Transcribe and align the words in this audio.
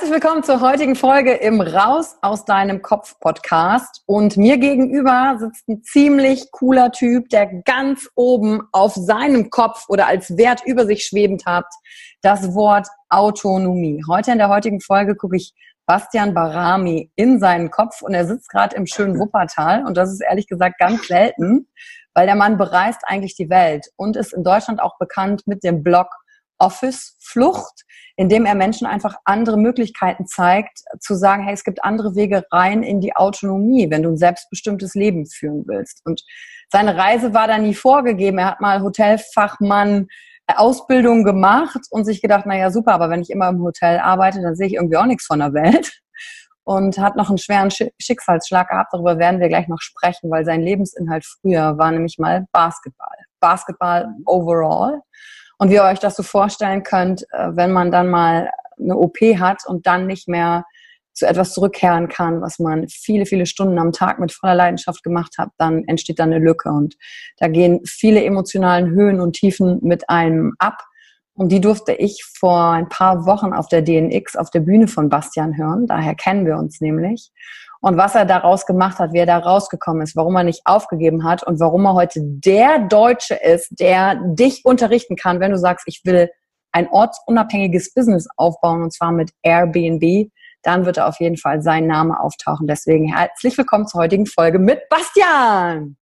Herzlich 0.00 0.22
willkommen 0.22 0.42
zur 0.42 0.62
heutigen 0.62 0.96
Folge 0.96 1.34
im 1.34 1.60
Raus 1.60 2.16
aus 2.22 2.46
deinem 2.46 2.80
Kopf 2.80 3.20
Podcast. 3.20 4.02
Und 4.06 4.38
mir 4.38 4.56
gegenüber 4.56 5.36
sitzt 5.38 5.68
ein 5.68 5.82
ziemlich 5.82 6.50
cooler 6.52 6.90
Typ, 6.90 7.28
der 7.28 7.44
ganz 7.64 8.08
oben 8.14 8.62
auf 8.72 8.94
seinem 8.94 9.50
Kopf 9.50 9.84
oder 9.90 10.06
als 10.06 10.38
Wert 10.38 10.62
über 10.64 10.86
sich 10.86 11.04
schwebend 11.04 11.44
hat 11.44 11.66
das 12.22 12.54
Wort 12.54 12.88
Autonomie. 13.10 14.02
Heute 14.08 14.32
in 14.32 14.38
der 14.38 14.48
heutigen 14.48 14.80
Folge 14.80 15.16
gucke 15.16 15.36
ich 15.36 15.52
Bastian 15.84 16.32
Barami 16.32 17.12
in 17.14 17.38
seinen 17.38 17.70
Kopf 17.70 18.00
und 18.00 18.14
er 18.14 18.26
sitzt 18.26 18.48
gerade 18.48 18.76
im 18.76 18.86
schönen 18.86 19.18
Wuppertal 19.18 19.84
und 19.84 19.98
das 19.98 20.10
ist 20.10 20.22
ehrlich 20.22 20.46
gesagt 20.46 20.78
ganz 20.78 21.08
selten, 21.08 21.68
weil 22.14 22.24
der 22.24 22.36
Mann 22.36 22.56
bereist 22.56 23.02
eigentlich 23.04 23.36
die 23.36 23.50
Welt 23.50 23.90
und 23.96 24.16
ist 24.16 24.32
in 24.32 24.44
Deutschland 24.44 24.80
auch 24.80 24.96
bekannt 24.98 25.42
mit 25.46 25.62
dem 25.62 25.82
Blog 25.82 26.06
Office 26.60 27.16
Flucht, 27.20 27.84
indem 28.16 28.44
er 28.44 28.54
Menschen 28.54 28.86
einfach 28.86 29.16
andere 29.24 29.56
Möglichkeiten 29.56 30.26
zeigt, 30.26 30.80
zu 31.00 31.14
sagen, 31.14 31.42
hey, 31.42 31.54
es 31.54 31.64
gibt 31.64 31.82
andere 31.82 32.14
Wege 32.14 32.44
rein 32.52 32.82
in 32.82 33.00
die 33.00 33.16
Autonomie, 33.16 33.90
wenn 33.90 34.02
du 34.02 34.10
ein 34.10 34.16
selbstbestimmtes 34.16 34.94
Leben 34.94 35.26
führen 35.26 35.64
willst. 35.66 36.02
Und 36.04 36.22
seine 36.70 36.96
Reise 36.96 37.34
war 37.34 37.48
da 37.48 37.58
nie 37.58 37.74
vorgegeben. 37.74 38.38
Er 38.38 38.46
hat 38.46 38.60
mal 38.60 38.82
Hotelfachmann 38.82 40.06
äh, 40.46 40.54
Ausbildung 40.56 41.24
gemacht 41.24 41.80
und 41.90 42.04
sich 42.04 42.22
gedacht, 42.22 42.44
na 42.46 42.56
ja, 42.56 42.70
super, 42.70 42.92
aber 42.92 43.10
wenn 43.10 43.22
ich 43.22 43.30
immer 43.30 43.48
im 43.48 43.62
Hotel 43.62 43.98
arbeite, 43.98 44.42
dann 44.42 44.54
sehe 44.54 44.66
ich 44.66 44.74
irgendwie 44.74 44.96
auch 44.96 45.06
nichts 45.06 45.26
von 45.26 45.38
der 45.38 45.52
Welt. 45.52 46.00
Und 46.62 46.98
hat 46.98 47.16
noch 47.16 47.30
einen 47.30 47.38
schweren 47.38 47.70
Schicksalsschlag 47.70 48.68
gehabt. 48.68 48.92
Darüber 48.92 49.18
werden 49.18 49.40
wir 49.40 49.48
gleich 49.48 49.66
noch 49.66 49.80
sprechen, 49.80 50.30
weil 50.30 50.44
sein 50.44 50.60
Lebensinhalt 50.60 51.24
früher 51.24 51.78
war 51.78 51.90
nämlich 51.90 52.18
mal 52.18 52.46
Basketball. 52.52 53.16
Basketball 53.40 54.14
overall. 54.26 55.00
Und 55.60 55.68
wie 55.68 55.74
ihr 55.74 55.84
euch 55.84 55.98
das 55.98 56.16
so 56.16 56.22
vorstellen 56.22 56.84
könnt, 56.84 57.22
äh, 57.32 57.50
wenn 57.50 57.70
man 57.70 57.90
dann 57.90 58.08
mal 58.08 58.50
eine 58.78 58.96
OP 58.96 59.18
hat 59.38 59.66
und 59.66 59.86
dann 59.86 60.06
nicht 60.06 60.26
mehr 60.26 60.64
zu 61.12 61.26
etwas 61.26 61.52
zurückkehren 61.52 62.08
kann, 62.08 62.40
was 62.40 62.58
man 62.58 62.88
viele, 62.88 63.26
viele 63.26 63.44
Stunden 63.44 63.78
am 63.78 63.92
Tag 63.92 64.18
mit 64.18 64.32
voller 64.32 64.54
Leidenschaft 64.54 65.02
gemacht 65.02 65.34
hat, 65.36 65.50
dann 65.58 65.84
entsteht 65.84 66.18
da 66.18 66.24
eine 66.24 66.38
Lücke. 66.38 66.70
Und 66.70 66.96
da 67.36 67.48
gehen 67.48 67.80
viele 67.84 68.24
emotionalen 68.24 68.88
Höhen 68.88 69.20
und 69.20 69.34
Tiefen 69.34 69.80
mit 69.82 70.08
einem 70.08 70.54
ab. 70.58 70.78
Und 71.40 71.48
die 71.48 71.60
durfte 71.62 71.92
ich 71.92 72.22
vor 72.38 72.72
ein 72.72 72.90
paar 72.90 73.24
Wochen 73.24 73.54
auf 73.54 73.66
der 73.68 73.80
DNX 73.80 74.36
auf 74.36 74.50
der 74.50 74.60
Bühne 74.60 74.88
von 74.88 75.08
Bastian 75.08 75.56
hören. 75.56 75.86
Daher 75.86 76.14
kennen 76.14 76.44
wir 76.44 76.58
uns 76.58 76.82
nämlich 76.82 77.30
und 77.80 77.96
was 77.96 78.14
er 78.14 78.26
daraus 78.26 78.66
gemacht 78.66 78.98
hat, 78.98 79.12
wie 79.12 79.20
er 79.20 79.26
da 79.26 79.38
rausgekommen 79.38 80.02
ist, 80.02 80.16
warum 80.16 80.36
er 80.36 80.44
nicht 80.44 80.60
aufgegeben 80.66 81.24
hat 81.24 81.42
und 81.42 81.58
warum 81.60 81.86
er 81.86 81.94
heute 81.94 82.20
der 82.22 82.80
Deutsche 82.80 83.34
ist, 83.34 83.68
der 83.80 84.20
dich 84.34 84.64
unterrichten 84.64 85.16
kann, 85.16 85.40
wenn 85.40 85.50
du 85.50 85.58
sagst, 85.58 85.86
ich 85.88 86.02
will 86.04 86.28
ein 86.72 86.88
ortsunabhängiges 86.90 87.94
Business 87.94 88.28
aufbauen 88.36 88.82
und 88.82 88.92
zwar 88.92 89.10
mit 89.10 89.30
Airbnb, 89.42 90.30
dann 90.62 90.84
wird 90.84 90.98
er 90.98 91.08
auf 91.08 91.20
jeden 91.20 91.38
Fall 91.38 91.62
sein 91.62 91.86
Name 91.86 92.20
auftauchen. 92.20 92.66
Deswegen 92.66 93.12
herzlich 93.12 93.56
willkommen 93.56 93.86
zur 93.86 94.02
heutigen 94.02 94.26
Folge 94.26 94.58
mit 94.58 94.86
Bastian. 94.90 95.96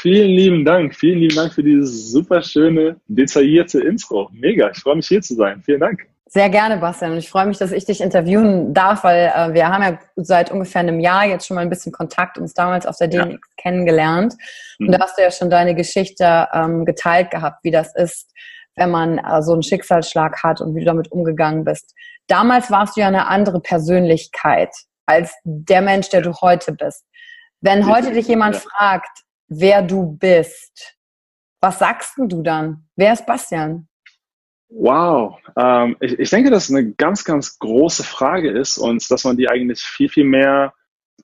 Vielen 0.00 0.30
lieben 0.30 0.64
Dank, 0.64 0.94
vielen 0.94 1.20
lieben 1.20 1.36
Dank 1.36 1.54
für 1.54 1.62
dieses 1.62 2.10
super 2.10 2.42
schöne, 2.42 2.96
detaillierte 3.06 3.80
Intro. 3.80 4.28
Mega, 4.32 4.70
ich 4.70 4.78
freue 4.78 4.96
mich 4.96 5.06
hier 5.06 5.22
zu 5.22 5.34
sein. 5.34 5.62
Vielen 5.64 5.80
Dank. 5.80 6.06
Sehr 6.26 6.50
gerne, 6.50 6.78
Bastian. 6.78 7.12
Und 7.12 7.18
ich 7.18 7.30
freue 7.30 7.46
mich, 7.46 7.58
dass 7.58 7.70
ich 7.70 7.84
dich 7.84 8.00
interviewen 8.00 8.74
darf, 8.74 9.04
weil 9.04 9.32
äh, 9.34 9.54
wir 9.54 9.68
haben 9.68 9.82
ja 9.82 9.98
seit 10.16 10.50
ungefähr 10.50 10.80
einem 10.80 10.98
Jahr 10.98 11.24
jetzt 11.24 11.46
schon 11.46 11.54
mal 11.54 11.60
ein 11.60 11.70
bisschen 11.70 11.92
Kontakt, 11.92 12.38
uns 12.38 12.54
damals 12.54 12.86
auf 12.86 12.96
der 12.96 13.06
DNX 13.06 13.30
ja. 13.30 13.38
kennengelernt. 13.56 14.34
Mhm. 14.78 14.86
Und 14.86 14.92
da 14.92 14.98
hast 15.00 15.16
du 15.16 15.22
ja 15.22 15.30
schon 15.30 15.48
deine 15.48 15.76
Geschichte 15.76 16.48
ähm, 16.52 16.84
geteilt 16.84 17.30
gehabt, 17.30 17.62
wie 17.62 17.70
das 17.70 17.94
ist, 17.94 18.32
wenn 18.74 18.90
man 18.90 19.18
äh, 19.18 19.42
so 19.42 19.52
einen 19.52 19.62
Schicksalsschlag 19.62 20.42
hat 20.42 20.60
und 20.60 20.74
wie 20.74 20.80
du 20.80 20.86
damit 20.86 21.12
umgegangen 21.12 21.64
bist. 21.64 21.94
Damals 22.26 22.70
warst 22.70 22.96
du 22.96 23.00
ja 23.00 23.06
eine 23.06 23.28
andere 23.28 23.60
Persönlichkeit 23.60 24.74
als 25.06 25.32
der 25.44 25.82
Mensch, 25.82 26.08
der 26.08 26.22
du 26.22 26.32
heute 26.40 26.72
bist. 26.72 27.04
Wenn 27.60 27.88
heute 27.88 28.12
dich 28.12 28.26
jemand 28.26 28.56
ja. 28.56 28.60
fragt, 28.60 29.23
wer 29.48 29.82
du 29.82 30.16
bist, 30.16 30.96
was 31.60 31.78
sagst 31.78 32.14
du 32.18 32.42
dann? 32.42 32.88
Wer 32.96 33.12
ist 33.12 33.26
Bastian? 33.26 33.88
Wow, 34.68 35.38
ähm, 35.56 35.96
ich, 36.00 36.18
ich 36.18 36.30
denke, 36.30 36.50
dass 36.50 36.70
eine 36.70 36.92
ganz, 36.92 37.24
ganz 37.24 37.58
große 37.58 38.02
Frage 38.02 38.50
ist 38.50 38.76
und 38.76 39.08
dass 39.10 39.24
man 39.24 39.36
die 39.36 39.48
eigentlich 39.48 39.80
viel, 39.80 40.08
viel 40.08 40.24
mehr 40.24 40.74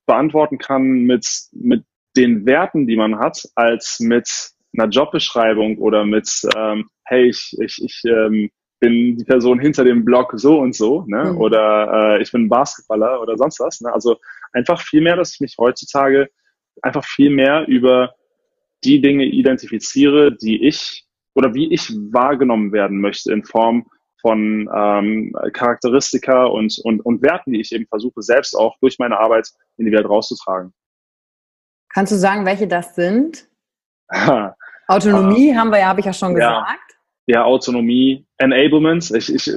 beantworten 0.06 0.58
kann 0.58 0.82
mit, 0.82 1.26
mit 1.52 1.84
den 2.16 2.46
Werten, 2.46 2.86
die 2.86 2.96
man 2.96 3.18
hat, 3.18 3.42
als 3.54 3.98
mit 4.00 4.28
einer 4.76 4.88
Jobbeschreibung 4.88 5.78
oder 5.78 6.04
mit, 6.04 6.30
ähm, 6.56 6.88
hey, 7.04 7.28
ich, 7.28 7.56
ich, 7.60 7.82
ich 7.82 8.02
ähm, 8.04 8.50
bin 8.78 9.16
die 9.16 9.24
Person 9.24 9.58
hinter 9.58 9.84
dem 9.84 10.04
Blog 10.04 10.32
so 10.36 10.58
und 10.58 10.74
so, 10.74 11.04
ne? 11.06 11.32
Mhm. 11.32 11.38
oder 11.38 12.16
äh, 12.16 12.22
ich 12.22 12.32
bin 12.32 12.48
Basketballer 12.48 13.20
oder 13.20 13.36
sonst 13.36 13.60
was. 13.60 13.80
Ne? 13.80 13.92
Also 13.92 14.16
einfach 14.52 14.80
viel 14.80 15.02
mehr, 15.02 15.16
dass 15.16 15.34
ich 15.34 15.40
mich 15.40 15.56
heutzutage 15.58 16.28
einfach 16.82 17.04
viel 17.04 17.30
mehr 17.30 17.66
über 17.68 18.14
die 18.84 19.00
Dinge 19.00 19.24
identifiziere, 19.24 20.34
die 20.34 20.66
ich 20.66 21.06
oder 21.34 21.54
wie 21.54 21.72
ich 21.72 21.90
wahrgenommen 22.12 22.72
werden 22.72 23.00
möchte 23.00 23.32
in 23.32 23.44
Form 23.44 23.86
von 24.20 24.68
ähm, 24.74 25.34
Charakteristika 25.52 26.44
und, 26.44 26.78
und, 26.84 27.00
und 27.00 27.22
Werten, 27.22 27.52
die 27.52 27.60
ich 27.60 27.72
eben 27.72 27.86
versuche, 27.86 28.22
selbst 28.22 28.54
auch 28.54 28.76
durch 28.80 28.98
meine 28.98 29.18
Arbeit 29.18 29.48
in 29.76 29.86
die 29.86 29.92
Welt 29.92 30.08
rauszutragen. 30.08 30.72
Kannst 31.88 32.12
du 32.12 32.16
sagen, 32.16 32.44
welche 32.44 32.68
das 32.68 32.94
sind? 32.94 33.48
Autonomie 34.88 35.54
haben 35.54 35.70
wir 35.70 35.78
ja, 35.78 35.86
habe 35.86 36.00
ich 36.00 36.06
ja 36.06 36.12
schon 36.12 36.34
gesagt. 36.34 36.96
Ja, 37.26 37.40
ja 37.40 37.44
Autonomie, 37.44 38.26
Enablement. 38.38 39.10
Ich, 39.12 39.32
ich, 39.32 39.50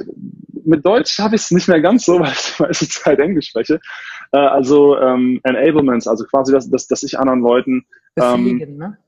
mit 0.64 0.84
Deutsch 0.86 1.18
habe 1.18 1.36
ich 1.36 1.42
es 1.42 1.50
nicht 1.50 1.68
mehr 1.68 1.80
ganz 1.80 2.04
so, 2.04 2.20
weil 2.20 2.32
ich 2.32 2.58
meiste 2.58 2.88
Zeit 2.88 3.18
Englisch 3.18 3.48
spreche. 3.48 3.80
Äh, 4.32 4.38
also 4.38 4.98
ähm, 4.98 5.40
Enablements, 5.42 6.06
also 6.06 6.24
quasi, 6.24 6.52
dass, 6.52 6.68
dass, 6.70 6.86
dass 6.86 7.02
ich 7.02 7.18
anderen 7.18 7.40
Leuten 7.40 7.86
ähm, 8.16 8.76
ne? 8.76 8.98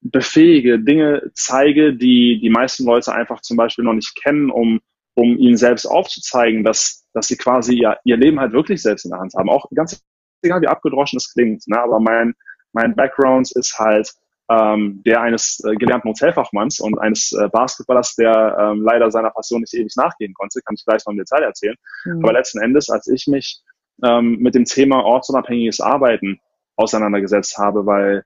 befähige, 0.00 0.78
Dinge 0.78 1.30
zeige, 1.34 1.94
die 1.94 2.40
die 2.40 2.50
meisten 2.50 2.84
Leute 2.84 3.12
einfach 3.12 3.40
zum 3.40 3.56
Beispiel 3.56 3.84
noch 3.84 3.94
nicht 3.94 4.14
kennen, 4.22 4.50
um, 4.50 4.80
um 5.14 5.36
ihnen 5.38 5.56
selbst 5.56 5.86
aufzuzeigen, 5.86 6.64
dass, 6.64 7.06
dass 7.12 7.28
sie 7.28 7.36
quasi 7.36 7.74
ihr, 7.74 7.96
ihr 8.04 8.16
Leben 8.16 8.40
halt 8.40 8.52
wirklich 8.52 8.82
selbst 8.82 9.04
in 9.04 9.10
der 9.10 9.20
Hand 9.20 9.34
haben. 9.34 9.48
Auch 9.48 9.66
ganz 9.74 10.02
egal, 10.42 10.60
wie 10.60 10.68
abgedroschen 10.68 11.16
es 11.16 11.32
klingt. 11.32 11.66
Ne? 11.66 11.78
Aber 11.80 12.00
mein, 12.00 12.34
mein 12.72 12.94
Background 12.94 13.50
ist 13.52 13.78
halt 13.78 14.12
ähm, 14.48 15.02
der 15.04 15.20
eines 15.22 15.60
äh, 15.64 15.74
gelernten 15.74 16.08
Hotelfachmanns 16.08 16.78
und 16.78 16.98
eines 16.98 17.32
äh, 17.32 17.48
Basketballers, 17.48 18.14
der 18.14 18.56
ähm, 18.60 18.82
leider 18.82 19.10
seiner 19.10 19.30
Passion 19.30 19.60
nicht 19.60 19.74
ewig 19.74 19.94
nachgehen 19.96 20.34
konnte, 20.34 20.60
kann 20.62 20.76
ich 20.78 20.84
gleich 20.84 21.04
noch 21.04 21.12
im 21.12 21.18
Detail 21.18 21.42
erzählen. 21.42 21.74
Mhm. 22.04 22.22
Aber 22.22 22.32
letzten 22.32 22.60
Endes, 22.60 22.88
als 22.88 23.08
ich 23.08 23.26
mich 23.26 23.60
ähm, 24.04 24.38
mit 24.38 24.54
dem 24.54 24.64
Thema 24.64 25.04
ortsunabhängiges 25.04 25.80
Arbeiten 25.80 26.40
auseinandergesetzt 26.76 27.58
habe, 27.58 27.86
weil 27.86 28.24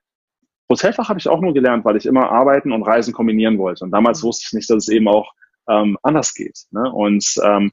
Hotelfach 0.69 1.09
habe 1.09 1.19
ich 1.19 1.27
auch 1.27 1.41
nur 1.41 1.53
gelernt, 1.53 1.85
weil 1.85 1.97
ich 1.97 2.05
immer 2.05 2.31
Arbeiten 2.31 2.71
und 2.71 2.83
Reisen 2.83 3.13
kombinieren 3.13 3.57
wollte. 3.57 3.83
Und 3.83 3.91
damals 3.91 4.23
mhm. 4.23 4.27
wusste 4.27 4.45
ich 4.47 4.53
nicht, 4.53 4.69
dass 4.69 4.87
es 4.87 4.89
eben 4.89 5.07
auch 5.07 5.33
ähm, 5.69 5.97
anders 6.01 6.33
geht. 6.33 6.65
Ne? 6.71 6.91
Und 6.91 7.25
ähm, 7.43 7.71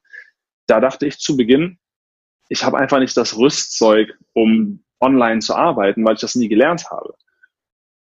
da 0.67 0.81
dachte 0.81 1.07
ich 1.07 1.19
zu 1.19 1.37
Beginn, 1.37 1.79
ich 2.49 2.65
habe 2.65 2.79
einfach 2.79 2.99
nicht 2.99 3.17
das 3.17 3.37
Rüstzeug, 3.37 4.19
um 4.33 4.85
online 5.01 5.41
zu 5.41 5.55
arbeiten, 5.55 6.05
weil 6.05 6.15
ich 6.15 6.21
das 6.21 6.35
nie 6.35 6.49
gelernt 6.49 6.91
habe. 6.91 7.15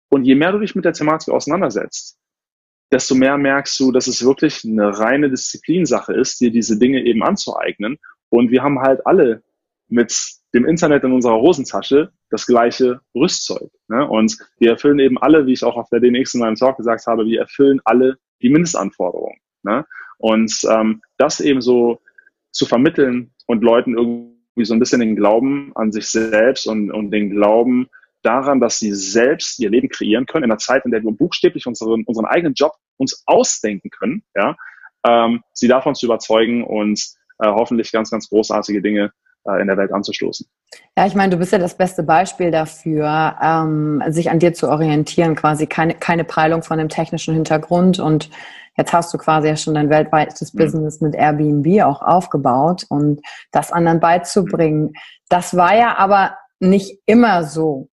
Und 0.09 0.23
je 0.23 0.35
mehr 0.35 0.51
du 0.51 0.59
dich 0.59 0.75
mit 0.75 0.85
der 0.85 0.93
Thematik 0.93 1.33
auseinandersetzt, 1.33 2.17
desto 2.91 3.15
mehr 3.15 3.37
merkst 3.37 3.79
du, 3.79 3.91
dass 3.91 4.07
es 4.07 4.23
wirklich 4.23 4.63
eine 4.63 4.97
reine 4.97 5.29
Disziplinsache 5.29 6.13
ist, 6.13 6.39
dir 6.39 6.51
diese 6.51 6.77
Dinge 6.77 7.03
eben 7.03 7.23
anzueignen. 7.23 7.97
Und 8.29 8.51
wir 8.51 8.63
haben 8.63 8.79
halt 8.79 9.05
alle 9.05 9.43
mit 9.87 10.35
dem 10.53 10.65
Internet 10.65 11.03
in 11.03 11.11
unserer 11.11 11.39
Hosentasche 11.39 12.11
das 12.29 12.45
gleiche 12.45 13.01
Rüstzeug. 13.13 13.69
Ne? 13.87 14.07
Und 14.07 14.37
wir 14.57 14.71
erfüllen 14.71 14.99
eben 14.99 15.17
alle, 15.17 15.45
wie 15.45 15.53
ich 15.53 15.63
auch 15.63 15.75
auf 15.75 15.89
der 15.89 15.99
DNX 15.99 16.33
in 16.33 16.39
meinem 16.39 16.55
Talk 16.55 16.77
gesagt 16.77 17.05
habe, 17.07 17.25
wir 17.25 17.41
erfüllen 17.41 17.81
alle 17.83 18.17
die 18.41 18.49
Mindestanforderungen. 18.49 19.37
Ne? 19.63 19.85
Und 20.17 20.53
ähm, 20.69 21.01
das 21.17 21.39
eben 21.39 21.61
so 21.61 21.99
zu 22.51 22.65
vermitteln 22.65 23.33
und 23.47 23.63
Leuten 23.63 23.97
irgendwie 23.97 24.65
so 24.65 24.73
ein 24.73 24.79
bisschen 24.79 25.01
den 25.01 25.15
Glauben 25.15 25.71
an 25.75 25.91
sich 25.91 26.07
selbst 26.07 26.67
und, 26.67 26.91
und 26.91 27.11
den 27.11 27.31
Glauben 27.31 27.87
daran, 28.21 28.59
dass 28.59 28.79
sie 28.79 28.93
selbst 28.93 29.59
ihr 29.59 29.69
Leben 29.69 29.89
kreieren 29.89 30.25
können 30.25 30.45
in 30.45 30.51
einer 30.51 30.57
Zeit, 30.57 30.85
in 30.85 30.91
der 30.91 31.03
wir 31.03 31.11
buchstäblich 31.11 31.67
unseren, 31.67 32.03
unseren 32.05 32.25
eigenen 32.25 32.53
Job 32.53 32.71
uns 32.97 33.23
ausdenken 33.25 33.89
können, 33.89 34.23
ja, 34.35 34.55
ähm, 35.05 35.43
sie 35.53 35.67
davon 35.67 35.95
zu 35.95 36.05
überzeugen 36.05 36.63
und 36.63 36.99
äh, 37.39 37.47
hoffentlich 37.47 37.91
ganz, 37.91 38.09
ganz 38.09 38.29
großartige 38.29 38.81
Dinge 38.81 39.11
in 39.59 39.67
der 39.67 39.77
Welt 39.77 39.93
anzustoßen. 39.93 40.47
Ja, 40.97 41.05
ich 41.05 41.15
meine, 41.15 41.31
du 41.31 41.37
bist 41.37 41.51
ja 41.51 41.57
das 41.57 41.77
beste 41.77 42.03
Beispiel 42.03 42.51
dafür, 42.51 43.35
ähm, 43.41 44.03
sich 44.07 44.29
an 44.29 44.39
dir 44.39 44.53
zu 44.53 44.69
orientieren, 44.69 45.35
quasi 45.35 45.67
keine, 45.67 45.93
keine 45.95 46.23
Peilung 46.23 46.63
von 46.63 46.77
dem 46.77 46.89
technischen 46.89 47.33
Hintergrund 47.33 47.99
und 47.99 48.29
jetzt 48.77 48.93
hast 48.93 49.13
du 49.13 49.17
quasi 49.17 49.47
ja 49.47 49.55
schon 49.55 49.75
dein 49.75 49.89
weltweites 49.89 50.53
mhm. 50.53 50.57
Business 50.57 51.01
mit 51.01 51.15
Airbnb 51.15 51.83
auch 51.83 52.01
aufgebaut 52.01 52.85
und 52.89 53.21
das 53.51 53.71
anderen 53.71 53.99
beizubringen. 53.99 54.93
Das 55.29 55.55
war 55.55 55.75
ja 55.75 55.97
aber 55.97 56.37
nicht 56.59 56.99
immer 57.05 57.43
so. 57.43 57.89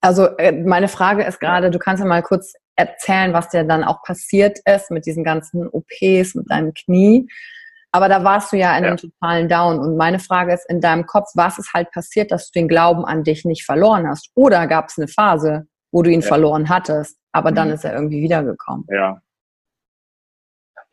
Also 0.00 0.26
äh, 0.38 0.52
meine 0.52 0.88
Frage 0.88 1.24
ist 1.24 1.40
gerade, 1.40 1.70
du 1.70 1.78
kannst 1.78 2.02
ja 2.02 2.08
mal 2.08 2.22
kurz 2.22 2.54
erzählen, 2.76 3.32
was 3.32 3.48
dir 3.48 3.64
dann 3.64 3.84
auch 3.84 4.02
passiert 4.02 4.58
ist 4.64 4.90
mit 4.90 5.06
diesen 5.06 5.24
ganzen 5.24 5.68
OPs, 5.68 6.34
mit 6.34 6.50
deinem 6.50 6.72
Knie. 6.74 7.28
Aber 7.92 8.08
da 8.08 8.24
warst 8.24 8.52
du 8.52 8.56
ja 8.56 8.76
in 8.76 8.84
ja. 8.84 8.88
einem 8.90 8.96
totalen 8.96 9.48
Down. 9.48 9.78
Und 9.78 9.96
meine 9.96 10.18
Frage 10.18 10.54
ist 10.54 10.68
in 10.68 10.80
deinem 10.80 11.06
Kopf, 11.06 11.28
was 11.34 11.58
ist 11.58 11.72
halt 11.74 11.90
passiert, 11.92 12.32
dass 12.32 12.50
du 12.50 12.58
den 12.58 12.68
Glauben 12.68 13.04
an 13.04 13.22
dich 13.22 13.44
nicht 13.44 13.64
verloren 13.64 14.08
hast? 14.08 14.30
Oder 14.34 14.66
gab 14.66 14.88
es 14.88 14.98
eine 14.98 15.08
Phase, 15.08 15.66
wo 15.90 16.02
du 16.02 16.10
ihn 16.10 16.22
ja. 16.22 16.26
verloren 16.26 16.68
hattest, 16.68 17.18
aber 17.32 17.50
mhm. 17.50 17.54
dann 17.54 17.70
ist 17.70 17.84
er 17.84 17.94
irgendwie 17.94 18.22
wiedergekommen? 18.22 18.86
Ja, 18.88 19.20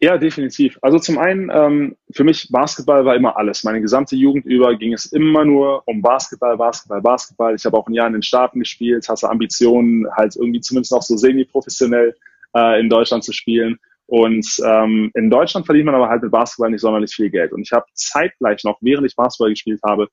ja, 0.02 0.18
definitiv. 0.18 0.80
Also 0.82 0.98
zum 0.98 1.18
einen, 1.18 1.52
ähm, 1.54 1.98
für 2.12 2.24
mich 2.24 2.48
Basketball 2.50 3.04
war 3.04 3.16
immer 3.16 3.36
alles. 3.36 3.66
Meine 3.66 3.82
gesamte 3.82 4.16
Jugend 4.16 4.46
über 4.46 4.74
ging 4.78 4.94
es 4.94 5.08
immer 5.08 5.44
nur 5.44 5.84
um 5.88 6.02
Basketball, 6.02 6.56
Basketball, 6.56 7.02
Basketball. 7.02 7.54
Ich 7.54 7.66
habe 7.66 7.76
auch 7.78 7.86
ein 7.86 7.94
Jahr 7.94 8.08
in 8.08 8.14
den 8.14 8.22
Staaten 8.22 8.60
gespielt, 8.60 9.10
hatte 9.10 9.30
Ambitionen, 9.30 10.08
halt 10.16 10.38
irgendwie 10.38 10.62
zumindest 10.62 10.94
noch 10.94 11.02
so 11.02 11.18
semi-professionell 11.18 12.16
äh, 12.56 12.80
in 12.80 12.90
Deutschland 12.90 13.26
zu 13.26 13.34
spielen. 13.34 13.78
Und 14.10 14.48
ähm, 14.66 15.12
in 15.14 15.30
Deutschland 15.30 15.68
verdient 15.68 15.86
man 15.86 15.94
aber 15.94 16.10
halt 16.10 16.24
mit 16.24 16.32
Basketball 16.32 16.72
nicht 16.72 16.82
sonderlich 16.82 17.14
viel 17.14 17.30
Geld. 17.30 17.54
Und 17.54 17.62
ich 17.62 17.72
habe 17.72 17.86
zeitgleich 17.94 18.64
noch, 18.64 18.80
während 18.82 19.06
ich 19.06 19.16
Basketball 19.16 19.52
gespielt 19.52 19.80
habe, 19.88 20.08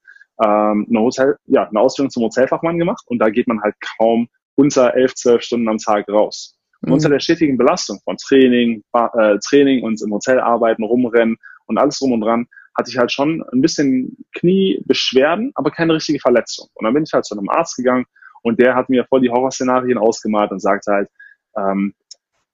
ähm, 0.45 0.87
eine, 0.91 1.01
Hotel, 1.01 1.37
ja, 1.47 1.67
eine 1.67 1.81
Ausbildung 1.81 2.11
zum 2.11 2.25
Hotelfachmann 2.25 2.79
gemacht. 2.79 3.03
Und 3.07 3.21
da 3.21 3.31
geht 3.31 3.49
man 3.49 3.63
halt 3.63 3.75
kaum 3.99 4.29
unter 4.55 4.95
elf, 4.95 5.15
zwölf 5.15 5.41
Stunden 5.43 5.67
am 5.69 5.79
Tag 5.79 6.07
raus. 6.11 6.59
Und 6.83 6.93
unter 6.93 7.09
mhm. 7.09 7.13
der 7.13 7.21
stetigen 7.21 7.57
Belastung 7.57 7.99
von 8.05 8.19
Training, 8.19 8.83
äh, 8.93 9.39
Training 9.39 9.83
und 9.83 10.03
im 10.03 10.13
Hotel 10.13 10.41
arbeiten, 10.41 10.85
rumrennen 10.85 11.39
und 11.65 11.79
alles 11.79 11.99
drum 11.99 12.13
und 12.13 12.21
dran, 12.21 12.47
hatte 12.77 12.91
ich 12.91 12.99
halt 12.99 13.11
schon 13.11 13.43
ein 13.51 13.63
bisschen 13.63 14.15
Kniebeschwerden, 14.35 15.53
aber 15.55 15.71
keine 15.71 15.95
richtige 15.95 16.21
Verletzung. 16.21 16.69
Und 16.75 16.85
dann 16.85 16.93
bin 16.93 17.05
ich 17.05 17.13
halt 17.15 17.25
zu 17.25 17.35
einem 17.35 17.49
Arzt 17.49 17.77
gegangen 17.77 18.05
und 18.43 18.61
der 18.61 18.75
hat 18.75 18.91
mir 18.91 19.07
voll 19.07 19.23
die 19.23 19.31
Horrorszenarien 19.31 19.97
ausgemalt 19.97 20.51
und 20.51 20.61
sagte 20.61 20.93
halt, 20.93 21.09
ähm, 21.57 21.95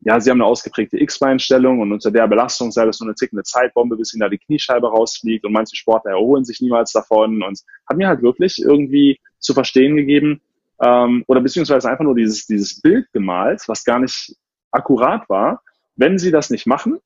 ja, 0.04 0.20
sie 0.20 0.30
haben 0.30 0.38
eine 0.38 0.46
ausgeprägte 0.46 1.00
X-Beinstellung 1.00 1.80
und 1.80 1.92
unter 1.92 2.10
der 2.10 2.26
Belastung 2.26 2.72
sei 2.72 2.84
das 2.84 2.98
so 2.98 3.04
eine 3.04 3.14
tickende 3.14 3.44
Zeitbombe, 3.44 3.96
bis 3.96 4.12
ihnen 4.12 4.20
da 4.20 4.28
die 4.28 4.38
Kniescheibe 4.38 4.88
rausfliegt 4.88 5.44
und 5.44 5.52
manche 5.52 5.76
Sportler 5.76 6.12
erholen 6.12 6.44
sich 6.44 6.60
niemals 6.60 6.92
davon 6.92 7.42
und 7.42 7.60
hat 7.88 7.96
mir 7.96 8.08
halt 8.08 8.22
wirklich 8.22 8.58
irgendwie 8.58 9.20
zu 9.38 9.54
verstehen 9.54 9.96
gegeben, 9.96 10.40
ähm, 10.82 11.24
oder 11.28 11.40
beziehungsweise 11.40 11.88
einfach 11.88 12.04
nur 12.04 12.16
dieses, 12.16 12.46
dieses 12.46 12.80
Bild 12.80 13.06
gemalt, 13.12 13.62
was 13.68 13.84
gar 13.84 14.00
nicht 14.00 14.34
akkurat 14.72 15.28
war. 15.28 15.62
Wenn 15.94 16.18
sie 16.18 16.32
das 16.32 16.50
nicht 16.50 16.66
machen, 16.66 16.98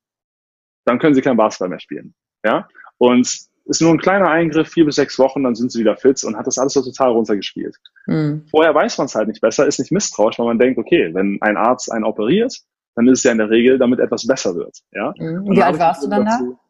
dann 0.85 0.99
können 0.99 1.15
sie 1.15 1.21
kein 1.21 1.37
Basketball 1.37 1.69
mehr 1.69 1.81
spielen. 1.81 2.15
Ja? 2.45 2.69
Und 2.97 3.27
ist 3.67 3.83
nur 3.83 3.91
ein 3.91 3.99
kleiner 3.99 4.31
Eingriff, 4.31 4.69
vier 4.69 4.85
bis 4.85 4.95
sechs 4.95 5.19
Wochen, 5.19 5.43
dann 5.43 5.57
sind 5.57 5.73
sie 5.73 5.81
wieder 5.81 5.97
fit 5.97 6.23
und 6.25 6.37
hat 6.37 6.47
das 6.47 6.57
alles 6.57 6.73
so 6.73 6.83
total 6.83 7.11
runtergespielt. 7.11 7.77
Mhm. 8.07 8.47
Vorher 8.49 8.75
weiß 8.75 8.97
man 8.99 9.07
es 9.07 9.15
halt 9.15 9.29
nicht 9.29 9.41
besser, 9.41 9.67
ist 9.67 9.81
nicht 9.81 9.91
misstrauisch, 9.91 10.39
weil 10.39 10.47
man 10.47 10.59
denkt, 10.59 10.79
okay, 10.79 11.13
wenn 11.13 11.39
ein 11.43 11.57
Arzt 11.57 11.91
einen 11.91 12.05
operiert, 12.05 12.63
dann 12.97 13.07
ist 13.09 13.19
es 13.19 13.25
ja 13.25 13.33
in 13.33 13.39
der 13.39 13.51
Regel, 13.51 13.79
damit 13.79 14.01
etwas 14.01 14.27
besser 14.27 14.55
wird. 14.57 14.79
Ja? 14.93 15.15
Mhm. 15.17 15.51
Wie 15.51 15.63
alt 15.63 15.79
warst 15.79 16.03
du 16.03 16.09
dann 16.09 16.25
dazu, 16.25 16.53
da? 16.53 16.61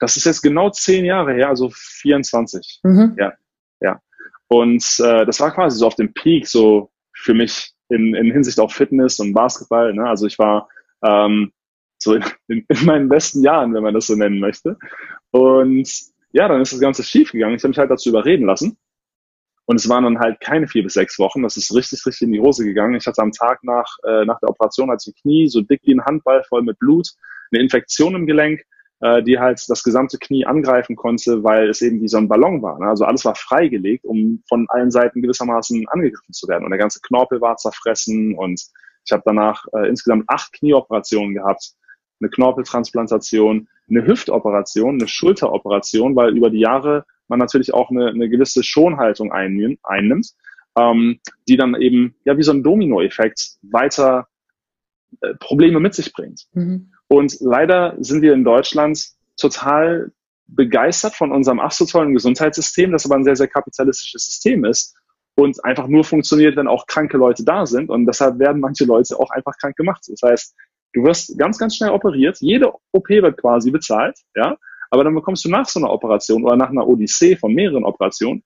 Das 0.00 0.16
ist 0.16 0.24
jetzt 0.24 0.42
genau 0.42 0.70
zehn 0.70 1.04
Jahre 1.04 1.32
her, 1.32 1.48
also 1.48 1.70
24. 1.72 2.80
Mhm. 2.82 3.16
Ja, 3.18 3.32
ja. 3.80 4.00
Und 4.48 4.84
äh, 4.98 5.24
das 5.24 5.40
war 5.40 5.52
quasi 5.52 5.78
so 5.78 5.86
auf 5.86 5.94
dem 5.94 6.12
Peak 6.12 6.46
so 6.46 6.90
für 7.14 7.34
mich 7.34 7.72
in, 7.88 8.14
in 8.14 8.30
Hinsicht 8.30 8.60
auf 8.60 8.72
Fitness 8.72 9.18
und 9.20 9.32
Basketball. 9.32 9.94
Ne? 9.94 10.08
Also 10.08 10.26
ich 10.26 10.38
war 10.38 10.68
ähm, 11.02 11.52
so 11.98 12.14
in, 12.14 12.24
in, 12.48 12.64
in 12.68 12.84
meinen 12.84 13.08
besten 13.08 13.42
Jahren, 13.42 13.74
wenn 13.74 13.82
man 13.82 13.94
das 13.94 14.06
so 14.06 14.14
nennen 14.14 14.40
möchte. 14.40 14.76
Und 15.30 15.88
ja, 16.32 16.48
dann 16.48 16.60
ist 16.60 16.72
das 16.72 16.80
Ganze 16.80 17.02
schief 17.02 17.32
gegangen. 17.32 17.54
Ich 17.54 17.62
habe 17.62 17.68
mich 17.68 17.78
halt 17.78 17.90
dazu 17.90 18.08
überreden 18.08 18.46
lassen. 18.46 18.76
Und 19.68 19.76
es 19.76 19.88
waren 19.88 20.04
dann 20.04 20.18
halt 20.18 20.40
keine 20.40 20.66
vier 20.66 20.82
bis 20.82 20.94
sechs 20.94 21.18
Wochen. 21.18 21.42
Das 21.42 21.58
ist 21.58 21.74
richtig, 21.74 22.04
richtig 22.06 22.26
in 22.26 22.32
die 22.32 22.40
Hose 22.40 22.64
gegangen. 22.64 22.94
Ich 22.94 23.06
hatte 23.06 23.20
am 23.20 23.32
Tag 23.32 23.62
nach, 23.62 23.86
äh, 24.02 24.24
nach 24.24 24.40
der 24.40 24.48
Operation 24.48 24.90
als 24.90 25.06
ein 25.06 25.12
Knie 25.20 25.46
so 25.46 25.60
dick 25.60 25.82
wie 25.84 25.94
ein 25.94 26.04
Handball 26.04 26.42
voll 26.44 26.62
mit 26.62 26.78
Blut, 26.78 27.08
eine 27.52 27.62
Infektion 27.62 28.14
im 28.14 28.26
Gelenk 28.26 28.62
äh, 29.00 29.22
die 29.22 29.38
halt 29.38 29.62
das 29.68 29.82
gesamte 29.82 30.18
Knie 30.18 30.44
angreifen 30.44 30.96
konnte, 30.96 31.44
weil 31.44 31.68
es 31.68 31.82
eben 31.82 32.00
wie 32.00 32.08
so 32.08 32.18
ein 32.18 32.28
Ballon 32.28 32.62
war. 32.62 32.78
Ne? 32.78 32.86
Also 32.86 33.04
alles 33.04 33.24
war 33.24 33.34
freigelegt, 33.34 34.04
um 34.04 34.42
von 34.48 34.66
allen 34.70 34.90
Seiten 34.90 35.22
gewissermaßen 35.22 35.86
angegriffen 35.88 36.32
zu 36.32 36.48
werden. 36.48 36.64
Und 36.64 36.70
der 36.70 36.78
ganze 36.78 37.00
Knorpel 37.00 37.40
war 37.40 37.56
zerfressen 37.56 38.34
und 38.34 38.60
ich 39.04 39.12
habe 39.12 39.22
danach 39.24 39.64
äh, 39.72 39.88
insgesamt 39.88 40.24
acht 40.26 40.52
Knieoperationen 40.52 41.34
gehabt, 41.34 41.72
eine 42.20 42.30
Knorpeltransplantation, 42.30 43.68
eine 43.88 44.06
Hüftoperation, 44.06 44.96
eine 44.96 45.08
Schulteroperation, 45.08 46.16
weil 46.16 46.36
über 46.36 46.50
die 46.50 46.60
Jahre 46.60 47.04
man 47.28 47.38
natürlich 47.38 47.74
auch 47.74 47.90
eine, 47.90 48.08
eine 48.08 48.28
gewisse 48.28 48.62
Schonhaltung 48.62 49.32
einnimmt, 49.32 49.80
einnimmt 49.82 50.34
ähm, 50.76 51.20
die 51.48 51.56
dann 51.56 51.74
eben 51.80 52.14
ja 52.24 52.36
wie 52.36 52.42
so 52.42 52.52
ein 52.52 52.62
Dominoeffekt 52.62 53.56
weiter 53.62 54.28
äh, 55.20 55.34
Probleme 55.34 55.80
mit 55.80 55.94
sich 55.94 56.12
bringt. 56.12 56.46
Mhm. 56.52 56.92
Und 57.08 57.38
leider 57.40 57.96
sind 57.98 58.22
wir 58.22 58.34
in 58.34 58.44
Deutschland 58.44 59.08
total 59.36 60.12
begeistert 60.46 61.14
von 61.14 61.32
unserem 61.32 61.60
ach 61.60 61.72
so 61.72 61.84
tollen 61.84 62.14
Gesundheitssystem, 62.14 62.92
das 62.92 63.04
aber 63.04 63.16
ein 63.16 63.24
sehr, 63.24 63.36
sehr 63.36 63.48
kapitalistisches 63.48 64.24
System 64.24 64.64
ist 64.64 64.96
und 65.34 65.62
einfach 65.64 65.86
nur 65.88 66.04
funktioniert, 66.04 66.56
wenn 66.56 66.68
auch 66.68 66.86
kranke 66.86 67.16
Leute 67.16 67.44
da 67.44 67.66
sind. 67.66 67.90
Und 67.90 68.06
deshalb 68.06 68.38
werden 68.38 68.60
manche 68.60 68.84
Leute 68.84 69.18
auch 69.18 69.30
einfach 69.30 69.56
krank 69.58 69.76
gemacht. 69.76 70.04
Das 70.08 70.20
heißt, 70.22 70.54
Du 70.94 71.04
wirst 71.04 71.36
ganz, 71.38 71.58
ganz 71.58 71.76
schnell 71.76 71.90
operiert. 71.90 72.38
Jede 72.40 72.72
OP 72.92 73.08
wird 73.08 73.40
quasi 73.40 73.70
bezahlt, 73.70 74.18
ja. 74.34 74.56
Aber 74.90 75.04
dann 75.04 75.14
bekommst 75.14 75.44
du 75.44 75.50
nach 75.50 75.66
so 75.66 75.80
einer 75.80 75.90
Operation 75.90 76.44
oder 76.44 76.56
nach 76.56 76.70
einer 76.70 76.86
Odyssee 76.86 77.36
von 77.36 77.52
mehreren 77.54 77.84
Operationen, 77.84 78.42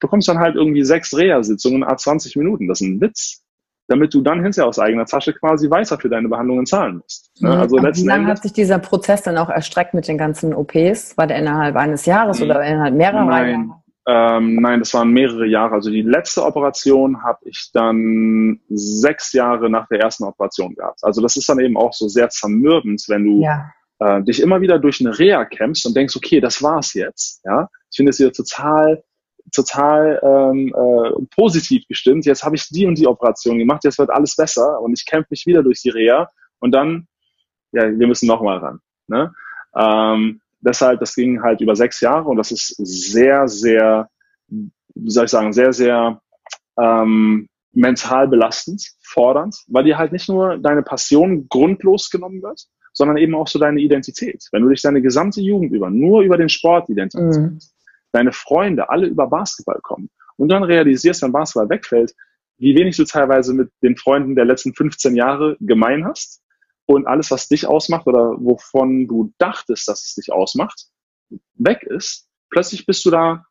bekommst 0.00 0.28
dann 0.28 0.38
halt 0.38 0.56
irgendwie 0.56 0.84
sechs 0.84 1.16
Reha-Sitzungen 1.16 1.84
a 1.84 1.96
20 1.96 2.36
Minuten. 2.36 2.68
Das 2.68 2.80
ist 2.80 2.86
ein 2.86 3.00
Witz. 3.00 3.42
Damit 3.88 4.12
du 4.12 4.20
dann 4.20 4.42
hinterher 4.42 4.68
aus 4.68 4.80
eigener 4.80 5.06
Tasche 5.06 5.32
quasi 5.32 5.70
weiter 5.70 5.96
für 5.96 6.08
deine 6.08 6.28
Behandlungen 6.28 6.66
zahlen 6.66 6.96
musst. 6.96 7.30
Ne? 7.40 7.56
Also 7.56 7.78
letzten 7.78 8.02
wie 8.02 8.08
lange 8.08 8.26
hat 8.26 8.42
sich 8.42 8.52
dieser 8.52 8.80
Prozess 8.80 9.22
dann 9.22 9.38
auch 9.38 9.48
erstreckt 9.48 9.94
mit 9.94 10.08
den 10.08 10.18
ganzen 10.18 10.52
OPs? 10.54 11.16
War 11.16 11.28
der 11.28 11.38
innerhalb 11.38 11.76
eines 11.76 12.04
Jahres 12.04 12.42
oder 12.42 12.64
innerhalb 12.64 12.94
mehrerer 12.96 13.24
Nein. 13.24 13.68
Jahre? 13.68 13.82
Ähm, 14.08 14.56
nein, 14.56 14.78
das 14.78 14.94
waren 14.94 15.10
mehrere 15.10 15.46
Jahre. 15.46 15.74
Also 15.74 15.90
die 15.90 16.02
letzte 16.02 16.44
Operation 16.44 17.24
habe 17.24 17.40
ich 17.44 17.70
dann 17.72 18.60
sechs 18.68 19.32
Jahre 19.32 19.68
nach 19.68 19.88
der 19.88 20.00
ersten 20.00 20.24
Operation 20.24 20.74
gehabt. 20.76 21.00
Also 21.02 21.20
das 21.20 21.36
ist 21.36 21.48
dann 21.48 21.58
eben 21.58 21.76
auch 21.76 21.92
so 21.92 22.06
sehr 22.06 22.28
zermürbend, 22.28 23.04
wenn 23.08 23.24
du 23.24 23.42
ja. 23.42 23.68
Äh, 23.98 24.22
dich 24.22 24.40
immer 24.40 24.60
wieder 24.60 24.78
durch 24.78 25.00
eine 25.00 25.18
Reha 25.18 25.44
kämpfst 25.44 25.86
und 25.86 25.96
denkst, 25.96 26.16
okay, 26.16 26.40
das 26.40 26.62
war's 26.62 26.94
jetzt. 26.94 27.42
Ja, 27.44 27.68
ich 27.90 27.96
finde 27.96 28.10
es 28.10 28.18
wieder 28.18 28.32
total 28.32 29.02
total 29.52 30.20
ähm, 30.22 30.74
äh, 30.74 31.26
positiv 31.34 31.86
gestimmt. 31.88 32.26
Jetzt 32.26 32.42
habe 32.42 32.56
ich 32.56 32.68
die 32.68 32.86
und 32.86 32.98
die 32.98 33.06
Operation 33.06 33.58
gemacht, 33.58 33.84
jetzt 33.84 33.98
wird 33.98 34.10
alles 34.10 34.36
besser 34.36 34.80
und 34.80 34.98
ich 34.98 35.06
kämpfe 35.06 35.28
mich 35.30 35.46
wieder 35.46 35.62
durch 35.62 35.80
die 35.82 35.90
Reha 35.90 36.30
und 36.58 36.72
dann, 36.72 37.06
ja, 37.72 37.84
wir 37.84 38.06
müssen 38.06 38.26
nochmal 38.26 38.58
ran. 38.58 38.80
Ne? 39.06 39.32
Ähm, 39.76 40.40
deshalb, 40.60 41.00
das 41.00 41.14
ging 41.14 41.42
halt 41.42 41.60
über 41.60 41.76
sechs 41.76 42.00
Jahre 42.00 42.28
und 42.28 42.36
das 42.36 42.50
ist 42.50 42.74
sehr, 42.78 43.46
sehr, 43.46 44.08
wie 44.48 45.10
soll 45.10 45.26
ich 45.26 45.30
sagen, 45.30 45.52
sehr, 45.52 45.72
sehr 45.72 46.20
ähm, 46.78 47.48
mental 47.72 48.28
belastend, 48.28 48.82
fordernd, 49.02 49.56
weil 49.68 49.84
dir 49.84 49.98
halt 49.98 50.12
nicht 50.12 50.28
nur 50.28 50.56
deine 50.58 50.82
Passion 50.82 51.46
grundlos 51.48 52.10
genommen 52.10 52.42
wird, 52.42 52.66
sondern 52.96 53.18
eben 53.18 53.34
auch 53.34 53.46
so 53.46 53.58
deine 53.58 53.80
Identität. 53.80 54.48
Wenn 54.52 54.62
du 54.62 54.70
dich 54.70 54.80
deine 54.80 55.02
gesamte 55.02 55.42
Jugend 55.42 55.72
über 55.72 55.90
nur 55.90 56.22
über 56.22 56.38
den 56.38 56.48
Sport 56.48 56.88
identifizierst, 56.88 57.74
mhm. 57.74 57.82
deine 58.12 58.32
Freunde 58.32 58.88
alle 58.88 59.06
über 59.06 59.26
Basketball 59.26 59.80
kommen 59.82 60.08
und 60.36 60.48
dann 60.48 60.64
realisierst, 60.64 61.22
wenn 61.22 61.32
Basketball 61.32 61.68
wegfällt, 61.68 62.14
wie 62.56 62.74
wenig 62.74 62.96
du 62.96 63.04
teilweise 63.04 63.52
mit 63.52 63.70
den 63.82 63.96
Freunden 63.96 64.34
der 64.34 64.46
letzten 64.46 64.72
15 64.72 65.14
Jahre 65.14 65.58
gemein 65.60 66.06
hast 66.06 66.42
und 66.86 67.06
alles, 67.06 67.30
was 67.30 67.48
dich 67.48 67.66
ausmacht 67.66 68.06
oder 68.06 68.34
wovon 68.38 69.06
du 69.06 69.34
dachtest, 69.36 69.86
dass 69.88 70.06
es 70.06 70.14
dich 70.14 70.32
ausmacht, 70.32 70.86
weg 71.54 71.82
ist, 71.82 72.28
plötzlich 72.48 72.86
bist 72.86 73.04
du 73.04 73.10
da 73.10 73.44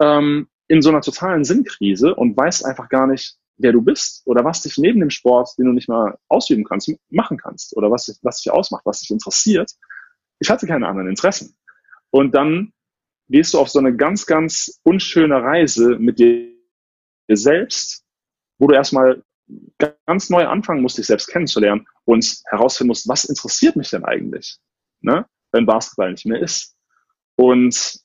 ähm, 0.00 0.46
in 0.68 0.82
so 0.82 0.90
einer 0.90 1.00
totalen 1.00 1.42
Sinnkrise 1.42 2.14
und 2.14 2.36
weißt 2.36 2.64
einfach 2.64 2.88
gar 2.88 3.08
nicht, 3.08 3.38
wer 3.56 3.72
du 3.72 3.82
bist 3.82 4.22
oder 4.26 4.44
was 4.44 4.62
dich 4.62 4.76
neben 4.78 5.00
dem 5.00 5.10
Sport, 5.10 5.50
den 5.58 5.66
du 5.66 5.72
nicht 5.72 5.88
mal 5.88 6.18
ausüben 6.28 6.64
kannst, 6.64 6.92
machen 7.10 7.38
kannst 7.38 7.76
oder 7.76 7.90
was, 7.90 8.18
was 8.22 8.42
dich 8.42 8.52
ausmacht, 8.52 8.84
was 8.84 9.00
dich 9.00 9.10
interessiert. 9.10 9.70
Ich 10.40 10.50
hatte 10.50 10.66
keine 10.66 10.88
anderen 10.88 11.08
Interessen. 11.08 11.56
Und 12.10 12.34
dann 12.34 12.72
gehst 13.28 13.54
du 13.54 13.58
auf 13.58 13.68
so 13.68 13.78
eine 13.78 13.96
ganz, 13.96 14.26
ganz 14.26 14.80
unschöne 14.82 15.42
Reise 15.42 15.96
mit 15.98 16.18
dir 16.18 16.52
selbst, 17.28 18.04
wo 18.58 18.66
du 18.66 18.74
erstmal 18.74 19.22
ganz 20.06 20.30
neu 20.30 20.46
anfangen 20.46 20.82
musst, 20.82 20.98
dich 20.98 21.06
selbst 21.06 21.28
kennenzulernen 21.28 21.86
und 22.04 22.42
herausfinden 22.46 22.88
musst, 22.88 23.08
was 23.08 23.24
interessiert 23.24 23.76
mich 23.76 23.90
denn 23.90 24.04
eigentlich, 24.04 24.58
ne? 25.00 25.26
wenn 25.52 25.66
Basketball 25.66 26.10
nicht 26.10 26.26
mehr 26.26 26.40
ist. 26.40 26.76
Und 27.36 28.00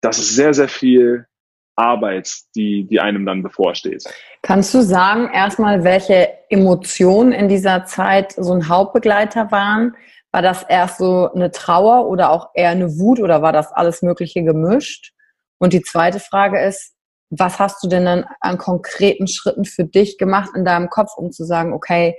das 0.00 0.18
ist 0.18 0.34
sehr, 0.34 0.54
sehr 0.54 0.68
viel 0.68 1.26
Arbeit, 1.76 2.30
die, 2.54 2.86
die 2.86 3.00
einem 3.00 3.24
dann 3.24 3.42
bevorsteht. 3.42 4.04
Kannst 4.42 4.74
du 4.74 4.82
sagen, 4.82 5.30
erstmal, 5.32 5.84
welche 5.84 6.28
Emotionen 6.48 7.32
in 7.32 7.48
dieser 7.48 7.84
Zeit 7.84 8.32
so 8.32 8.52
ein 8.52 8.68
Hauptbegleiter 8.68 9.50
waren? 9.50 9.96
War 10.32 10.42
das 10.42 10.62
erst 10.62 10.98
so 10.98 11.30
eine 11.32 11.50
Trauer 11.50 12.08
oder 12.08 12.30
auch 12.30 12.50
eher 12.54 12.70
eine 12.70 12.98
Wut 12.98 13.20
oder 13.20 13.42
war 13.42 13.52
das 13.52 13.72
alles 13.72 14.02
Mögliche 14.02 14.42
gemischt? 14.42 15.12
Und 15.58 15.72
die 15.72 15.82
zweite 15.82 16.20
Frage 16.20 16.60
ist, 16.60 16.94
was 17.30 17.58
hast 17.58 17.82
du 17.82 17.88
denn 17.88 18.04
dann 18.04 18.26
an 18.40 18.58
konkreten 18.58 19.26
Schritten 19.26 19.64
für 19.64 19.84
dich 19.84 20.18
gemacht 20.18 20.50
in 20.54 20.64
deinem 20.64 20.90
Kopf, 20.90 21.12
um 21.16 21.32
zu 21.32 21.44
sagen, 21.44 21.72
okay, 21.72 22.16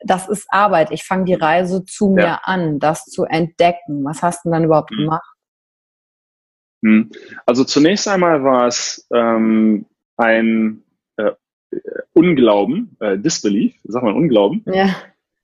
das 0.00 0.28
ist 0.28 0.46
Arbeit, 0.50 0.90
ich 0.90 1.04
fange 1.04 1.24
die 1.24 1.34
Reise 1.34 1.84
zu 1.84 2.08
mir 2.08 2.24
ja. 2.24 2.40
an, 2.42 2.78
das 2.78 3.04
zu 3.04 3.24
entdecken. 3.24 4.04
Was 4.04 4.22
hast 4.22 4.44
du 4.44 4.48
denn 4.48 4.52
dann 4.52 4.64
überhaupt 4.64 4.90
mhm. 4.90 5.04
gemacht? 5.04 5.35
Hm. 6.82 7.10
Also 7.46 7.64
zunächst 7.64 8.06
einmal 8.08 8.44
war 8.44 8.66
es 8.66 9.06
ähm, 9.12 9.86
ein 10.16 10.82
äh, 11.16 11.32
Unglauben, 12.12 12.96
äh, 13.00 13.18
Disbelief, 13.18 13.74
sag 13.84 14.02
mal 14.02 14.14
Unglauben. 14.14 14.64
Ja. 14.66 14.94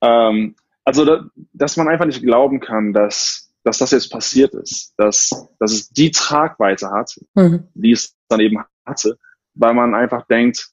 Ähm, 0.02 0.54
also, 0.84 1.04
da, 1.04 1.24
dass 1.52 1.76
man 1.76 1.88
einfach 1.88 2.06
nicht 2.06 2.22
glauben 2.22 2.60
kann, 2.60 2.92
dass, 2.92 3.52
dass 3.62 3.78
das 3.78 3.92
jetzt 3.92 4.10
passiert 4.10 4.54
ist, 4.54 4.94
dass, 4.96 5.30
dass 5.58 5.72
es 5.72 5.90
die 5.90 6.10
Tragweite 6.10 6.90
hat, 6.90 7.18
mhm. 7.34 7.68
die 7.74 7.92
es 7.92 8.16
dann 8.28 8.40
eben 8.40 8.58
hatte, 8.84 9.18
weil 9.54 9.74
man 9.74 9.94
einfach 9.94 10.26
denkt, 10.26 10.70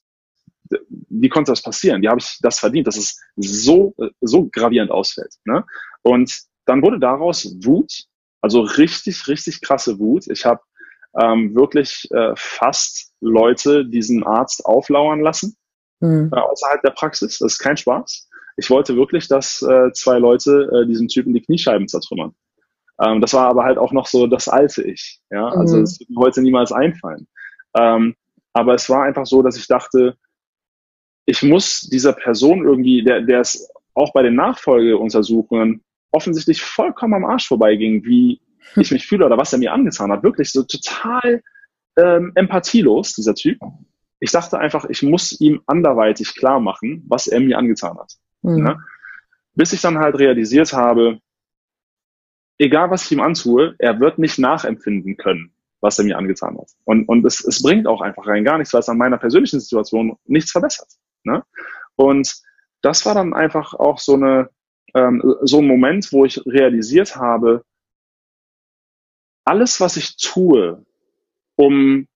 wie 1.08 1.28
konnte 1.28 1.52
das 1.52 1.62
passieren? 1.62 2.02
Wie 2.02 2.08
habe 2.08 2.20
ich 2.20 2.38
das 2.40 2.58
verdient, 2.58 2.86
dass 2.86 2.96
es 2.96 3.20
so, 3.36 3.94
so 4.20 4.48
gravierend 4.52 4.90
ausfällt? 4.90 5.34
Ne? 5.44 5.64
Und 6.02 6.42
dann 6.64 6.82
wurde 6.82 7.00
daraus 7.00 7.56
Wut, 7.64 8.04
also 8.40 8.60
richtig, 8.62 9.28
richtig 9.28 9.60
krasse 9.60 9.98
Wut. 9.98 10.26
Ich 10.28 10.44
habe 10.44 10.60
ähm, 11.20 11.54
wirklich 11.54 12.08
äh, 12.12 12.32
fast 12.36 13.12
Leute 13.20 13.84
diesen 13.84 14.24
Arzt 14.24 14.64
auflauern 14.64 15.20
lassen, 15.20 15.56
mhm. 16.00 16.30
äh, 16.32 16.38
außerhalb 16.38 16.82
der 16.82 16.90
Praxis. 16.90 17.38
Das 17.38 17.54
ist 17.54 17.58
kein 17.58 17.76
Spaß. 17.76 18.28
Ich 18.56 18.70
wollte 18.70 18.96
wirklich, 18.96 19.28
dass 19.28 19.62
äh, 19.62 19.92
zwei 19.92 20.18
Leute 20.18 20.70
äh, 20.72 20.86
diesen 20.86 21.08
Typen 21.08 21.34
die 21.34 21.42
Kniescheiben 21.42 21.88
zertrümmern. 21.88 22.34
Ähm, 23.00 23.20
das 23.20 23.32
war 23.34 23.48
aber 23.48 23.64
halt 23.64 23.78
auch 23.78 23.92
noch 23.92 24.06
so 24.06 24.26
das 24.26 24.48
alte 24.48 24.82
Ich. 24.82 25.20
Ja, 25.30 25.48
also 25.48 25.76
mhm. 25.76 25.82
es 25.84 25.98
wird 25.98 26.10
mir 26.10 26.20
heute 26.20 26.42
niemals 26.42 26.72
einfallen. 26.72 27.26
Ähm, 27.76 28.14
aber 28.52 28.74
es 28.74 28.88
war 28.90 29.04
einfach 29.04 29.26
so, 29.26 29.42
dass 29.42 29.56
ich 29.56 29.66
dachte, 29.66 30.16
ich 31.24 31.42
muss 31.42 31.82
dieser 31.82 32.12
Person 32.12 32.64
irgendwie, 32.64 33.04
der, 33.04 33.22
der 33.22 33.40
es 33.40 33.70
auch 33.94 34.12
bei 34.12 34.22
den 34.22 34.34
Nachfolgeuntersuchungen 34.34 35.82
offensichtlich 36.12 36.62
vollkommen 36.62 37.14
am 37.14 37.24
Arsch 37.24 37.48
vorbeiging, 37.48 38.04
wie 38.04 38.40
ich 38.76 38.90
mich 38.90 39.06
fühle 39.06 39.26
oder 39.26 39.38
was 39.38 39.52
er 39.52 39.58
mir 39.58 39.72
angetan 39.72 40.12
hat. 40.12 40.22
Wirklich 40.22 40.52
so 40.52 40.62
total 40.62 41.42
ähm, 41.96 42.32
empathielos, 42.34 43.14
dieser 43.14 43.34
Typ. 43.34 43.58
Ich 44.20 44.32
dachte 44.32 44.58
einfach, 44.58 44.84
ich 44.86 45.02
muss 45.02 45.40
ihm 45.40 45.62
anderweitig 45.66 46.34
klar 46.34 46.60
machen, 46.60 47.04
was 47.08 47.26
er 47.26 47.40
mir 47.40 47.58
angetan 47.58 47.98
hat. 47.98 48.12
Mhm. 48.42 48.62
Ne? 48.62 48.78
Bis 49.54 49.72
ich 49.72 49.80
dann 49.80 49.98
halt 49.98 50.18
realisiert 50.18 50.72
habe, 50.72 51.20
egal 52.58 52.90
was 52.90 53.04
ich 53.04 53.12
ihm 53.12 53.20
antue, 53.20 53.74
er 53.78 53.98
wird 54.00 54.18
nicht 54.18 54.38
nachempfinden 54.38 55.16
können, 55.16 55.52
was 55.80 55.98
er 55.98 56.04
mir 56.04 56.18
angetan 56.18 56.58
hat. 56.58 56.70
Und, 56.84 57.08
und 57.08 57.24
es, 57.24 57.44
es 57.44 57.62
bringt 57.62 57.86
auch 57.86 58.02
einfach 58.02 58.26
rein 58.26 58.44
gar 58.44 58.58
nichts, 58.58 58.72
weil 58.74 58.80
es 58.80 58.88
an 58.88 58.98
meiner 58.98 59.18
persönlichen 59.18 59.60
Situation 59.60 60.16
nichts 60.26 60.52
verbessert. 60.52 60.88
Ne? 61.24 61.42
Und 61.96 62.42
das 62.82 63.04
war 63.06 63.14
dann 63.14 63.34
einfach 63.34 63.74
auch 63.74 63.98
so 63.98 64.14
eine 64.14 64.50
ähm, 64.94 65.22
so 65.42 65.58
ein 65.58 65.66
Moment, 65.66 66.12
wo 66.12 66.24
ich 66.24 66.44
realisiert 66.46 67.16
habe, 67.16 67.64
alles, 69.44 69.80
was 69.80 69.96
ich 69.96 70.16
tue, 70.16 70.84
um 71.56 72.06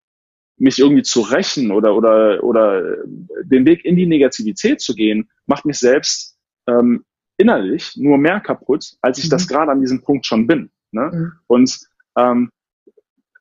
mich 0.56 0.78
irgendwie 0.78 1.02
zu 1.02 1.20
rächen 1.20 1.72
oder 1.72 1.96
oder 1.96 2.44
oder 2.44 2.96
den 3.42 3.66
Weg 3.66 3.84
in 3.84 3.96
die 3.96 4.06
Negativität 4.06 4.80
zu 4.80 4.94
gehen, 4.94 5.28
macht 5.46 5.64
mich 5.64 5.78
selbst 5.78 6.38
ähm, 6.66 7.04
innerlich 7.36 7.96
nur 7.96 8.18
mehr 8.18 8.40
kaputt, 8.40 8.94
als 9.00 9.18
ich 9.18 9.26
mhm. 9.26 9.30
das 9.30 9.48
gerade 9.48 9.72
an 9.72 9.80
diesem 9.80 10.02
Punkt 10.02 10.26
schon 10.26 10.46
bin. 10.46 10.70
Ne? 10.92 11.10
Mhm. 11.12 11.32
Und 11.48 11.80
ähm, 12.16 12.50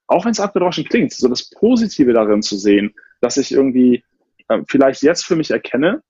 auch 0.07 0.25
wenn 0.25 0.31
es 0.31 0.39
abgedroschen 0.39 0.85
klingt, 0.85 1.13
so 1.13 1.27
das 1.27 1.49
Positive 1.49 2.13
darin 2.13 2.41
zu 2.41 2.57
sehen, 2.57 2.93
dass 3.21 3.37
ich 3.37 3.51
irgendwie 3.51 4.03
äh, 4.47 4.61
vielleicht 4.67 5.03
jetzt 5.03 5.25
für 5.25 5.35
mich 5.35 5.51
erkenne, 5.51 6.01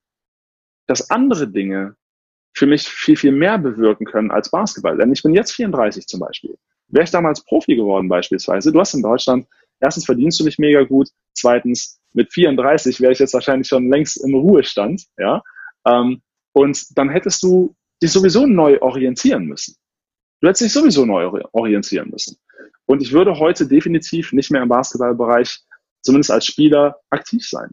dass 0.87 1.09
andere 1.09 1.47
Dinge 1.47 1.95
für 2.53 2.67
mich 2.67 2.87
viel, 2.87 3.17
viel 3.17 3.31
mehr 3.31 3.57
bewirken 3.57 4.05
können 4.05 4.31
als 4.31 4.49
Basketball. 4.49 4.97
Denn 4.97 5.11
ich 5.11 5.23
bin 5.23 5.33
jetzt 5.33 5.51
34 5.53 6.07
zum 6.07 6.19
Beispiel. 6.19 6.57
Wäre 6.87 7.03
ich 7.03 7.11
damals 7.11 7.43
Profi 7.43 7.75
geworden 7.75 8.07
beispielsweise, 8.07 8.71
du 8.71 8.79
hast 8.79 8.93
in 8.93 9.01
Deutschland, 9.01 9.47
erstens 9.79 10.05
verdienst 10.05 10.39
du 10.39 10.43
nicht 10.43 10.59
mega 10.59 10.83
gut, 10.83 11.09
zweitens 11.33 11.99
mit 12.13 12.31
34 12.31 13.01
wäre 13.01 13.11
ich 13.11 13.19
jetzt 13.19 13.33
wahrscheinlich 13.33 13.67
schon 13.67 13.89
längst 13.89 14.23
im 14.23 14.35
Ruhestand, 14.35 15.05
ja. 15.17 15.41
Ähm, 15.85 16.21
und 16.53 16.97
dann 16.97 17.09
hättest 17.09 17.41
du 17.41 17.75
dich 18.01 18.11
sowieso 18.11 18.45
neu 18.45 18.79
orientieren 18.81 19.45
müssen. 19.45 19.75
Du 20.39 20.47
hättest 20.47 20.61
dich 20.61 20.73
sowieso 20.73 21.05
neu 21.05 21.41
orientieren 21.53 22.09
müssen. 22.11 22.37
Und 22.85 23.01
ich 23.01 23.11
würde 23.11 23.39
heute 23.39 23.67
definitiv 23.67 24.33
nicht 24.33 24.51
mehr 24.51 24.61
im 24.61 24.69
Basketballbereich, 24.69 25.61
zumindest 26.01 26.29
als 26.29 26.45
Spieler, 26.45 26.99
aktiv 27.09 27.47
sein. 27.47 27.71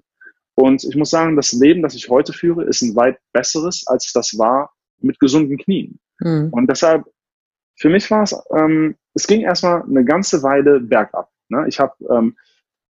Und 0.55 0.85
ich 0.85 0.97
muss 0.97 1.11
sagen, 1.11 1.37
das 1.37 1.53
Leben, 1.53 1.83
das 1.83 1.95
ich 1.95 2.09
heute 2.09 2.33
führe, 2.33 2.65
ist 2.65 2.83
ein 2.83 2.97
weit 2.97 3.19
besseres, 3.33 3.87
als 3.87 4.13
das 4.13 4.37
war 4.39 4.73
mit 5.01 5.19
gesunden 5.19 5.57
Knien. 5.57 5.99
Mhm. 6.21 6.49
Und 6.51 6.69
deshalb, 6.69 7.05
für 7.77 7.89
mich 7.89 8.11
war 8.11 8.23
es, 8.23 8.37
ähm, 8.55 8.97
es 9.15 9.27
ging 9.27 9.41
erstmal 9.41 9.83
eine 9.83 10.05
ganze 10.05 10.43
Weile 10.43 10.81
bergab. 10.81 11.31
Ne? 11.49 11.65
Ich 11.69 11.81
habe, 11.81 11.95
ähm, 12.11 12.37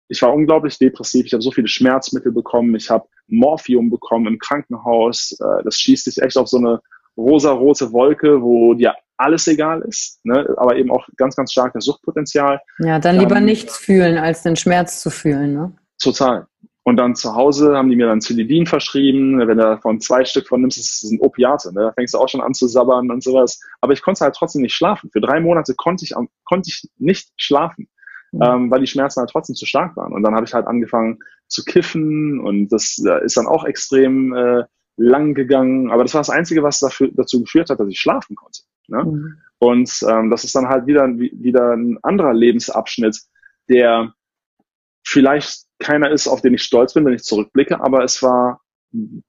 ich 0.08 0.20
war 0.22 0.34
unglaublich 0.34 0.78
depressiv. 0.78 1.26
Ich 1.26 1.32
habe 1.32 1.42
so 1.42 1.52
viele 1.52 1.68
Schmerzmittel 1.68 2.32
bekommen. 2.32 2.74
Ich 2.74 2.90
habe 2.90 3.06
Morphium 3.28 3.90
bekommen 3.90 4.26
im 4.26 4.38
Krankenhaus. 4.38 5.38
Äh, 5.40 5.62
das 5.64 5.76
schießt 5.76 6.04
sich 6.04 6.20
echt 6.20 6.36
auf 6.36 6.48
so 6.48 6.58
eine 6.58 6.80
rosa-rote 7.16 7.92
Wolke, 7.92 8.42
wo 8.42 8.74
dir 8.74 8.94
alles 9.16 9.46
egal 9.46 9.82
ist, 9.82 10.24
ne? 10.24 10.52
aber 10.56 10.76
eben 10.76 10.90
auch 10.90 11.06
ganz, 11.16 11.36
ganz 11.36 11.52
starkes 11.52 11.84
Suchtpotenzial. 11.84 12.60
Ja, 12.78 12.98
dann 12.98 13.18
lieber 13.18 13.36
ähm, 13.36 13.44
nichts 13.44 13.76
fühlen, 13.76 14.16
als 14.16 14.42
den 14.42 14.56
Schmerz 14.56 15.00
zu 15.00 15.10
fühlen. 15.10 15.52
Ne? 15.52 15.72
Total. 16.02 16.46
Und 16.90 16.96
dann 16.96 17.14
zu 17.14 17.36
Hause 17.36 17.76
haben 17.76 17.88
die 17.88 17.94
mir 17.94 18.08
dann 18.08 18.20
Zylidin 18.20 18.66
verschrieben. 18.66 19.38
Wenn 19.38 19.58
du 19.58 19.62
davon 19.62 20.00
zwei 20.00 20.24
Stück 20.24 20.48
von 20.48 20.60
nimmst, 20.60 20.76
das 20.76 20.98
sind 20.98 21.20
Opiate. 21.20 21.72
Ne? 21.72 21.82
Da 21.82 21.92
fängst 21.92 22.14
du 22.14 22.18
auch 22.18 22.28
schon 22.28 22.40
an 22.40 22.52
zu 22.52 22.66
sabbern 22.66 23.12
und 23.12 23.22
sowas. 23.22 23.60
Aber 23.80 23.92
ich 23.92 24.02
konnte 24.02 24.24
halt 24.24 24.34
trotzdem 24.34 24.62
nicht 24.62 24.74
schlafen. 24.74 25.08
Für 25.12 25.20
drei 25.20 25.38
Monate 25.38 25.74
konnte 25.76 26.04
ich, 26.04 26.14
konnte 26.42 26.68
ich 26.68 26.90
nicht 26.98 27.30
schlafen, 27.36 27.88
mhm. 28.32 28.42
ähm, 28.42 28.70
weil 28.72 28.80
die 28.80 28.88
Schmerzen 28.88 29.20
halt 29.20 29.30
trotzdem 29.30 29.54
zu 29.54 29.66
stark 29.66 29.96
waren. 29.96 30.12
Und 30.12 30.24
dann 30.24 30.34
habe 30.34 30.44
ich 30.44 30.52
halt 30.52 30.66
angefangen 30.66 31.20
zu 31.46 31.62
kiffen 31.62 32.40
und 32.40 32.70
das 32.70 32.98
ist 32.98 33.36
dann 33.36 33.46
auch 33.46 33.64
extrem 33.64 34.34
äh, 34.34 34.64
lang 34.96 35.34
gegangen. 35.34 35.92
Aber 35.92 36.02
das 36.02 36.14
war 36.14 36.22
das 36.22 36.30
Einzige, 36.30 36.64
was 36.64 36.80
dafür, 36.80 37.10
dazu 37.12 37.40
geführt 37.40 37.70
hat, 37.70 37.78
dass 37.78 37.88
ich 37.88 38.00
schlafen 38.00 38.34
konnte. 38.34 38.62
Ne? 38.88 39.04
Mhm. 39.04 39.38
Und 39.60 39.92
ähm, 40.08 40.28
das 40.28 40.42
ist 40.42 40.56
dann 40.56 40.68
halt 40.68 40.88
wieder, 40.88 41.06
wieder 41.06 41.70
ein 41.70 41.98
anderer 42.02 42.34
Lebensabschnitt, 42.34 43.16
der 43.68 44.12
vielleicht 45.04 45.69
keiner 45.80 46.10
ist, 46.10 46.28
auf 46.28 46.42
den 46.42 46.54
ich 46.54 46.62
stolz 46.62 46.94
bin, 46.94 47.04
wenn 47.04 47.14
ich 47.14 47.24
zurückblicke, 47.24 47.80
aber 47.80 48.04
es 48.04 48.22
war 48.22 48.60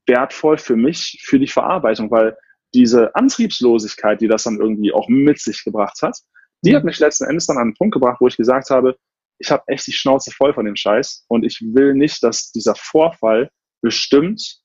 wertvoll 0.06 0.58
für 0.58 0.76
mich, 0.76 1.22
für 1.24 1.40
die 1.40 1.48
Verarbeitung, 1.48 2.12
weil 2.12 2.38
diese 2.74 3.16
Antriebslosigkeit, 3.16 4.22
die 4.22 4.28
das 4.28 4.44
dann 4.44 4.60
irgendwie 4.60 4.94
auch 4.94 5.08
mit 5.10 5.40
sich 5.40 5.64
gebracht 5.64 6.02
hat, 6.02 6.18
die 6.64 6.76
hat 6.76 6.84
mich 6.84 7.00
letzten 7.00 7.26
Endes 7.26 7.48
dann 7.48 7.58
an 7.58 7.64
einen 7.64 7.74
Punkt 7.74 7.94
gebracht, 7.94 8.22
wo 8.22 8.28
ich 8.28 8.38
gesagt 8.38 8.70
habe, 8.70 8.96
ich 9.40 9.50
habe 9.50 9.64
echt 9.68 9.88
die 9.88 9.94
Schnauze 9.94 10.32
voll 10.32 10.54
von 10.54 10.66
dem 10.66 10.76
Scheiß 10.76 11.26
und 11.28 11.44
ich 11.44 11.60
will 11.62 11.96
nicht, 11.96 12.24
dass 12.24 12.52
dieser 12.52 12.76
Vorfall 12.76 13.50
bestimmt, 13.82 14.60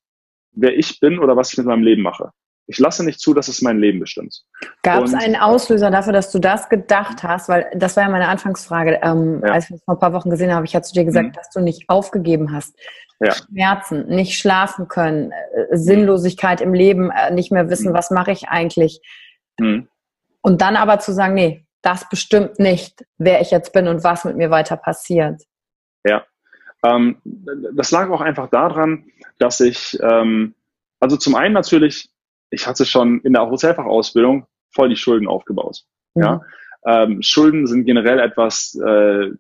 wer 0.53 0.77
ich 0.77 1.01
bin 1.01 1.19
oder 1.19 1.37
was 1.37 1.53
ich 1.53 1.59
mit 1.59 1.67
meinem 1.67 1.83
Leben 1.83 2.03
mache. 2.03 2.31
Ich 2.69 2.79
lasse 2.79 3.05
nicht 3.05 3.21
zu, 3.21 3.33
dass 3.33 3.49
es 3.49 3.63
mein 3.63 3.79
Leben 3.79 4.01
bestimmt. 4.01 4.43
Gab 4.83 5.05
es 5.05 5.15
einen 5.15 5.37
Auslöser 5.37 5.91
dafür, 5.91 6.13
dass 6.13 6.33
du 6.33 6.41
das 6.41 6.69
gedacht 6.69 7.23
hast? 7.23 7.49
Weil 7.49 7.71
das 7.75 7.97
war 7.97 8.05
ja 8.05 8.09
meine 8.09 8.29
Anfangsfrage. 8.29 8.99
Ähm, 9.03 9.41
ja. 9.45 9.53
Als 9.53 9.69
wir 9.69 9.75
uns 9.75 9.85
vor 9.85 9.95
ein 9.95 10.01
paar 10.01 10.13
Wochen 10.13 10.31
gesehen 10.31 10.53
haben, 10.53 10.65
ich 10.65 10.75
hatte 10.75 10.89
zu 10.89 10.95
dir 10.95 11.05
gesagt, 11.05 11.29
mhm. 11.29 11.33
dass 11.33 11.51
du 11.51 11.61
nicht 11.61 11.89
aufgegeben 11.89 12.53
hast. 12.53 12.77
Ja. 13.21 13.33
Schmerzen, 13.33 14.09
nicht 14.09 14.37
schlafen 14.37 14.89
können, 14.89 15.33
äh, 15.33 15.77
Sinnlosigkeit 15.77 16.61
im 16.61 16.75
Leben, 16.75 17.11
äh, 17.11 17.33
nicht 17.33 17.51
mehr 17.51 17.71
wissen, 17.71 17.93
mhm. 17.93 17.97
was 17.97 18.11
mache 18.11 18.33
ich 18.33 18.49
eigentlich. 18.49 19.01
Mhm. 19.59 19.89
Und 20.43 20.61
dann 20.61 20.77
aber 20.77 20.99
zu 20.99 21.13
sagen, 21.13 21.35
nee, 21.35 21.65
das 21.83 22.09
bestimmt 22.09 22.59
nicht, 22.59 23.05
wer 23.17 23.41
ich 23.41 23.51
jetzt 23.53 23.73
bin 23.73 23.89
und 23.89 24.05
was 24.05 24.25
mit 24.25 24.37
mir 24.37 24.51
weiter 24.51 24.77
passiert. 24.77 25.43
Ja, 26.05 26.25
ähm, 26.85 27.21
das 27.75 27.91
lag 27.91 28.11
auch 28.11 28.21
einfach 28.21 28.49
daran, 28.51 29.05
dass 29.39 29.61
ich, 29.61 29.99
ähm, 30.03 30.55
also 31.01 31.17
zum 31.17 31.35
einen 31.35 31.55
natürlich 31.55 32.11
ich 32.51 32.67
hatte 32.67 32.87
schon 32.87 33.21
in 33.21 33.33
der 33.33 33.49
Hotelfachausbildung 33.49 34.47
voll 34.71 34.89
die 34.89 34.97
Schulden 34.97 35.29
aufgebaut. 35.29 35.83
Mhm. 36.15 36.23
Ja, 36.23 36.41
ähm, 36.87 37.23
Schulden 37.23 37.67
sind 37.67 37.85
generell 37.85 38.21
etwas, 38.21 38.79
äh, 38.85 39.31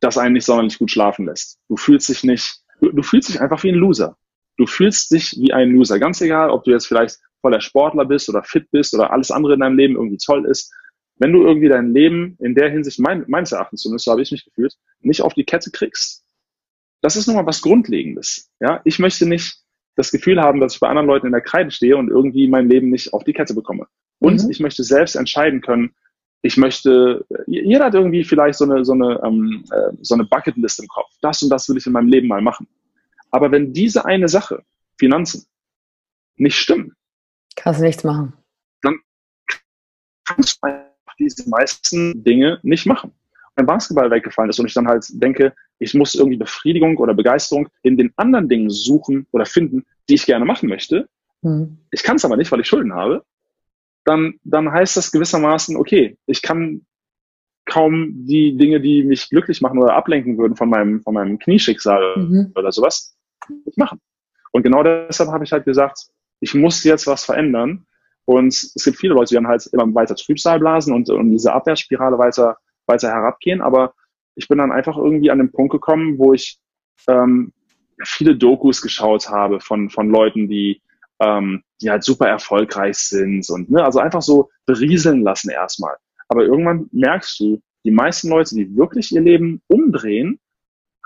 das 0.00 0.18
einen 0.18 0.34
nicht 0.34 0.44
sonderlich 0.44 0.78
gut 0.78 0.90
schlafen 0.90 1.26
lässt. 1.26 1.58
Du 1.68 1.76
fühlst 1.76 2.08
dich 2.08 2.24
nicht, 2.24 2.60
du, 2.80 2.90
du 2.90 3.02
fühlst 3.02 3.28
dich 3.28 3.40
einfach 3.40 3.62
wie 3.62 3.70
ein 3.70 3.76
Loser. 3.76 4.16
Du 4.56 4.66
fühlst 4.66 5.10
dich 5.10 5.36
wie 5.38 5.52
ein 5.52 5.70
Loser. 5.70 5.98
Ganz 5.98 6.20
egal, 6.20 6.50
ob 6.50 6.64
du 6.64 6.70
jetzt 6.70 6.86
vielleicht 6.86 7.18
voller 7.40 7.60
Sportler 7.60 8.04
bist 8.04 8.28
oder 8.28 8.42
fit 8.42 8.70
bist 8.70 8.94
oder 8.94 9.12
alles 9.12 9.30
andere 9.30 9.54
in 9.54 9.60
deinem 9.60 9.76
Leben 9.76 9.94
irgendwie 9.94 10.18
toll 10.18 10.46
ist. 10.46 10.72
Wenn 11.16 11.32
du 11.32 11.44
irgendwie 11.44 11.68
dein 11.68 11.92
Leben 11.92 12.36
in 12.40 12.54
der 12.54 12.70
Hinsicht, 12.70 12.98
mein, 12.98 13.24
meines 13.28 13.52
Erachtens 13.52 13.82
zumindest, 13.82 14.06
so 14.06 14.10
habe 14.10 14.22
ich 14.22 14.32
mich 14.32 14.44
gefühlt, 14.44 14.74
nicht 15.00 15.22
auf 15.22 15.34
die 15.34 15.44
Kette 15.44 15.70
kriegst, 15.70 16.24
das 17.02 17.16
ist 17.16 17.26
nochmal 17.26 17.46
was 17.46 17.62
Grundlegendes. 17.62 18.50
Ja, 18.60 18.80
ich 18.84 18.98
möchte 18.98 19.26
nicht 19.26 19.63
das 19.96 20.10
Gefühl 20.10 20.40
haben, 20.40 20.60
dass 20.60 20.74
ich 20.74 20.80
bei 20.80 20.88
anderen 20.88 21.06
Leuten 21.06 21.26
in 21.26 21.32
der 21.32 21.40
Kreide 21.40 21.70
stehe 21.70 21.96
und 21.96 22.08
irgendwie 22.08 22.48
mein 22.48 22.68
Leben 22.68 22.90
nicht 22.90 23.12
auf 23.12 23.24
die 23.24 23.32
Kette 23.32 23.54
bekomme. 23.54 23.86
Und 24.18 24.44
mhm. 24.44 24.50
ich 24.50 24.60
möchte 24.60 24.82
selbst 24.82 25.14
entscheiden 25.14 25.60
können, 25.60 25.94
ich 26.42 26.56
möchte, 26.58 27.24
jeder 27.46 27.86
hat 27.86 27.94
irgendwie 27.94 28.22
vielleicht 28.22 28.58
so 28.58 28.64
eine, 28.64 28.84
so 28.84 28.92
eine, 28.92 29.18
ähm, 29.24 29.64
äh, 29.70 29.92
so 30.02 30.14
eine 30.14 30.24
Bucketlist 30.24 30.78
im 30.80 30.88
Kopf. 30.88 31.10
Das 31.22 31.42
und 31.42 31.48
das 31.48 31.68
will 31.68 31.78
ich 31.78 31.86
in 31.86 31.92
meinem 31.92 32.08
Leben 32.08 32.28
mal 32.28 32.42
machen. 32.42 32.66
Aber 33.30 33.50
wenn 33.50 33.72
diese 33.72 34.04
eine 34.04 34.28
Sache, 34.28 34.62
Finanzen, 34.98 35.46
nicht 36.36 36.56
stimmen, 36.56 36.92
kannst 37.56 37.80
du 37.80 37.84
nichts 37.84 38.04
machen. 38.04 38.34
Dann 38.82 38.98
kannst 40.24 40.58
du 40.60 40.66
einfach 40.66 41.14
diese 41.18 41.48
meisten 41.48 42.22
Dinge 42.22 42.58
nicht 42.62 42.84
machen 42.84 43.12
mein 43.56 43.66
Basketball 43.66 44.10
weggefallen 44.10 44.50
ist 44.50 44.58
und 44.58 44.66
ich 44.66 44.74
dann 44.74 44.88
halt 44.88 45.06
denke, 45.10 45.54
ich 45.78 45.94
muss 45.94 46.14
irgendwie 46.14 46.36
Befriedigung 46.36 46.96
oder 46.98 47.14
Begeisterung 47.14 47.68
in 47.82 47.96
den 47.96 48.12
anderen 48.16 48.48
Dingen 48.48 48.70
suchen 48.70 49.26
oder 49.32 49.46
finden, 49.46 49.84
die 50.08 50.14
ich 50.14 50.26
gerne 50.26 50.44
machen 50.44 50.68
möchte. 50.68 51.08
Mhm. 51.42 51.78
Ich 51.90 52.02
kann 52.02 52.16
es 52.16 52.24
aber 52.24 52.36
nicht, 52.36 52.50
weil 52.50 52.60
ich 52.60 52.68
Schulden 52.68 52.94
habe. 52.94 53.24
Dann, 54.04 54.34
dann 54.42 54.70
heißt 54.70 54.96
das 54.96 55.12
gewissermaßen, 55.12 55.76
okay, 55.76 56.18
ich 56.26 56.42
kann 56.42 56.84
kaum 57.64 58.26
die 58.26 58.56
Dinge, 58.56 58.80
die 58.80 59.04
mich 59.04 59.30
glücklich 59.30 59.60
machen 59.60 59.78
oder 59.78 59.94
ablenken 59.94 60.36
würden 60.36 60.56
von 60.56 60.68
meinem, 60.68 61.00
von 61.02 61.14
meinem 61.14 61.38
Knieschicksal 61.38 62.16
mhm. 62.16 62.52
oder 62.54 62.70
sowas, 62.72 63.16
nicht 63.64 63.78
machen. 63.78 64.00
Und 64.52 64.62
genau 64.62 64.82
deshalb 64.82 65.30
habe 65.30 65.44
ich 65.44 65.52
halt 65.52 65.64
gesagt, 65.64 65.98
ich 66.40 66.54
muss 66.54 66.84
jetzt 66.84 67.06
was 67.06 67.24
verändern. 67.24 67.86
Und 68.26 68.48
es 68.48 68.84
gibt 68.84 68.98
viele 68.98 69.14
Leute, 69.14 69.30
die 69.30 69.34
dann 69.34 69.46
halt 69.46 69.66
immer 69.72 69.92
weiter 69.94 70.14
Trübsal 70.14 70.58
blasen 70.58 70.94
und, 70.94 71.10
und 71.10 71.30
diese 71.30 71.52
Abwehrspirale 71.52 72.18
weiter 72.18 72.58
weiter 72.86 73.08
herabgehen. 73.08 73.60
Aber 73.60 73.94
ich 74.34 74.48
bin 74.48 74.58
dann 74.58 74.72
einfach 74.72 74.96
irgendwie 74.96 75.30
an 75.30 75.38
den 75.38 75.52
Punkt 75.52 75.72
gekommen, 75.72 76.18
wo 76.18 76.32
ich 76.32 76.58
ähm, 77.08 77.52
viele 78.02 78.36
Dokus 78.36 78.82
geschaut 78.82 79.28
habe 79.28 79.60
von, 79.60 79.90
von 79.90 80.08
Leuten, 80.08 80.48
die, 80.48 80.82
ähm, 81.20 81.62
die 81.80 81.90
halt 81.90 82.04
super 82.04 82.28
erfolgreich 82.28 82.96
sind 82.96 83.48
und 83.50 83.70
ne, 83.70 83.84
also 83.84 84.00
einfach 84.00 84.22
so 84.22 84.50
berieseln 84.66 85.22
lassen 85.22 85.50
erstmal. 85.50 85.96
Aber 86.28 86.44
irgendwann 86.44 86.88
merkst 86.92 87.38
du, 87.40 87.60
die 87.84 87.90
meisten 87.90 88.28
Leute, 88.28 88.54
die 88.54 88.76
wirklich 88.76 89.12
ihr 89.12 89.20
Leben 89.20 89.62
umdrehen, 89.68 90.40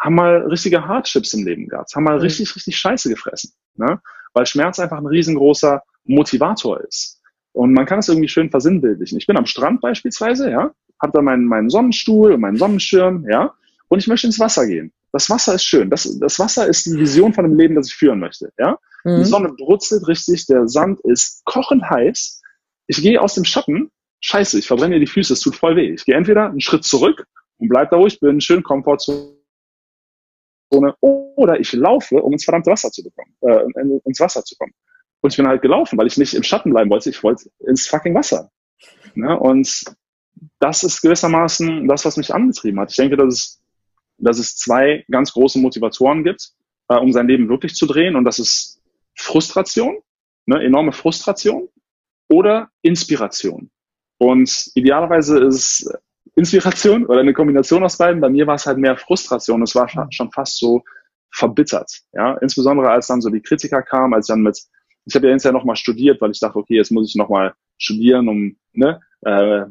haben 0.01 0.15
mal 0.15 0.47
richtige 0.47 0.87
Hardships 0.87 1.35
im 1.35 1.45
Leben 1.45 1.69
gehabt, 1.69 1.95
haben 1.95 2.05
mal 2.05 2.17
mhm. 2.17 2.23
richtig, 2.23 2.55
richtig 2.55 2.77
Scheiße 2.77 3.09
gefressen. 3.09 3.53
Ne? 3.75 4.01
Weil 4.33 4.47
Schmerz 4.47 4.79
einfach 4.79 4.99
ein 4.99 5.07
riesengroßer 5.07 5.83
Motivator 6.05 6.81
ist. 6.81 7.21
Und 7.53 7.73
man 7.73 7.87
kann 7.87 7.99
es 7.99 8.09
irgendwie 8.09 8.29
schön 8.29 8.51
versinnbildlichen. 8.51 9.19
Ich 9.19 9.27
bin 9.27 9.37
am 9.37 9.47
Strand 9.47 9.81
beispielsweise, 9.81 10.51
ja, 10.51 10.73
habe 11.01 11.13
da 11.13 11.23
meinen, 11.23 11.47
meinen 11.47 11.71
Sonnenstuhl 11.71 12.33
und 12.33 12.41
meinen 12.41 12.57
Sonnenschirm, 12.57 13.27
ja, 13.29 13.55
und 13.89 13.99
ich 13.99 14.07
möchte 14.07 14.27
ins 14.27 14.39
Wasser 14.39 14.67
gehen. 14.67 14.93
Das 15.13 15.31
Wasser 15.31 15.55
ist 15.55 15.65
schön. 15.65 15.89
Das, 15.89 16.19
das 16.19 16.39
Wasser 16.39 16.67
ist 16.67 16.85
die 16.85 16.99
Vision 16.99 17.33
von 17.33 17.45
dem 17.45 17.57
Leben, 17.57 17.75
das 17.75 17.89
ich 17.89 17.95
führen 17.95 18.21
möchte, 18.21 18.53
ja. 18.59 18.79
Mhm. 19.05 19.19
Die 19.19 19.25
Sonne 19.25 19.49
brutzelt 19.57 20.07
richtig, 20.09 20.47
der 20.47 20.69
Sand 20.69 21.01
ist 21.01 21.45
kochend 21.45 21.89
heiß. 21.89 22.43
Ich 22.89 23.01
gehe 23.01 23.21
aus 23.21 23.35
dem 23.35 23.45
Schatten, 23.45 23.91
scheiße, 24.21 24.59
ich 24.59 24.67
verbrenne 24.67 24.95
dir 24.95 25.01
die 25.01 25.07
Füße, 25.07 25.33
es 25.33 25.41
tut 25.41 25.57
voll 25.57 25.77
weh. 25.77 25.93
Ich 25.93 26.05
gehe 26.05 26.17
entweder 26.17 26.47
einen 26.47 26.61
Schritt 26.61 26.85
zurück 26.85 27.27
und 27.59 27.69
bleib 27.69 27.91
da, 27.91 27.99
wo 27.99 28.07
ich 28.07 28.21
bin, 28.21 28.41
schön 28.41 28.63
Komfortzone, 28.63 29.35
oder 31.01 31.61
ich 31.61 31.73
laufe, 31.73 32.17
um 32.17 32.33
ins 32.33 32.45
verdammte 32.45 32.71
Wasser 32.71 32.91
zu 32.91 33.03
bekommen, 33.03 33.35
äh, 33.41 34.01
ins 34.05 34.21
Wasser 34.21 34.45
zu 34.45 34.57
kommen. 34.57 34.73
Und 35.21 35.33
ich 35.33 35.37
bin 35.37 35.47
halt 35.47 35.63
gelaufen, 35.63 35.99
weil 35.99 36.07
ich 36.07 36.19
nicht 36.19 36.35
im 36.35 36.43
Schatten 36.43 36.71
bleiben 36.71 36.91
wollte, 36.91 37.11
ich 37.11 37.23
wollte 37.23 37.51
ins 37.61 37.87
fucking 37.87 38.15
Wasser. 38.15 38.51
Ja, 39.15 39.35
und 39.35 39.85
das 40.59 40.83
ist 40.83 41.01
gewissermaßen 41.03 41.87
das, 41.89 42.05
was 42.05 42.17
mich 42.17 42.35
angetrieben 42.35 42.81
hat. 42.81 42.91
Ich 42.91 42.97
denke, 42.97 43.17
dass 43.17 43.35
es, 43.35 43.63
dass 44.19 44.39
es 44.39 44.57
zwei 44.57 45.05
ganz 45.11 45.33
große 45.33 45.59
Motivatoren 45.59 46.25
gibt, 46.25 46.53
äh, 46.89 46.97
um 46.97 47.13
sein 47.13 47.29
Leben 47.29 47.49
wirklich 47.49 47.75
zu 47.75 47.87
drehen. 47.87 48.17
Und 48.17 48.25
das 48.25 48.39
ist 48.39 48.81
Frustration, 49.15 49.99
ne, 50.47 50.63
enorme 50.63 50.93
Frustration 50.93 51.69
oder 52.29 52.71
Inspiration. 52.83 53.71
Und 54.19 54.71
idealerweise 54.75 55.39
ist 55.39 55.91
Inspiration 56.35 57.07
oder 57.07 57.21
eine 57.21 57.33
Kombination 57.33 57.85
aus 57.85 57.99
beiden. 57.99 58.21
Bei 58.21 58.29
mir 58.29 58.47
war 58.47 58.57
es 58.57 58.67
halt 58.67 58.79
mehr 58.79 58.97
Frustration. 58.97 59.63
Es 59.63 59.75
war 59.75 59.89
schon 59.89 60.31
fast 60.33 60.59
so 60.59 60.83
verbittert. 61.33 61.91
Ja, 62.13 62.35
insbesondere 62.39 62.91
als 62.91 63.07
dann 63.07 63.21
so 63.21 63.31
die 63.31 63.41
Kritiker 63.41 63.83
kamen, 63.83 64.15
als 64.15 64.27
dann 64.27 64.43
mit, 64.43 64.61
ich 65.05 65.15
habe 65.15 65.27
ja 65.27 65.31
hinterher 65.31 65.53
nochmal 65.53 65.77
studiert, 65.77 66.21
weil 66.21 66.31
ich 66.31 66.41
dachte, 66.41 66.59
okay, 66.59 66.77
jetzt 66.77 66.91
muss 66.91 67.09
ich 67.09 67.17
nochmal 67.17 67.55
studieren, 67.77 68.29
um 68.29 68.57
ne, 68.73 69.01
äh, 69.23 69.65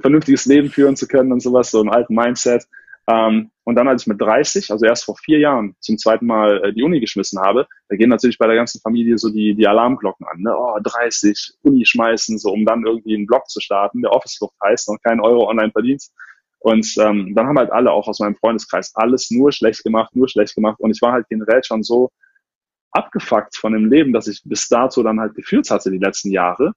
vernünftiges 0.00 0.46
Leben 0.46 0.70
führen 0.70 0.96
zu 0.96 1.06
können 1.06 1.32
und 1.32 1.40
sowas, 1.40 1.70
so 1.70 1.80
ein 1.80 1.88
alten 1.88 2.14
Mindset. 2.14 2.64
Ähm, 3.08 3.50
und 3.64 3.74
dann, 3.74 3.88
als 3.88 4.02
ich 4.02 4.06
mit 4.06 4.20
30, 4.20 4.70
also 4.70 4.84
erst 4.84 5.04
vor 5.04 5.16
vier 5.16 5.38
Jahren, 5.38 5.74
zum 5.80 5.96
zweiten 5.96 6.26
Mal 6.26 6.62
äh, 6.62 6.72
die 6.74 6.82
Uni 6.82 7.00
geschmissen 7.00 7.40
habe, 7.40 7.66
da 7.88 7.96
gehen 7.96 8.10
natürlich 8.10 8.36
bei 8.38 8.46
der 8.46 8.56
ganzen 8.56 8.80
Familie 8.80 9.16
so 9.16 9.30
die, 9.30 9.54
die 9.54 9.66
Alarmglocken 9.66 10.26
an. 10.26 10.40
Ne? 10.40 10.54
Oh, 10.54 10.78
30, 10.82 11.54
Uni 11.62 11.86
schmeißen, 11.86 12.38
so 12.38 12.50
um 12.50 12.66
dann 12.66 12.84
irgendwie 12.86 13.14
einen 13.14 13.26
Blog 13.26 13.48
zu 13.48 13.60
starten, 13.60 14.02
der 14.02 14.12
Office-Flucht 14.12 14.56
heißt 14.62 14.88
und 14.88 15.02
keinen 15.02 15.20
Euro 15.20 15.48
online 15.48 15.72
verdient. 15.72 16.02
Und 16.60 16.86
ähm, 16.98 17.34
dann 17.34 17.46
haben 17.46 17.58
halt 17.58 17.72
alle 17.72 17.92
auch 17.92 18.08
aus 18.08 18.18
meinem 18.18 18.36
Freundeskreis 18.36 18.92
alles 18.94 19.30
nur 19.30 19.52
schlecht 19.52 19.84
gemacht, 19.84 20.14
nur 20.14 20.28
schlecht 20.28 20.54
gemacht. 20.54 20.78
Und 20.80 20.90
ich 20.90 21.00
war 21.00 21.12
halt 21.12 21.28
generell 21.28 21.62
schon 21.64 21.82
so 21.82 22.10
abgefuckt 22.90 23.56
von 23.56 23.72
dem 23.72 23.88
Leben, 23.88 24.12
das 24.12 24.26
ich 24.26 24.42
bis 24.44 24.68
dato 24.68 25.02
dann 25.02 25.20
halt 25.20 25.34
geführt 25.34 25.70
hatte 25.70 25.90
die 25.90 25.98
letzten 25.98 26.30
Jahre, 26.30 26.72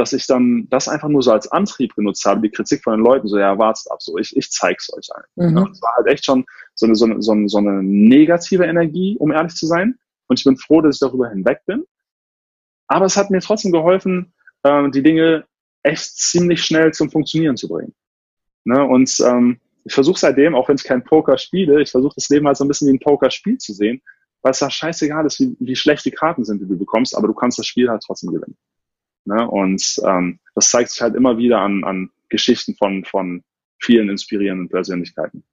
dass 0.00 0.14
ich 0.14 0.26
dann 0.26 0.66
das 0.70 0.88
einfach 0.88 1.08
nur 1.08 1.22
so 1.22 1.30
als 1.30 1.52
Antrieb 1.52 1.94
genutzt 1.94 2.24
habe, 2.24 2.40
die 2.40 2.50
Kritik 2.50 2.82
von 2.82 2.94
den 2.94 3.04
Leuten, 3.04 3.28
so 3.28 3.38
ja, 3.38 3.58
wartet 3.58 3.90
ab, 3.90 4.00
so 4.00 4.16
ich, 4.16 4.34
ich 4.34 4.50
zeig's 4.50 4.90
euch 4.94 5.08
allen. 5.14 5.50
Mhm. 5.50 5.58
Ja, 5.58 5.64
das 5.66 5.82
war 5.82 5.92
halt 5.96 6.06
echt 6.06 6.24
schon 6.24 6.46
so 6.74 6.86
eine, 6.86 6.96
so, 6.96 7.04
eine, 7.04 7.20
so, 7.20 7.32
eine, 7.32 7.48
so 7.50 7.58
eine 7.58 7.82
negative 7.82 8.64
Energie, 8.64 9.18
um 9.18 9.30
ehrlich 9.30 9.54
zu 9.54 9.66
sein. 9.66 9.98
Und 10.26 10.38
ich 10.38 10.44
bin 10.44 10.56
froh, 10.56 10.80
dass 10.80 10.96
ich 10.96 11.00
darüber 11.00 11.28
hinweg 11.28 11.60
bin. 11.66 11.84
Aber 12.88 13.04
es 13.04 13.18
hat 13.18 13.30
mir 13.30 13.40
trotzdem 13.40 13.72
geholfen, 13.72 14.32
ähm, 14.64 14.90
die 14.90 15.02
Dinge 15.02 15.44
echt 15.82 16.16
ziemlich 16.16 16.64
schnell 16.64 16.94
zum 16.94 17.10
Funktionieren 17.10 17.58
zu 17.58 17.68
bringen. 17.68 17.94
Ne? 18.64 18.82
Und 18.82 19.14
ähm, 19.20 19.60
ich 19.84 19.92
versuche 19.92 20.18
seitdem, 20.18 20.54
auch 20.54 20.68
wenn 20.68 20.76
ich 20.76 20.84
kein 20.84 21.04
Poker 21.04 21.36
spiele, 21.36 21.82
ich 21.82 21.90
versuche 21.90 22.14
das 22.16 22.30
Leben 22.30 22.46
halt 22.46 22.56
so 22.56 22.64
ein 22.64 22.68
bisschen 22.68 22.88
wie 22.88 22.94
ein 22.94 23.00
Pokerspiel 23.00 23.58
zu 23.58 23.74
sehen, 23.74 24.00
weil 24.40 24.52
es 24.52 24.60
da 24.60 24.70
scheißegal 24.70 25.26
ist, 25.26 25.40
wie, 25.40 25.56
wie 25.60 25.76
schlecht 25.76 26.06
die 26.06 26.10
Karten 26.10 26.44
sind, 26.44 26.62
die 26.62 26.66
du 26.66 26.78
bekommst, 26.78 27.14
aber 27.14 27.26
du 27.26 27.34
kannst 27.34 27.58
das 27.58 27.66
Spiel 27.66 27.90
halt 27.90 28.02
trotzdem 28.02 28.32
gewinnen. 28.32 28.56
Ne? 29.24 29.48
Und 29.48 30.00
ähm, 30.06 30.38
das 30.54 30.70
zeigt 30.70 30.90
sich 30.90 31.00
halt 31.00 31.14
immer 31.14 31.38
wieder 31.38 31.60
an, 31.60 31.84
an 31.84 32.10
Geschichten 32.28 32.74
von, 32.74 33.04
von 33.04 33.42
vielen 33.78 34.08
inspirierenden 34.08 34.68
Persönlichkeiten. 34.68 35.44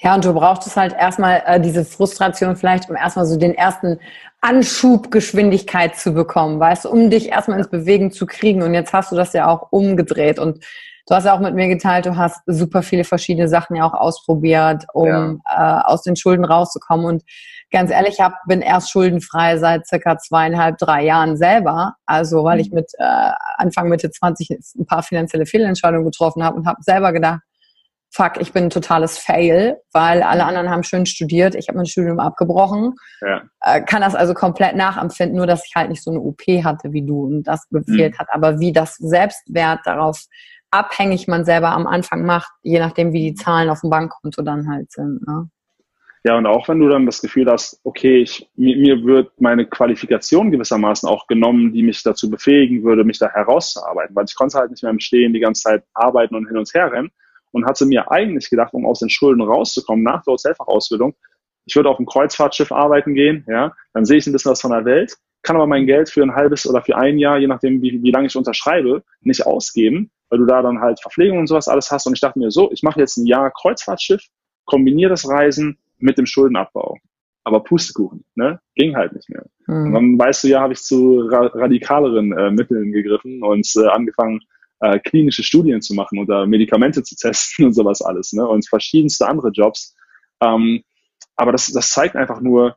Ja, 0.00 0.14
und 0.14 0.24
du 0.24 0.32
brauchtest 0.32 0.76
halt 0.76 0.92
erstmal 0.92 1.42
äh, 1.46 1.60
diese 1.60 1.84
Frustration 1.84 2.56
vielleicht, 2.56 2.90
um 2.90 2.96
erstmal 2.96 3.26
so 3.26 3.38
den 3.38 3.54
ersten 3.54 3.98
Anschub 4.40 5.10
Geschwindigkeit 5.10 5.96
zu 5.96 6.12
bekommen, 6.12 6.60
weißt 6.60 6.84
du, 6.84 6.90
um 6.90 7.10
dich 7.10 7.28
erstmal 7.28 7.58
ins 7.58 7.70
Bewegen 7.70 8.10
zu 8.10 8.26
kriegen. 8.26 8.62
Und 8.62 8.74
jetzt 8.74 8.92
hast 8.92 9.10
du 9.10 9.16
das 9.16 9.32
ja 9.32 9.48
auch 9.48 9.72
umgedreht. 9.72 10.38
Und 10.38 10.64
du 11.08 11.14
hast 11.14 11.24
ja 11.24 11.34
auch 11.34 11.40
mit 11.40 11.54
mir 11.54 11.68
geteilt, 11.68 12.06
du 12.06 12.16
hast 12.16 12.42
super 12.46 12.82
viele 12.82 13.04
verschiedene 13.04 13.48
Sachen 13.48 13.76
ja 13.76 13.84
auch 13.84 13.94
ausprobiert, 13.94 14.84
um 14.92 15.40
ja. 15.46 15.80
äh, 15.80 15.82
aus 15.84 16.02
den 16.02 16.16
Schulden 16.16 16.44
rauszukommen. 16.44 17.06
Und 17.06 17.22
ganz 17.70 17.90
ehrlich, 17.90 18.14
ich 18.14 18.20
hab, 18.20 18.34
bin 18.46 18.60
erst 18.60 18.90
schuldenfrei 18.90 19.56
seit 19.56 19.86
circa 19.86 20.18
zweieinhalb, 20.18 20.76
drei 20.76 21.04
Jahren 21.04 21.36
selber. 21.36 21.94
Also 22.04 22.44
weil 22.44 22.60
ich 22.60 22.70
mhm. 22.70 22.76
mit 22.76 22.92
äh, 22.98 23.30
Anfang 23.56 23.88
Mitte 23.88 24.10
20 24.10 24.50
ein 24.78 24.86
paar 24.86 25.02
finanzielle 25.02 25.46
Fehlentscheidungen 25.46 26.04
getroffen 26.04 26.44
habe 26.44 26.56
und 26.56 26.66
habe 26.66 26.82
selber 26.82 27.12
gedacht, 27.12 27.40
fuck, 28.10 28.40
ich 28.40 28.52
bin 28.52 28.64
ein 28.64 28.70
totales 28.70 29.18
Fail, 29.18 29.78
weil 29.92 30.22
alle 30.22 30.42
mhm. 30.42 30.48
anderen 30.48 30.70
haben 30.70 30.82
schön 30.82 31.06
studiert, 31.06 31.54
ich 31.54 31.68
habe 31.68 31.76
mein 31.76 31.86
Studium 31.86 32.20
abgebrochen. 32.20 32.94
Ja. 33.20 33.42
Äh, 33.62 33.82
kann 33.82 34.02
das 34.02 34.14
also 34.14 34.34
komplett 34.34 34.76
nachempfinden, 34.76 35.36
nur 35.36 35.46
dass 35.46 35.64
ich 35.66 35.74
halt 35.74 35.88
nicht 35.88 36.02
so 36.02 36.10
eine 36.10 36.20
OP 36.20 36.42
hatte 36.64 36.92
wie 36.92 37.04
du 37.04 37.26
und 37.26 37.44
das 37.44 37.66
gefehlt 37.70 38.14
mhm. 38.14 38.18
hat. 38.18 38.28
Aber 38.30 38.60
wie 38.60 38.72
das 38.72 38.96
Selbstwert 38.96 39.80
darauf 39.84 40.26
abhängig 40.70 41.28
man 41.28 41.44
selber 41.44 41.72
am 41.72 41.86
Anfang 41.86 42.24
macht, 42.24 42.50
je 42.62 42.78
nachdem, 42.78 43.12
wie 43.12 43.30
die 43.30 43.34
Zahlen 43.34 43.70
auf 43.70 43.80
dem 43.80 43.90
Bankkonto 43.90 44.42
dann 44.42 44.68
halt 44.68 44.90
sind. 44.92 45.26
Ne? 45.26 45.48
Ja, 46.24 46.36
und 46.36 46.46
auch 46.46 46.68
wenn 46.68 46.80
du 46.80 46.88
dann 46.88 47.06
das 47.06 47.22
Gefühl 47.22 47.46
hast, 47.50 47.80
okay, 47.84 48.18
ich, 48.22 48.50
mir, 48.56 48.76
mir 48.76 49.04
wird 49.04 49.40
meine 49.40 49.66
Qualifikation 49.66 50.50
gewissermaßen 50.50 51.08
auch 51.08 51.26
genommen, 51.26 51.72
die 51.72 51.82
mich 51.82 52.02
dazu 52.02 52.28
befähigen 52.28 52.82
würde, 52.82 53.04
mich 53.04 53.18
da 53.18 53.30
herauszuarbeiten, 53.30 54.14
weil 54.16 54.26
ich 54.28 54.34
konnte 54.34 54.58
halt 54.58 54.70
nicht 54.70 54.82
mehr 54.82 54.92
im 54.92 55.00
Stehen 55.00 55.32
die 55.32 55.40
ganze 55.40 55.62
Zeit 55.62 55.84
arbeiten 55.94 56.34
und 56.34 56.46
hin 56.46 56.58
und 56.58 56.72
her 56.74 56.92
rennen 56.92 57.10
und 57.52 57.66
hatte 57.66 57.86
mir 57.86 58.10
eigentlich 58.10 58.50
gedacht, 58.50 58.74
um 58.74 58.84
aus 58.84 58.98
den 58.98 59.10
Schulden 59.10 59.42
rauszukommen 59.42 60.04
nach 60.04 60.22
der 60.24 60.32
Hotelfachausbildung, 60.32 61.14
ich 61.64 61.76
würde 61.76 61.88
auf 61.88 61.98
einem 61.98 62.06
Kreuzfahrtschiff 62.06 62.72
arbeiten 62.72 63.14
gehen, 63.14 63.44
ja, 63.48 63.72
dann 63.92 64.04
sehe 64.04 64.18
ich 64.18 64.26
ein 64.26 64.32
bisschen 64.32 64.50
was 64.50 64.60
von 64.60 64.72
der 64.72 64.84
Welt, 64.84 65.16
kann 65.42 65.56
aber 65.56 65.66
mein 65.66 65.86
Geld 65.86 66.10
für 66.10 66.22
ein 66.22 66.34
halbes 66.34 66.66
oder 66.66 66.82
für 66.82 66.96
ein 66.96 67.18
Jahr, 67.18 67.38
je 67.38 67.46
nachdem, 67.46 67.80
wie, 67.80 68.02
wie 68.02 68.10
lange 68.10 68.26
ich 68.26 68.36
unterschreibe, 68.36 69.02
nicht 69.20 69.46
ausgeben, 69.46 70.10
weil 70.30 70.38
du 70.38 70.46
da 70.46 70.62
dann 70.62 70.80
halt 70.80 71.00
Verpflegung 71.00 71.38
und 71.38 71.46
sowas 71.46 71.68
alles 71.68 71.90
hast. 71.90 72.06
Und 72.06 72.14
ich 72.14 72.20
dachte 72.20 72.38
mir 72.38 72.50
so, 72.50 72.70
ich 72.72 72.82
mache 72.82 73.00
jetzt 73.00 73.16
ein 73.16 73.26
Jahr 73.26 73.50
Kreuzfahrtschiff, 73.50 74.22
kombiniere 74.64 75.10
das 75.10 75.28
Reisen 75.28 75.78
mit 75.98 76.18
dem 76.18 76.26
Schuldenabbau. 76.26 76.96
Aber 77.44 77.64
Pustekuchen, 77.64 78.24
ne? 78.34 78.60
Ging 78.74 78.94
halt 78.94 79.14
nicht 79.14 79.30
mehr. 79.30 79.46
Mhm. 79.66 79.86
Und 79.86 79.92
dann 79.92 80.18
weißt 80.18 80.44
du 80.44 80.48
ja, 80.48 80.60
habe 80.60 80.74
ich 80.74 80.80
zu 80.80 81.20
ra 81.20 81.46
radikaleren 81.46 82.32
äh, 82.32 82.50
Mitteln 82.50 82.92
gegriffen 82.92 83.42
und 83.42 83.66
äh, 83.76 83.86
angefangen, 83.86 84.40
äh, 84.80 84.98
klinische 84.98 85.42
Studien 85.42 85.80
zu 85.80 85.94
machen 85.94 86.18
oder 86.18 86.46
Medikamente 86.46 87.02
zu 87.02 87.16
testen 87.16 87.64
und 87.66 87.72
sowas 87.72 88.02
alles, 88.02 88.32
ne? 88.32 88.46
Und 88.46 88.68
verschiedenste 88.68 89.26
andere 89.26 89.50
Jobs. 89.50 89.96
Ähm, 90.40 90.84
aber 91.36 91.52
das, 91.52 91.66
das 91.66 91.90
zeigt 91.90 92.16
einfach 92.16 92.40
nur, 92.40 92.76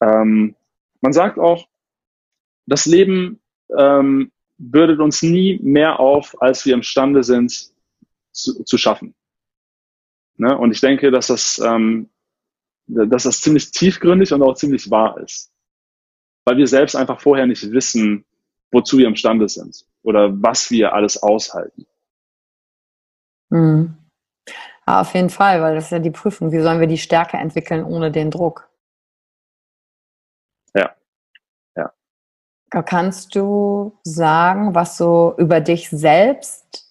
ähm, 0.00 0.54
man 1.00 1.12
sagt 1.12 1.38
auch, 1.38 1.66
das 2.66 2.86
Leben 2.86 3.40
ähm, 3.76 4.30
bürdet 4.58 5.00
uns 5.00 5.22
nie 5.22 5.58
mehr 5.62 6.00
auf, 6.00 6.40
als 6.42 6.64
wir 6.66 6.74
imstande 6.74 7.22
sind 7.22 7.70
zu, 8.32 8.64
zu 8.64 8.76
schaffen. 8.76 9.14
Ne? 10.36 10.56
Und 10.56 10.72
ich 10.72 10.80
denke, 10.80 11.10
dass 11.10 11.28
das, 11.28 11.58
ähm, 11.58 12.10
dass 12.86 13.24
das 13.24 13.40
ziemlich 13.40 13.70
tiefgründig 13.70 14.32
und 14.32 14.42
auch 14.42 14.54
ziemlich 14.54 14.90
wahr 14.90 15.18
ist. 15.18 15.52
Weil 16.44 16.56
wir 16.56 16.66
selbst 16.66 16.94
einfach 16.94 17.20
vorher 17.20 17.46
nicht 17.46 17.70
wissen, 17.70 18.24
wozu 18.70 18.98
wir 18.98 19.06
imstande 19.06 19.48
sind 19.48 19.84
oder 20.02 20.30
was 20.42 20.70
wir 20.70 20.92
alles 20.92 21.22
aushalten. 21.22 21.86
Mhm. 23.50 23.96
Ja, 24.86 25.00
auf 25.02 25.14
jeden 25.14 25.30
Fall, 25.30 25.60
weil 25.60 25.74
das 25.74 25.86
ist 25.86 25.90
ja 25.90 25.98
die 25.98 26.10
Prüfung. 26.10 26.50
Wie 26.52 26.60
sollen 26.60 26.80
wir 26.80 26.86
die 26.86 26.98
Stärke 26.98 27.36
entwickeln 27.36 27.84
ohne 27.84 28.10
den 28.10 28.30
Druck? 28.30 28.68
Ja. 30.74 30.94
Ja. 31.76 31.92
Kannst 32.70 33.34
du 33.34 33.98
sagen, 34.02 34.74
was 34.74 34.96
so 34.96 35.34
über 35.38 35.60
dich 35.60 35.88
selbst 35.90 36.88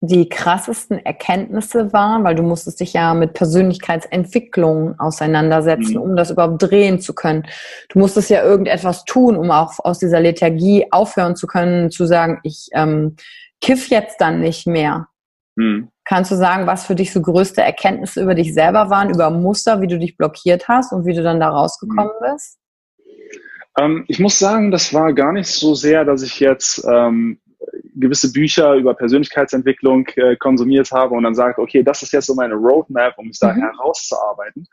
die 0.00 0.28
krassesten 0.28 1.04
Erkenntnisse 1.04 1.92
waren, 1.92 2.22
weil 2.22 2.36
du 2.36 2.42
musstest 2.42 2.78
dich 2.78 2.92
ja 2.92 3.14
mit 3.14 3.34
Persönlichkeitsentwicklung 3.34 4.98
auseinandersetzen, 4.98 5.94
mhm. 5.94 6.02
um 6.02 6.16
das 6.16 6.30
überhaupt 6.30 6.62
drehen 6.62 7.00
zu 7.00 7.14
können. 7.14 7.46
Du 7.88 7.98
musstest 7.98 8.30
ja 8.30 8.44
irgendetwas 8.44 9.04
tun, 9.04 9.36
um 9.36 9.50
auch 9.50 9.78
aus 9.80 9.98
dieser 9.98 10.20
Lethargie 10.20 10.86
aufhören 10.92 11.34
zu 11.34 11.48
können, 11.48 11.90
zu 11.90 12.06
sagen, 12.06 12.38
ich 12.44 12.68
ähm, 12.72 13.16
kiff 13.60 13.88
jetzt 13.88 14.20
dann 14.20 14.40
nicht 14.40 14.68
mehr. 14.68 15.08
Mhm. 15.56 15.88
Kannst 16.04 16.30
du 16.30 16.36
sagen, 16.36 16.66
was 16.68 16.86
für 16.86 16.94
dich 16.94 17.12
so 17.12 17.20
größte 17.20 17.60
Erkenntnisse 17.60 18.22
über 18.22 18.36
dich 18.36 18.54
selber 18.54 18.90
waren, 18.90 19.10
über 19.10 19.30
Muster, 19.30 19.80
wie 19.80 19.88
du 19.88 19.98
dich 19.98 20.16
blockiert 20.16 20.68
hast 20.68 20.92
und 20.92 21.06
wie 21.06 21.14
du 21.14 21.24
dann 21.24 21.40
da 21.40 21.48
rausgekommen 21.48 22.12
mhm. 22.20 22.32
bist? 22.32 22.58
Ähm, 23.78 24.04
ich 24.08 24.18
muss 24.18 24.38
sagen, 24.38 24.70
das 24.70 24.92
war 24.92 25.12
gar 25.12 25.32
nicht 25.32 25.48
so 25.48 25.74
sehr, 25.74 26.04
dass 26.04 26.22
ich 26.22 26.40
jetzt 26.40 26.84
ähm, 26.88 27.38
gewisse 27.94 28.32
Bücher 28.32 28.74
über 28.74 28.94
Persönlichkeitsentwicklung 28.94 30.06
äh, 30.16 30.36
konsumiert 30.36 30.90
habe 30.92 31.14
und 31.14 31.24
dann 31.24 31.34
sagt, 31.34 31.58
okay, 31.58 31.82
das 31.82 32.02
ist 32.02 32.12
jetzt 32.12 32.26
so 32.26 32.34
meine 32.34 32.54
Roadmap, 32.54 33.18
um 33.18 33.28
mich 33.28 33.38
da 33.38 33.52
mhm. 33.52 33.60
herauszuarbeiten. 33.60 34.66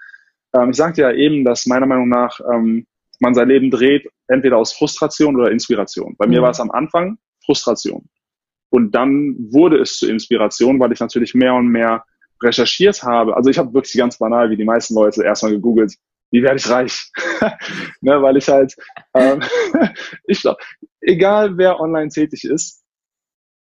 Ähm, 0.54 0.70
ich 0.72 0.78
sagte 0.78 1.02
ja 1.02 1.12
eben, 1.12 1.44
dass 1.44 1.66
meiner 1.66 1.86
Meinung 1.86 2.10
nach 2.10 2.40
ähm, 2.52 2.86
man 3.20 3.34
sein 3.34 3.48
Leben 3.48 3.72
dreht, 3.72 4.10
entweder 4.28 4.58
aus 4.58 4.74
Frustration 4.74 5.36
oder 5.36 5.52
Inspiration. 5.52 6.16
Bei 6.18 6.26
mhm. 6.26 6.34
mir 6.34 6.42
war 6.42 6.52
es 6.52 6.60
am 6.60 6.72
Anfang 6.72 7.18
Frustration. 7.46 8.08
Und 8.70 8.94
dann 8.94 9.36
wurde 9.52 9.80
es 9.80 9.98
zur 9.98 10.10
Inspiration, 10.10 10.80
weil 10.80 10.92
ich 10.92 11.00
natürlich 11.00 11.34
mehr 11.34 11.54
und 11.54 11.68
mehr 11.68 12.04
recherchiert 12.42 13.04
habe. 13.04 13.36
Also 13.36 13.50
ich 13.50 13.58
habe 13.58 13.74
wirklich 13.74 13.94
ganz 13.94 14.18
banal, 14.18 14.50
wie 14.50 14.58
die 14.58 14.66
meisten 14.66 14.96
Leute, 14.96 15.24
erstmal 15.24 15.54
gegoogelt, 15.54 15.96
wie 16.36 16.44
werde 16.44 16.58
ich 16.58 16.70
reich? 16.70 17.12
ne, 18.02 18.22
weil 18.22 18.36
ich 18.36 18.50
halt, 18.50 18.76
ähm, 19.14 19.42
ich 20.26 20.42
glaube, 20.42 20.58
egal 21.00 21.58
wer 21.58 21.80
online 21.80 22.10
tätig 22.10 22.44
ist, 22.44 22.84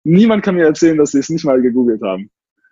niemand 0.05 0.43
kann 0.43 0.55
mir 0.55 0.65
erzählen, 0.65 0.97
dass 0.97 1.11
sie 1.11 1.19
es 1.19 1.29
nicht 1.29 1.45
mal 1.45 1.61
gegoogelt 1.61 2.01
haben. 2.03 2.31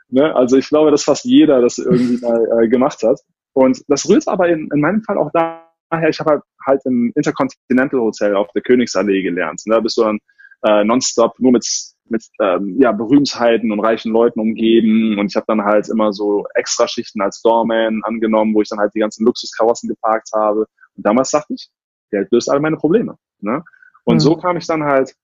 Ne? 0.09 0.35
Also 0.35 0.57
ich 0.57 0.69
glaube, 0.69 0.91
dass 0.91 1.05
fast 1.05 1.27
jeder 1.27 1.61
das 1.61 1.77
irgendwie 1.77 2.17
mal 2.27 2.63
äh, 2.63 2.69
gemacht 2.69 3.03
hat. 3.03 3.21
Und 3.53 3.83
das 3.89 4.09
rührt 4.09 4.27
aber 4.27 4.49
in, 4.49 4.71
in 4.73 4.81
meinem 4.81 5.03
Fall 5.03 5.19
auch 5.19 5.31
daher, 5.33 6.09
ich 6.09 6.19
habe 6.19 6.31
halt, 6.31 6.43
halt 6.67 6.81
im 6.87 7.13
Intercontinental 7.15 8.01
Hotel 8.01 8.37
auf 8.37 8.49
der 8.53 8.63
Königsallee 8.63 9.23
gelernt. 9.23 9.61
Ne? 9.67 9.75
Da 9.75 9.81
bist 9.81 9.99
du 9.99 10.03
dann 10.03 10.19
äh, 10.63 10.85
nonstop 10.85 11.39
nur 11.39 11.53
mit, 11.53 11.67
mit 12.09 12.25
ähm, 12.41 12.77
ja, 12.81 12.93
Berühmtheiten 12.93 13.73
und 13.73 13.81
reichen 13.81 14.13
Leuten 14.13 14.41
umgeben. 14.41 15.19
Und 15.19 15.27
ich 15.27 15.37
habe 15.37 15.47
dann 15.49 15.65
halt 15.65 15.89
immer 15.89 16.13
so 16.13 16.47
Extraschichten 16.55 17.23
als 17.23 17.41
Doorman 17.43 18.03
angenommen, 18.05 18.55
wo 18.55 18.63
ich 18.63 18.69
dann 18.69 18.79
halt 18.79 18.93
die 18.95 19.01
ganzen 19.01 19.25
Luxuskarossen 19.25 19.89
geparkt 19.89 20.31
habe. 20.35 20.67
Und 20.97 21.07
damals 21.07 21.31
dachte 21.31 21.55
ich, 21.55 21.69
Geld 22.11 22.29
löst 22.31 22.51
alle 22.51 22.61
meine 22.61 22.77
Probleme. 22.77 23.17
Ne? 23.41 23.63
Und 24.05 24.17
mhm. 24.17 24.21
so 24.21 24.37
kam 24.37 24.57
ich 24.57 24.67
dann 24.67 24.85
halt 24.85 25.15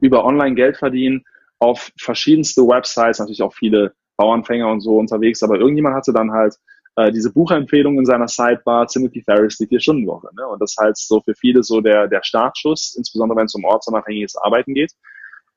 über 0.00 0.24
Online 0.24 0.54
Geld 0.54 0.76
verdienen 0.76 1.24
auf 1.58 1.90
verschiedenste 1.98 2.62
Websites, 2.62 3.18
natürlich 3.18 3.42
auch 3.42 3.54
viele 3.54 3.94
Bauanfänger 4.16 4.68
und 4.68 4.80
so 4.80 4.98
unterwegs, 4.98 5.42
aber 5.42 5.58
irgendjemand 5.58 5.94
hatte 5.94 6.12
dann 6.12 6.32
halt 6.32 6.56
äh, 6.96 7.12
diese 7.12 7.32
Buchempfehlung 7.32 7.98
in 7.98 8.06
seiner 8.06 8.28
Sidebar, 8.28 8.86
Timothy 8.86 9.22
Ferris, 9.22 9.58
die 9.58 9.66
Vier-Stunden-Woche. 9.66 10.28
Ne? 10.34 10.46
Und 10.46 10.60
das 10.60 10.72
ist 10.72 10.78
halt 10.78 10.96
so 10.96 11.20
für 11.20 11.34
viele 11.34 11.62
so 11.62 11.80
der, 11.80 12.08
der 12.08 12.22
Startschuss, 12.22 12.94
insbesondere 12.96 13.38
wenn 13.38 13.46
es 13.46 13.54
um 13.54 13.64
ortsunabhängiges 13.64 14.36
Arbeiten 14.36 14.74
geht. 14.74 14.92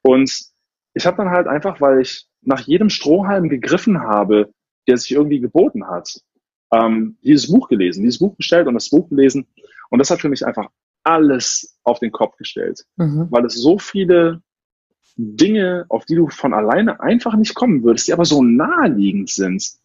Und 0.02 0.32
ich 0.94 1.06
habe 1.06 1.18
dann 1.18 1.30
halt 1.30 1.48
einfach, 1.48 1.82
weil 1.82 2.02
ich 2.02 2.28
nach 2.42 2.62
jedem 2.62 2.90
Strohhalm 2.90 3.50
gegriffen 3.50 4.02
habe, 4.02 4.54
der 4.88 4.98
sich 4.98 5.12
irgendwie 5.12 5.40
geboten 5.40 5.88
hat, 5.88 6.20
ähm, 6.72 7.18
dieses 7.24 7.52
Buch 7.52 7.68
gelesen, 7.68 8.04
dieses 8.04 8.20
Buch 8.20 8.36
bestellt 8.36 8.68
und 8.68 8.74
das 8.74 8.90
Buch 8.90 9.10
gelesen. 9.10 9.48
Und 9.90 10.00
das 10.00 10.12
hat 10.12 10.22
für 10.22 10.30
mich 10.30 10.46
einfach 10.46 10.68
alles 11.04 11.80
auf 11.84 12.00
den 12.00 12.12
Kopf 12.12 12.36
gestellt, 12.38 12.86
mhm. 12.98 13.28
weil 13.30 13.46
es 13.46 13.56
so 13.56 13.80
viele 13.80 14.42
Dinge, 15.16 15.86
auf 15.90 16.06
die 16.06 16.16
du 16.16 16.28
von 16.28 16.54
alleine 16.54 17.00
einfach 17.02 17.36
nicht 17.36 17.56
kommen 17.56 17.84
würdest, 17.84 18.08
die 18.08 18.14
aber 18.14 18.26
so 18.26 18.44
naheliegend 18.44 19.30
sind, 19.30 19.79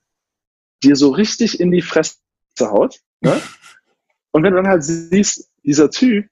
dir 0.83 0.97
so 0.97 1.11
richtig 1.11 1.61
in 1.61 1.71
die 1.71 1.83
Fresse 1.83 2.17
haut. 2.61 3.01
Ne? 3.21 3.41
Und 4.33 4.43
wenn 4.43 4.53
du 4.53 4.63
dann 4.63 4.69
halt 4.69 4.83
siehst, 4.83 5.51
dieser 5.63 5.91
Typ, 5.91 6.27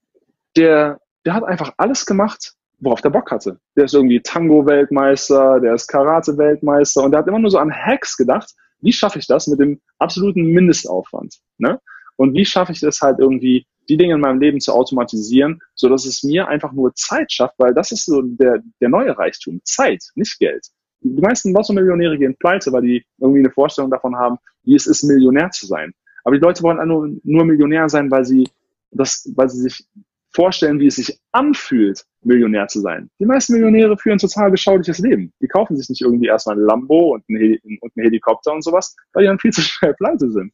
der, 0.57 1.01
der 1.25 1.35
hat 1.35 1.45
einfach 1.45 1.73
alles 1.77 2.05
gemacht, 2.05 2.55
worauf 2.81 3.01
der 3.01 3.11
Bock 3.11 3.31
hatte. 3.31 3.61
Der 3.77 3.85
ist 3.85 3.95
irgendwie 3.95 4.21
Tango-Weltmeister, 4.21 5.61
der 5.61 5.75
ist 5.75 5.87
Karate-Weltmeister 5.87 7.03
und 7.03 7.13
der 7.13 7.21
hat 7.21 7.29
immer 7.29 7.39
nur 7.39 7.51
so 7.51 7.59
an 7.59 7.73
Hacks 7.73 8.17
gedacht, 8.17 8.53
wie 8.81 8.93
schaffe 8.93 9.21
ich 9.21 9.27
das 9.27 9.47
mit 9.47 9.61
dem 9.61 9.81
absoluten 9.99 10.43
Mindestaufwand? 10.43 11.37
Ne? 11.59 11.81
Und 12.17 12.35
wie 12.35 12.45
schaffe 12.45 12.73
ich 12.73 12.81
das 12.81 13.01
halt 13.01 13.21
irgendwie 13.21 13.67
die 13.89 13.97
Dinge 13.97 14.15
in 14.15 14.21
meinem 14.21 14.41
Leben 14.41 14.61
zu 14.61 14.73
automatisieren, 14.73 15.61
so 15.75 15.89
dass 15.89 16.05
es 16.05 16.23
mir 16.23 16.49
einfach 16.49 16.73
nur 16.73 16.95
Zeit 16.95 17.33
schafft, 17.33 17.55
weil 17.59 17.75
das 17.75 17.93
ist 17.93 18.05
so 18.05 18.23
der, 18.23 18.61
der 18.81 18.89
neue 18.89 19.17
Reichtum. 19.17 19.61
Zeit, 19.65 20.03
nicht 20.15 20.39
Geld. 20.39 20.67
Die 21.03 21.21
meisten 21.21 21.53
Lotto-Millionäre 21.53 22.19
gehen 22.19 22.37
pleite, 22.39 22.73
weil 22.73 22.83
die 22.83 23.05
irgendwie 23.19 23.41
eine 23.41 23.51
Vorstellung 23.51 23.91
davon 23.91 24.17
haben, 24.17 24.39
wie 24.65 24.75
es 24.75 24.87
ist, 24.87 25.03
Millionär 25.03 25.51
zu 25.51 25.67
sein. 25.67 25.93
Aber 26.25 26.37
die 26.37 26.41
Leute 26.41 26.63
wollen 26.63 26.87
nur, 26.87 27.11
nur 27.25 27.45
Millionär 27.45 27.89
sein, 27.89 28.11
weil 28.11 28.25
sie 28.25 28.49
das, 28.93 29.29
weil 29.35 29.49
sie 29.49 29.63
sich 29.63 29.87
vorstellen, 30.33 30.81
wie 30.81 30.87
es 30.87 30.97
sich 30.97 31.19
anfühlt, 31.33 32.05
Millionär 32.23 32.69
zu 32.69 32.81
sein. 32.81 33.11
Die 33.19 33.27
meisten 33.27 33.55
Millionäre 33.55 33.97
führen 33.99 34.19
total 34.19 34.51
beschauliches 34.51 34.99
Leben. 34.99 35.33
Die 35.41 35.49
kaufen 35.49 35.77
sich 35.77 35.89
nicht 35.89 36.01
irgendwie 36.01 36.27
erstmal 36.27 36.57
ein 36.57 36.65
Lambo 36.65 37.15
und 37.15 37.25
einen, 37.29 37.59
und 37.81 37.93
einen 37.97 38.05
Helikopter 38.05 38.53
und 38.53 38.63
sowas, 38.63 38.97
weil 39.13 39.25
die 39.25 39.29
dann 39.29 39.39
viel 39.39 39.51
zu 39.53 39.63
schnell 39.63 39.95
pleite 39.95 40.31
sind. 40.31 40.53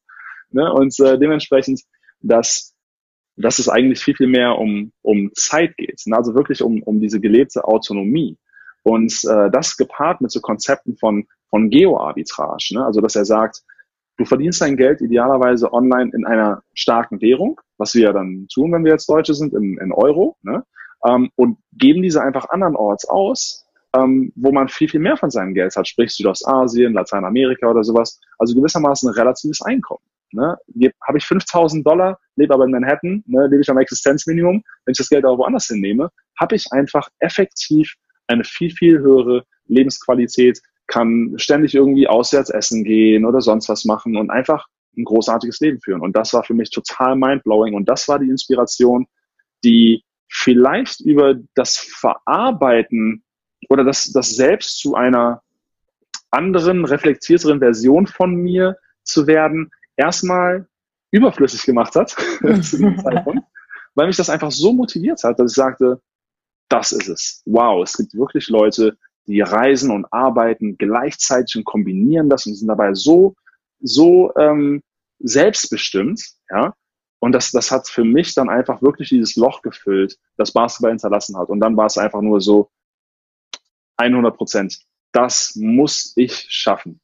Ne? 0.51 0.73
Und 0.73 0.99
äh, 1.01 1.19
dementsprechend, 1.19 1.83
dass, 2.21 2.75
dass 3.37 3.59
es 3.59 3.69
eigentlich 3.69 4.01
viel, 4.01 4.17
viel 4.17 4.27
mehr 4.27 4.59
um, 4.59 4.93
um 5.03 5.31
Zeit 5.35 5.77
geht. 5.77 6.03
Ne? 6.07 6.17
Also 6.17 6.35
wirklich 6.35 6.63
um, 6.63 6.83
um 6.83 7.01
diese 7.01 7.21
gelebte 7.21 7.65
Autonomie. 7.65 8.37
Und 8.89 9.13
äh, 9.25 9.51
das 9.51 9.77
gepaart 9.77 10.21
mit 10.21 10.31
so 10.31 10.41
Konzepten 10.41 10.97
von, 10.97 11.27
von 11.51 11.69
Geo-Arbitrage. 11.69 12.75
Ne? 12.75 12.85
Also 12.85 13.01
dass 13.01 13.17
er 13.17 13.25
sagt, 13.25 13.63
Du 14.19 14.25
verdienst 14.25 14.61
dein 14.61 14.77
Geld 14.77 15.01
idealerweise 15.01 15.73
online 15.73 16.11
in 16.13 16.27
einer 16.27 16.63
starken 16.75 17.21
Währung, 17.21 17.61
was 17.79 17.95
wir 17.95 18.03
ja 18.03 18.13
dann 18.13 18.49
tun, 18.53 18.73
wenn 18.73 18.85
wir 18.85 18.91
jetzt 18.91 19.09
Deutsche 19.09 19.33
sind, 19.33 19.55
in, 19.55 19.79
in 19.79 19.93
Euro, 19.93 20.37
ne? 20.43 20.65
ähm, 21.07 21.31
und 21.37 21.59
geben 21.73 22.03
diese 22.03 22.21
einfach 22.21 22.49
andernorts 22.49 23.09
aus, 23.09 23.65
ähm, 23.97 24.33
wo 24.35 24.51
man 24.51 24.69
viel, 24.69 24.89
viel 24.89 24.99
mehr 24.99 25.17
von 25.17 25.31
seinem 25.31 25.55
Geld 25.55 25.77
hat, 25.77 25.87
sprich 25.87 26.11
Südostasien, 26.11 26.95
Lateinamerika 26.95 27.69
oder 27.69 27.85
sowas. 27.85 28.21
Also 28.39 28.57
gewissermaßen 28.57 29.09
ein 29.09 29.15
relatives 29.15 29.63
Einkommen. 29.63 30.03
Ne? 30.33 30.59
Habe 31.07 31.19
ich 31.19 31.25
5000 31.25 31.87
Dollar, 31.87 32.19
lebe 32.35 32.53
aber 32.53 32.65
in 32.65 32.73
Manhattan, 32.73 33.23
ne, 33.27 33.47
lebe 33.47 33.63
ich 33.63 33.71
am 33.71 33.79
Existenzminimum. 33.79 34.63
Wenn 34.85 34.93
ich 34.93 34.99
das 34.99 35.09
Geld 35.09 35.25
auch 35.25 35.39
woanders 35.39 35.67
hinnehme, 35.67 36.11
habe 36.39 36.57
ich 36.57 36.67
einfach 36.73 37.09
effektiv 37.21 37.95
eine 38.29 38.45
viel, 38.45 38.71
viel 38.71 38.99
höhere 38.99 39.45
Lebensqualität, 39.67 40.61
kann 40.87 41.35
ständig 41.37 41.75
irgendwie 41.75 42.09
auswärts 42.09 42.51
essen 42.51 42.85
gehen 42.85 43.25
oder 43.25 43.41
sonst 43.41 43.69
was 43.69 43.85
machen 43.85 44.17
und 44.17 44.31
einfach 44.31 44.67
ein 44.97 45.05
großartiges 45.05 45.61
Leben 45.61 45.81
führen. 45.81 46.01
Und 46.01 46.17
das 46.17 46.33
war 46.33 46.45
für 46.45 46.55
mich 46.55 46.71
total 46.71 47.15
mindblowing. 47.15 47.75
Und 47.75 47.89
das 47.89 48.09
war 48.09 48.19
die 48.19 48.31
Inspiration, 48.31 49.07
die 49.65 50.03
vielleicht 50.29 51.01
über 51.01 51.35
das 51.55 51.77
Verarbeiten 51.77 53.23
oder 53.69 53.85
das, 53.85 54.13
das 54.13 54.31
selbst 54.31 54.79
zu 54.79 54.95
einer 54.95 55.43
anderen, 56.31 56.85
reflektierteren 56.85 57.61
Version 57.61 58.07
von 58.07 58.35
mir 58.35 58.77
zu 59.03 59.27
werden, 59.27 59.71
erstmal 59.97 60.67
überflüssig 61.11 61.63
gemacht 61.63 61.95
hat 61.95 62.11
zu 62.63 62.79
dem 62.79 62.99
Zeitpunkt, 63.03 63.45
weil 63.95 64.07
mich 64.07 64.17
das 64.17 64.31
einfach 64.31 64.51
so 64.51 64.73
motiviert 64.73 65.23
hat, 65.25 65.39
dass 65.39 65.53
ich 65.53 65.57
sagte, 65.57 66.01
das 66.69 66.93
ist 66.93 67.09
es. 67.09 67.43
Wow, 67.47 67.83
es 67.83 67.97
gibt 67.97 68.15
wirklich 68.15 68.49
Leute, 68.49 68.97
die 69.27 69.41
reisen 69.41 69.91
und 69.91 70.07
arbeiten 70.11 70.77
gleichzeitig 70.79 71.57
und 71.57 71.65
kombinieren 71.65 72.29
das 72.29 72.47
und 72.47 72.55
sind 72.55 72.69
dabei 72.69 72.95
so, 72.95 73.35
so 73.81 74.33
ähm, 74.37 74.83
selbstbestimmt, 75.19 76.23
ja. 76.51 76.75
Und 77.21 77.33
das, 77.33 77.51
das 77.51 77.73
hat 77.73 77.89
für 77.89 78.05
mich 78.05 78.35
dann 78.35 78.49
einfach 78.49 78.81
wirklich 78.81 79.09
dieses 79.09 79.35
Loch 79.35 79.63
gefüllt, 79.63 80.17
das 80.37 80.53
Basketball 80.53 80.93
hinterlassen 80.93 81.37
hat. 81.37 81.49
Und 81.49 81.59
dann 81.59 81.77
war 81.77 81.87
es 81.87 81.99
einfach 81.99 82.21
nur 82.21 82.41
so 82.41 82.71
100 83.97 84.37
Prozent. 84.37 84.79
Das 85.11 85.57
muss 85.57 86.13
ich 86.17 86.47
schaffen. 86.49 87.01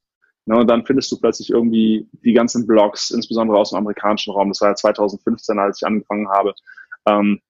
Ja, 0.46 0.57
und 0.57 0.68
dann 0.68 0.87
findest 0.87 1.11
du 1.11 1.18
plötzlich 1.18 1.50
irgendwie 1.50 2.09
die 2.12 2.33
ganzen 2.33 2.66
Blogs, 2.66 3.11
insbesondere 3.11 3.59
aus 3.59 3.70
dem 3.70 3.79
amerikanischen 3.79 4.33
Raum. 4.33 4.50
Das 4.50 4.61
war 4.61 4.68
ja 4.68 4.74
2015, 4.77 5.59
als 5.59 5.83
ich 5.83 5.87
angefangen 5.87 6.29
habe. 6.29 6.55
Ähm, 7.07 7.40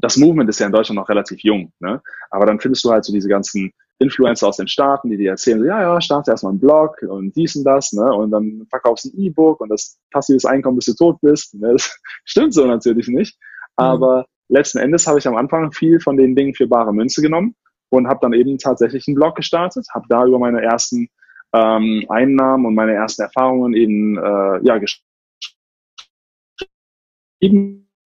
das 0.00 0.16
Movement 0.16 0.48
ist 0.48 0.60
ja 0.60 0.66
in 0.66 0.72
Deutschland 0.72 0.96
noch 0.96 1.08
relativ 1.08 1.42
jung, 1.42 1.72
ne? 1.80 2.00
aber 2.30 2.46
dann 2.46 2.60
findest 2.60 2.84
du 2.84 2.90
halt 2.90 3.04
so 3.04 3.12
diese 3.12 3.28
ganzen 3.28 3.72
Influencer 4.00 4.48
aus 4.48 4.56
den 4.56 4.66
Staaten, 4.66 5.10
die 5.10 5.18
dir 5.18 5.32
erzählen, 5.32 5.62
ja, 5.64 5.82
ja, 5.82 6.00
starte 6.00 6.30
erstmal 6.30 6.52
einen 6.52 6.60
Blog 6.60 7.02
und 7.02 7.36
dies 7.36 7.54
und 7.54 7.64
das, 7.64 7.92
ne? 7.92 8.10
Und 8.12 8.30
dann 8.30 8.66
verkaufst 8.70 9.04
du 9.04 9.10
ein 9.10 9.20
E-Book 9.20 9.60
und 9.60 9.68
das 9.68 9.98
passives 10.10 10.46
Einkommen, 10.46 10.76
bis 10.76 10.86
du 10.86 10.94
tot 10.94 11.20
bist. 11.20 11.54
Ne? 11.54 11.72
Das 11.72 12.00
stimmt 12.24 12.54
so 12.54 12.66
natürlich 12.66 13.08
nicht. 13.08 13.36
Mhm. 13.78 13.84
Aber 13.84 14.26
letzten 14.48 14.78
Endes 14.78 15.06
habe 15.06 15.18
ich 15.18 15.28
am 15.28 15.36
Anfang 15.36 15.70
viel 15.72 16.00
von 16.00 16.16
den 16.16 16.34
Dingen 16.34 16.54
für 16.54 16.66
bare 16.66 16.94
Münze 16.94 17.20
genommen 17.20 17.54
und 17.90 18.08
habe 18.08 18.20
dann 18.22 18.32
eben 18.32 18.56
tatsächlich 18.56 19.06
einen 19.06 19.16
Blog 19.16 19.36
gestartet, 19.36 19.86
habe 19.92 20.06
da 20.08 20.24
über 20.24 20.38
meine 20.38 20.62
ersten 20.62 21.08
ähm, 21.52 22.06
Einnahmen 22.08 22.64
und 22.64 22.74
meine 22.74 22.94
ersten 22.94 23.22
Erfahrungen 23.22 23.74
eben 23.74 24.16
äh, 24.16 24.64
ja 24.64 24.78
geschrieben 24.78 25.04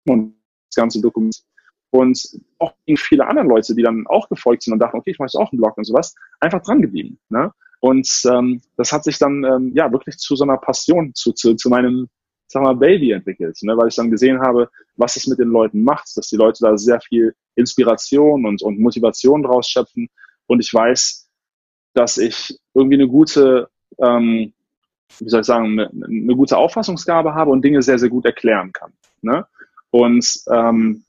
und 0.06 0.34
das 0.68 0.76
ganze 0.76 1.00
Dokument 1.00 1.47
und 1.90 2.40
auch 2.58 2.74
viele 2.96 3.26
andere 3.26 3.46
Leute, 3.46 3.74
die 3.74 3.82
dann 3.82 4.06
auch 4.06 4.28
gefolgt 4.28 4.62
sind 4.62 4.74
und 4.74 4.78
dachten, 4.78 4.98
okay, 4.98 5.10
ich 5.10 5.18
mache 5.18 5.26
jetzt 5.26 5.36
auch 5.36 5.50
einen 5.52 5.60
Blog 5.60 5.76
und 5.76 5.84
sowas, 5.84 6.14
einfach 6.40 6.62
dran 6.62 6.82
geblieben. 6.82 7.18
Ne? 7.28 7.52
Und 7.80 8.08
ähm, 8.30 8.60
das 8.76 8.92
hat 8.92 9.04
sich 9.04 9.18
dann 9.18 9.44
ähm, 9.44 9.72
ja 9.74 9.90
wirklich 9.90 10.18
zu 10.18 10.36
so 10.36 10.44
einer 10.44 10.58
Passion, 10.58 11.14
zu, 11.14 11.32
zu, 11.32 11.54
zu 11.54 11.68
meinem 11.70 12.08
sag 12.48 12.62
mal, 12.62 12.74
Baby 12.74 13.12
entwickelt, 13.12 13.58
ne? 13.62 13.76
weil 13.76 13.88
ich 13.88 13.94
dann 13.94 14.10
gesehen 14.10 14.40
habe, 14.40 14.70
was 14.96 15.16
es 15.16 15.26
mit 15.26 15.38
den 15.38 15.48
Leuten 15.48 15.82
macht, 15.82 16.16
dass 16.16 16.28
die 16.28 16.36
Leute 16.36 16.58
da 16.62 16.76
sehr 16.76 17.00
viel 17.00 17.34
Inspiration 17.54 18.46
und, 18.46 18.62
und 18.62 18.80
Motivation 18.80 19.42
draus 19.42 19.68
schöpfen. 19.68 20.08
Und 20.46 20.60
ich 20.60 20.72
weiß, 20.72 21.28
dass 21.92 22.16
ich 22.16 22.58
irgendwie 22.74 22.96
eine 22.96 23.08
gute, 23.08 23.68
ähm, 23.98 24.52
wie 25.18 25.28
soll 25.28 25.40
ich 25.40 25.46
sagen, 25.46 25.78
eine, 25.78 25.90
eine 25.90 26.36
gute 26.36 26.56
Auffassungsgabe 26.56 27.34
habe 27.34 27.50
und 27.50 27.62
Dinge 27.62 27.82
sehr, 27.82 27.98
sehr 27.98 28.08
gut 28.08 28.24
erklären 28.24 28.72
kann. 28.72 28.92
Ne? 29.20 29.46
Und 29.90 30.40
ähm, 30.50 31.04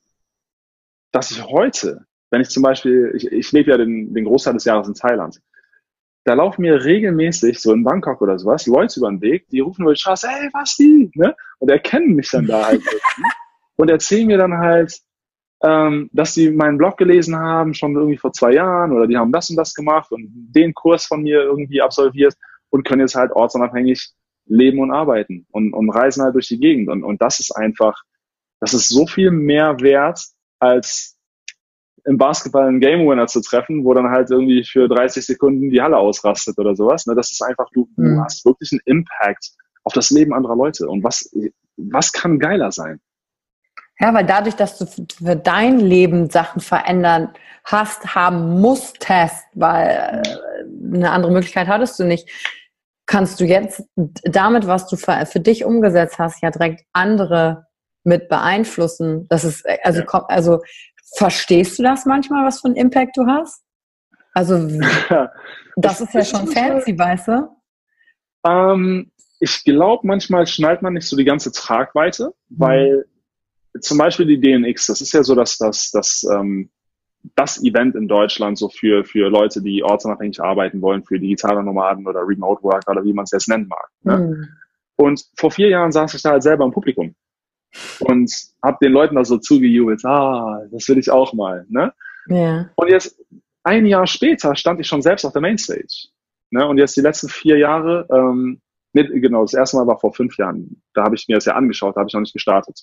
dass 1.11 1.31
ich 1.31 1.43
heute, 1.43 2.05
wenn 2.31 2.41
ich 2.41 2.49
zum 2.49 2.63
Beispiel, 2.63 3.11
ich, 3.15 3.31
ich 3.31 3.51
lebe 3.51 3.71
ja 3.71 3.77
den, 3.77 4.13
den 4.13 4.25
Großteil 4.25 4.53
des 4.53 4.65
Jahres 4.65 4.87
in 4.87 4.93
Thailand, 4.93 5.39
da 6.25 6.33
laufen 6.33 6.61
mir 6.61 6.83
regelmäßig 6.83 7.59
so 7.59 7.73
in 7.73 7.83
Bangkok 7.83 8.21
oder 8.21 8.37
sowas 8.37 8.67
Leute 8.67 8.99
über 8.99 9.09
den 9.09 9.21
Weg, 9.21 9.47
die 9.49 9.61
rufen 9.61 9.83
über 9.83 9.93
die 9.93 9.99
Straße, 9.99 10.27
hey, 10.27 10.49
was 10.53 10.75
die? 10.75 11.09
Ne? 11.15 11.35
Und 11.59 11.71
erkennen 11.71 12.13
mich 12.15 12.29
dann 12.29 12.45
da 12.45 12.67
halt 12.67 12.83
und 13.77 13.89
erzählen 13.89 14.27
mir 14.27 14.37
dann 14.37 14.57
halt, 14.57 14.99
ähm, 15.63 16.09
dass 16.13 16.35
die 16.35 16.51
meinen 16.51 16.77
Blog 16.77 16.97
gelesen 16.97 17.35
haben, 17.35 17.73
schon 17.73 17.95
irgendwie 17.95 18.17
vor 18.17 18.31
zwei 18.31 18.53
Jahren 18.53 18.91
oder 18.91 19.07
die 19.07 19.17
haben 19.17 19.31
das 19.31 19.49
und 19.49 19.55
das 19.55 19.73
gemacht 19.73 20.11
und 20.11 20.29
den 20.29 20.73
Kurs 20.73 21.05
von 21.05 21.23
mir 21.23 21.41
irgendwie 21.41 21.81
absolviert 21.81 22.35
und 22.69 22.85
können 22.85 23.01
jetzt 23.01 23.15
halt 23.15 23.31
ortsunabhängig 23.31 24.11
leben 24.45 24.79
und 24.79 24.91
arbeiten 24.91 25.45
und, 25.51 25.73
und 25.73 25.89
reisen 25.89 26.23
halt 26.23 26.35
durch 26.35 26.47
die 26.47 26.59
Gegend. 26.59 26.89
Und, 26.89 27.03
und 27.03 27.21
das 27.21 27.39
ist 27.39 27.51
einfach, 27.51 28.03
das 28.59 28.73
ist 28.73 28.89
so 28.89 29.05
viel 29.05 29.31
mehr 29.31 29.79
wert, 29.81 30.21
als 30.59 31.17
im 32.05 32.17
Basketball 32.17 32.67
einen 32.67 32.79
Game 32.79 33.07
Winner 33.07 33.27
zu 33.27 33.41
treffen, 33.41 33.83
wo 33.83 33.93
dann 33.93 34.09
halt 34.09 34.31
irgendwie 34.31 34.63
für 34.63 34.87
30 34.87 35.25
Sekunden 35.25 35.69
die 35.69 35.81
Halle 35.81 35.97
ausrastet 35.97 36.57
oder 36.57 36.75
sowas. 36.75 37.05
Ne? 37.05 37.15
Das 37.15 37.31
ist 37.31 37.41
einfach, 37.41 37.67
du, 37.73 37.89
mhm. 37.95 38.15
du 38.15 38.21
hast 38.23 38.45
wirklich 38.45 38.71
einen 38.71 38.81
Impact 38.85 39.51
auf 39.83 39.93
das 39.93 40.09
Leben 40.09 40.33
anderer 40.33 40.55
Leute. 40.55 40.87
Und 40.87 41.03
was, 41.03 41.29
was 41.77 42.11
kann 42.11 42.39
geiler 42.39 42.71
sein? 42.71 42.99
Ja, 43.99 44.13
weil 44.13 44.25
dadurch, 44.25 44.55
dass 44.55 44.77
du 44.77 44.85
für 44.85 45.35
dein 45.35 45.79
Leben 45.79 46.29
Sachen 46.29 46.61
verändern 46.61 47.33
hast, 47.65 48.15
haben 48.15 48.61
musstest, 48.61 49.45
weil 49.53 50.21
äh, 50.23 50.95
eine 50.95 51.11
andere 51.11 51.33
Möglichkeit 51.33 51.67
hattest 51.67 51.99
du 51.99 52.05
nicht, 52.05 52.29
kannst 53.05 53.39
du 53.39 53.45
jetzt 53.45 53.83
damit, 54.23 54.67
was 54.67 54.87
du 54.87 54.95
für 54.95 55.39
dich 55.39 55.65
umgesetzt 55.65 56.19
hast, 56.19 56.41
ja 56.41 56.51
direkt 56.51 56.85
andere 56.93 57.65
mit 58.03 58.29
beeinflussen. 58.29 59.27
Das 59.29 59.43
ist, 59.43 59.65
äh, 59.65 59.77
also, 59.83 60.01
ja. 60.01 60.25
also 60.27 60.61
verstehst 61.15 61.79
du 61.79 61.83
das 61.83 62.05
manchmal, 62.05 62.45
was 62.45 62.61
für 62.61 62.67
einen 62.67 62.75
Impact 62.75 63.17
du 63.17 63.25
hast? 63.25 63.63
Also, 64.33 64.57
das 65.75 66.01
ist 66.01 66.13
ja 66.13 66.23
schon 66.23 66.47
fancy, 66.47 66.97
weißt 66.97 67.27
du? 67.29 67.49
Ähm, 68.45 69.11
ich 69.39 69.63
glaube, 69.63 70.05
manchmal 70.05 70.47
schnallt 70.47 70.81
man 70.81 70.93
nicht 70.93 71.07
so 71.07 71.15
die 71.15 71.25
ganze 71.25 71.51
Tragweite, 71.51 72.33
mhm. 72.49 72.59
weil 72.59 73.05
zum 73.81 73.97
Beispiel 73.97 74.25
die 74.25 74.39
DNX, 74.39 74.87
das 74.87 75.01
ist 75.01 75.13
ja 75.13 75.23
so, 75.23 75.35
dass 75.35 75.57
das, 75.57 75.91
das, 75.91 76.25
ähm, 76.31 76.69
das 77.35 77.61
Event 77.63 77.95
in 77.95 78.07
Deutschland 78.07 78.57
so 78.57 78.69
für, 78.69 79.03
für 79.03 79.29
Leute, 79.29 79.61
die 79.61 79.83
ortsunabhängig 79.83 80.41
arbeiten 80.41 80.81
wollen, 80.81 81.03
für 81.03 81.19
digitale 81.19 81.63
Nomaden 81.63 82.07
oder 82.07 82.21
Remote 82.25 82.63
Work 82.63 82.89
oder 82.89 83.03
wie 83.03 83.13
man 83.13 83.23
es 83.23 83.31
jetzt 83.31 83.49
nennen 83.49 83.67
mag. 83.67 83.89
Ne? 84.03 84.17
Mhm. 84.17 84.47
Und 84.95 85.25
vor 85.37 85.51
vier 85.51 85.69
Jahren 85.69 85.91
saß 85.91 86.13
ich 86.13 86.21
da 86.21 86.31
halt 86.31 86.43
selber 86.43 86.65
im 86.65 86.71
Publikum 86.71 87.15
und 87.99 88.31
habe 88.63 88.77
den 88.81 88.91
Leuten 88.91 89.15
da 89.15 89.23
so 89.23 89.37
zugejubelt, 89.37 90.03
ah, 90.05 90.61
das 90.71 90.87
will 90.87 90.97
ich 90.97 91.09
auch 91.09 91.33
mal. 91.33 91.65
Ne? 91.69 91.93
Ja. 92.27 92.69
Und 92.75 92.89
jetzt 92.89 93.19
ein 93.63 93.85
Jahr 93.85 94.07
später 94.07 94.55
stand 94.55 94.79
ich 94.79 94.87
schon 94.87 95.01
selbst 95.01 95.25
auf 95.25 95.33
der 95.33 95.41
Mainstage. 95.41 96.07
Ne? 96.51 96.65
Und 96.67 96.77
jetzt 96.77 96.95
die 96.97 97.01
letzten 97.01 97.29
vier 97.29 97.57
Jahre, 97.57 98.07
ähm, 98.11 98.61
nicht, 98.93 99.11
genau, 99.11 99.43
das 99.43 99.53
erste 99.53 99.77
Mal 99.77 99.87
war 99.87 99.99
vor 99.99 100.13
fünf 100.13 100.37
Jahren. 100.37 100.81
Da 100.93 101.03
habe 101.03 101.15
ich 101.15 101.27
mir 101.27 101.35
das 101.35 101.45
ja 101.45 101.53
angeschaut, 101.53 101.95
da 101.95 101.99
habe 101.99 102.09
ich 102.09 102.13
noch 102.13 102.21
nicht 102.21 102.33
gestartet. 102.33 102.79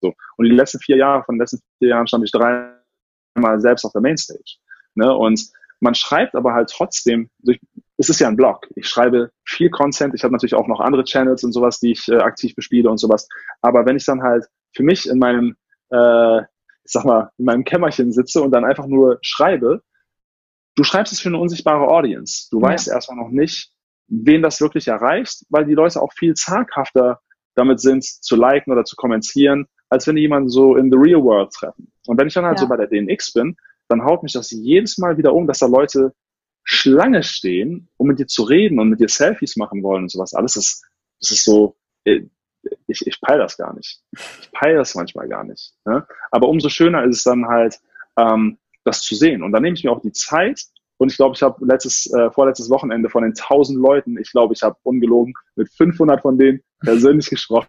So. 0.00 0.14
Und 0.36 0.46
die 0.46 0.54
letzten 0.54 0.78
vier 0.80 0.96
Jahre, 0.96 1.22
von 1.24 1.34
den 1.34 1.40
letzten 1.40 1.60
vier 1.78 1.88
Jahren 1.88 2.06
stand 2.06 2.24
ich 2.24 2.32
dreimal 2.32 3.60
selbst 3.60 3.84
auf 3.84 3.92
der 3.92 4.00
Mainstage. 4.00 4.56
Ne? 4.94 5.14
Und 5.14 5.50
man 5.80 5.94
schreibt 5.94 6.34
aber 6.34 6.54
halt 6.54 6.70
trotzdem, 6.70 7.30
es 7.96 8.08
ist 8.08 8.20
ja 8.20 8.28
ein 8.28 8.36
Blog. 8.36 8.66
Ich 8.76 8.88
schreibe 8.88 9.30
viel 9.44 9.70
Content. 9.70 10.14
Ich 10.14 10.22
habe 10.22 10.32
natürlich 10.32 10.54
auch 10.54 10.68
noch 10.68 10.80
andere 10.80 11.04
Channels 11.04 11.44
und 11.44 11.52
sowas, 11.52 11.80
die 11.80 11.92
ich 11.92 12.08
äh, 12.08 12.16
aktiv 12.16 12.54
bespiele 12.54 12.90
und 12.90 12.98
sowas. 12.98 13.28
Aber 13.60 13.86
wenn 13.86 13.96
ich 13.96 14.04
dann 14.04 14.22
halt 14.22 14.46
für 14.74 14.82
mich 14.82 15.08
in 15.08 15.18
meinem 15.18 15.56
äh, 15.90 16.42
ich 16.90 16.92
sag 16.92 17.04
mal, 17.04 17.30
in 17.38 17.44
meinem 17.44 17.64
Kämmerchen 17.64 18.12
sitze 18.12 18.42
und 18.42 18.50
dann 18.50 18.64
einfach 18.64 18.86
nur 18.86 19.18
schreibe, 19.22 19.82
du 20.74 20.84
schreibst 20.84 21.12
es 21.12 21.20
für 21.20 21.28
eine 21.28 21.38
unsichtbare 21.38 21.86
Audience. 21.86 22.48
Du 22.50 22.60
ja. 22.60 22.68
weißt 22.68 22.88
erstmal 22.88 23.18
noch 23.18 23.30
nicht, 23.30 23.72
wen 24.08 24.42
das 24.42 24.60
wirklich 24.60 24.88
erreicht, 24.88 25.44
weil 25.50 25.66
die 25.66 25.74
Leute 25.74 26.02
auch 26.02 26.12
viel 26.12 26.34
zaghafter 26.34 27.20
damit 27.54 27.80
sind, 27.80 28.04
zu 28.04 28.36
liken 28.36 28.72
oder 28.72 28.84
zu 28.84 28.96
kommentieren, 28.96 29.66
als 29.88 30.06
wenn 30.06 30.16
die 30.16 30.22
jemanden 30.22 30.48
so 30.48 30.76
in 30.76 30.90
the 30.90 30.96
real 30.96 31.22
world 31.22 31.52
treffen. 31.52 31.92
Und 32.06 32.18
wenn 32.18 32.26
ich 32.26 32.34
dann 32.34 32.44
halt 32.44 32.58
ja. 32.58 32.62
so 32.62 32.68
bei 32.68 32.76
der 32.76 32.86
DNX 32.86 33.32
bin, 33.32 33.56
dann 33.90 34.04
haut 34.04 34.22
mich 34.22 34.32
das 34.32 34.50
jedes 34.50 34.98
Mal 34.98 35.18
wieder 35.18 35.34
um, 35.34 35.46
dass 35.46 35.58
da 35.58 35.66
Leute 35.66 36.14
Schlange 36.62 37.22
stehen, 37.22 37.88
um 37.96 38.06
mit 38.06 38.18
dir 38.18 38.26
zu 38.26 38.44
reden 38.44 38.78
und 38.78 38.88
mit 38.88 39.00
dir 39.00 39.08
Selfies 39.08 39.56
machen 39.56 39.82
wollen 39.82 40.04
und 40.04 40.10
sowas. 40.10 40.34
Alles 40.34 40.56
ist, 40.56 40.84
das 41.20 41.32
ist 41.32 41.44
so, 41.44 41.76
äh, 42.04 42.22
ich, 42.86 43.06
ich 43.06 43.20
peile 43.20 43.40
das 43.40 43.56
gar 43.56 43.74
nicht. 43.74 44.00
Ich 44.40 44.52
peile 44.52 44.76
das 44.76 44.94
manchmal 44.94 45.28
gar 45.28 45.44
nicht. 45.44 45.72
Ne? 45.84 46.06
Aber 46.30 46.48
umso 46.48 46.68
schöner 46.68 47.04
ist 47.04 47.18
es 47.18 47.22
dann 47.24 47.46
halt, 47.46 47.80
ähm, 48.16 48.58
das 48.84 49.02
zu 49.02 49.14
sehen. 49.14 49.42
Und 49.42 49.52
dann 49.52 49.62
nehme 49.62 49.74
ich 49.74 49.84
mir 49.84 49.90
auch 49.90 50.00
die 50.00 50.12
Zeit. 50.12 50.64
Und 50.98 51.10
ich 51.10 51.16
glaube, 51.16 51.34
ich 51.34 51.42
habe 51.42 51.64
letztes, 51.64 52.12
äh, 52.12 52.30
vorletztes 52.30 52.70
Wochenende 52.70 53.08
von 53.08 53.22
den 53.22 53.34
1000 53.34 53.78
Leuten, 53.78 54.18
ich 54.18 54.30
glaube, 54.30 54.54
ich 54.54 54.62
habe 54.62 54.76
ungelogen 54.82 55.34
mit 55.56 55.72
500 55.72 56.20
von 56.20 56.38
denen 56.38 56.60
persönlich 56.80 57.28
gesprochen. 57.30 57.68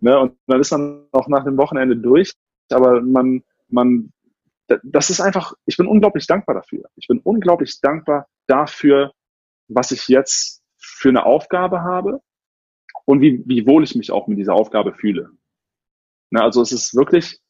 Ne? 0.00 0.18
Und 0.18 0.36
dann 0.46 0.60
ist 0.60 0.70
man 0.72 1.06
auch 1.12 1.28
nach 1.28 1.44
dem 1.44 1.56
Wochenende 1.56 1.96
durch. 1.96 2.32
Aber 2.70 3.00
man, 3.00 3.42
man, 3.68 4.10
das 4.82 5.10
ist 5.10 5.20
einfach, 5.20 5.54
ich 5.66 5.76
bin 5.76 5.86
unglaublich 5.86 6.26
dankbar 6.26 6.54
dafür. 6.54 6.84
Ich 6.96 7.06
bin 7.06 7.18
unglaublich 7.18 7.80
dankbar 7.80 8.26
dafür, 8.46 9.12
was 9.68 9.90
ich 9.90 10.08
jetzt 10.08 10.62
für 10.78 11.10
eine 11.10 11.26
Aufgabe 11.26 11.82
habe 11.82 12.20
und 13.04 13.20
wie, 13.20 13.42
wie 13.46 13.66
wohl 13.66 13.84
ich 13.84 13.94
mich 13.94 14.10
auch 14.10 14.26
mit 14.26 14.38
dieser 14.38 14.54
Aufgabe 14.54 14.94
fühle. 14.94 15.30
Ne? 16.30 16.42
Also 16.42 16.62
es 16.62 16.72
ist 16.72 16.94
wirklich 16.94 17.40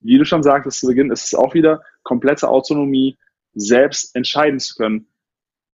wie 0.00 0.18
du 0.18 0.24
schon 0.24 0.42
sagtest 0.42 0.80
zu 0.80 0.86
Beginn, 0.86 1.10
ist 1.10 1.26
es 1.26 1.34
auch 1.34 1.54
wieder 1.54 1.82
komplette 2.02 2.48
Autonomie, 2.48 3.18
selbst 3.52 4.14
entscheiden 4.14 4.58
zu 4.58 4.74
können, 4.74 5.08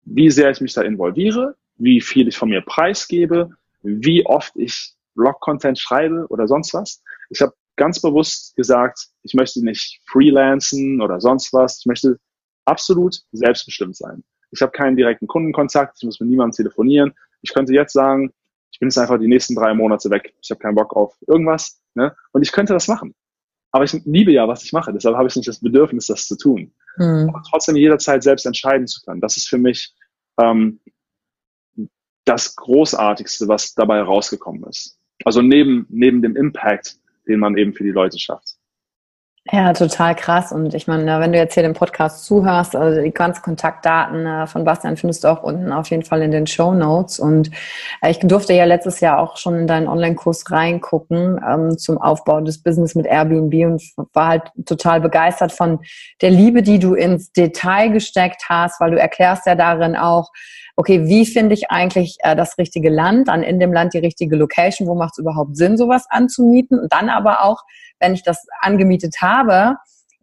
wie 0.03 0.29
sehr 0.29 0.49
ich 0.49 0.61
mich 0.61 0.73
da 0.73 0.81
involviere, 0.81 1.55
wie 1.77 2.01
viel 2.01 2.27
ich 2.27 2.37
von 2.37 2.49
mir 2.49 2.61
preisgebe, 2.61 3.51
wie 3.81 4.25
oft 4.25 4.53
ich 4.55 4.93
Blog-Content 5.15 5.79
schreibe 5.79 6.25
oder 6.29 6.47
sonst 6.47 6.73
was. 6.73 7.03
Ich 7.29 7.41
habe 7.41 7.53
ganz 7.75 8.01
bewusst 8.01 8.55
gesagt, 8.55 9.07
ich 9.23 9.33
möchte 9.33 9.63
nicht 9.63 10.01
freelancen 10.07 11.01
oder 11.01 11.19
sonst 11.19 11.53
was. 11.53 11.79
Ich 11.79 11.85
möchte 11.85 12.19
absolut 12.65 13.21
selbstbestimmt 13.31 13.95
sein. 13.95 14.23
Ich 14.51 14.61
habe 14.61 14.71
keinen 14.71 14.95
direkten 14.95 15.27
Kundenkontakt, 15.27 15.97
ich 15.97 16.05
muss 16.05 16.19
mit 16.19 16.29
niemandem 16.29 16.55
telefonieren. 16.55 17.13
Ich 17.41 17.53
könnte 17.53 17.73
jetzt 17.73 17.93
sagen, 17.93 18.33
ich 18.71 18.79
bin 18.79 18.89
jetzt 18.89 18.97
einfach 18.97 19.19
die 19.19 19.27
nächsten 19.27 19.55
drei 19.55 19.73
Monate 19.73 20.09
weg. 20.09 20.33
Ich 20.41 20.49
habe 20.49 20.59
keinen 20.59 20.75
Bock 20.75 20.95
auf 20.95 21.15
irgendwas. 21.27 21.81
Ne? 21.93 22.15
Und 22.31 22.41
ich 22.41 22.51
könnte 22.51 22.73
das 22.73 22.87
machen. 22.87 23.15
Aber 23.71 23.83
ich 23.83 23.93
liebe 24.05 24.31
ja, 24.31 24.47
was 24.47 24.63
ich 24.63 24.73
mache. 24.73 24.93
Deshalb 24.93 25.17
habe 25.17 25.27
ich 25.27 25.35
nicht 25.35 25.47
das 25.47 25.59
Bedürfnis, 25.59 26.07
das 26.07 26.27
zu 26.27 26.37
tun. 26.37 26.73
Mhm. 26.97 27.29
Aber 27.29 27.41
trotzdem 27.49 27.75
jederzeit 27.75 28.23
selbst 28.23 28.45
entscheiden 28.45 28.87
zu 28.87 29.01
können. 29.01 29.21
Das 29.21 29.37
ist 29.37 29.49
für 29.49 29.57
mich 29.57 29.93
ähm, 30.39 30.79
das 32.25 32.55
Großartigste, 32.55 33.47
was 33.47 33.73
dabei 33.73 34.01
rausgekommen 34.01 34.63
ist. 34.63 34.99
Also 35.23 35.41
neben, 35.41 35.85
neben 35.89 36.21
dem 36.21 36.35
Impact, 36.35 36.97
den 37.27 37.39
man 37.39 37.57
eben 37.57 37.73
für 37.73 37.83
die 37.83 37.91
Leute 37.91 38.19
schafft. 38.19 38.54
Ja, 39.51 39.73
total 39.73 40.15
krass. 40.15 40.51
Und 40.51 40.73
ich 40.73 40.87
meine, 40.87 41.19
wenn 41.19 41.31
du 41.31 41.37
jetzt 41.37 41.53
hier 41.53 41.61
den 41.61 41.73
Podcast 41.75 42.25
zuhörst, 42.25 42.75
also 42.75 42.99
die 42.99 43.11
ganzen 43.11 43.43
Kontaktdaten 43.43 44.25
äh, 44.25 44.47
von 44.47 44.63
Bastian 44.63 44.97
findest 44.97 45.23
du 45.23 45.27
auch 45.27 45.43
unten 45.43 45.71
auf 45.71 45.91
jeden 45.91 46.01
Fall 46.03 46.23
in 46.23 46.31
den 46.31 46.47
Show 46.47 46.73
Notes. 46.73 47.19
Und 47.19 47.51
äh, 48.01 48.09
ich 48.09 48.17
durfte 48.17 48.53
ja 48.53 48.65
letztes 48.65 49.01
Jahr 49.01 49.19
auch 49.19 49.37
schon 49.37 49.55
in 49.59 49.67
deinen 49.67 49.87
Online-Kurs 49.87 50.49
reingucken 50.49 51.39
ähm, 51.47 51.77
zum 51.77 51.99
Aufbau 51.99 52.41
des 52.41 52.63
Business 52.63 52.95
mit 52.95 53.05
Airbnb 53.05 53.53
und 53.67 53.83
war 54.13 54.29
halt 54.29 54.43
total 54.65 54.99
begeistert 54.99 55.51
von 55.51 55.77
der 56.23 56.31
Liebe, 56.31 56.63
die 56.63 56.79
du 56.79 56.95
ins 56.95 57.31
Detail 57.31 57.89
gesteckt 57.89 58.45
hast, 58.49 58.81
weil 58.81 58.89
du 58.91 58.99
erklärst 58.99 59.45
ja 59.45 59.53
darin 59.53 59.95
auch, 59.95 60.31
okay, 60.75 61.05
wie 61.05 61.25
finde 61.25 61.53
ich 61.53 61.69
eigentlich 61.69 62.17
äh, 62.23 62.35
das 62.35 62.57
richtige 62.57 62.89
Land, 62.89 63.27
dann 63.27 63.43
in 63.43 63.59
dem 63.59 63.71
Land 63.71 63.93
die 63.93 63.99
richtige 63.99 64.35
Location, 64.37 64.87
wo 64.87 64.95
macht 64.95 65.13
es 65.13 65.19
überhaupt 65.19 65.55
Sinn, 65.55 65.77
sowas 65.77 66.05
anzumieten 66.09 66.79
und 66.79 66.91
dann 66.91 67.09
aber 67.09 67.43
auch, 67.43 67.61
wenn 67.99 68.13
ich 68.13 68.23
das 68.23 68.45
angemietet 68.61 69.17
habe, 69.21 69.75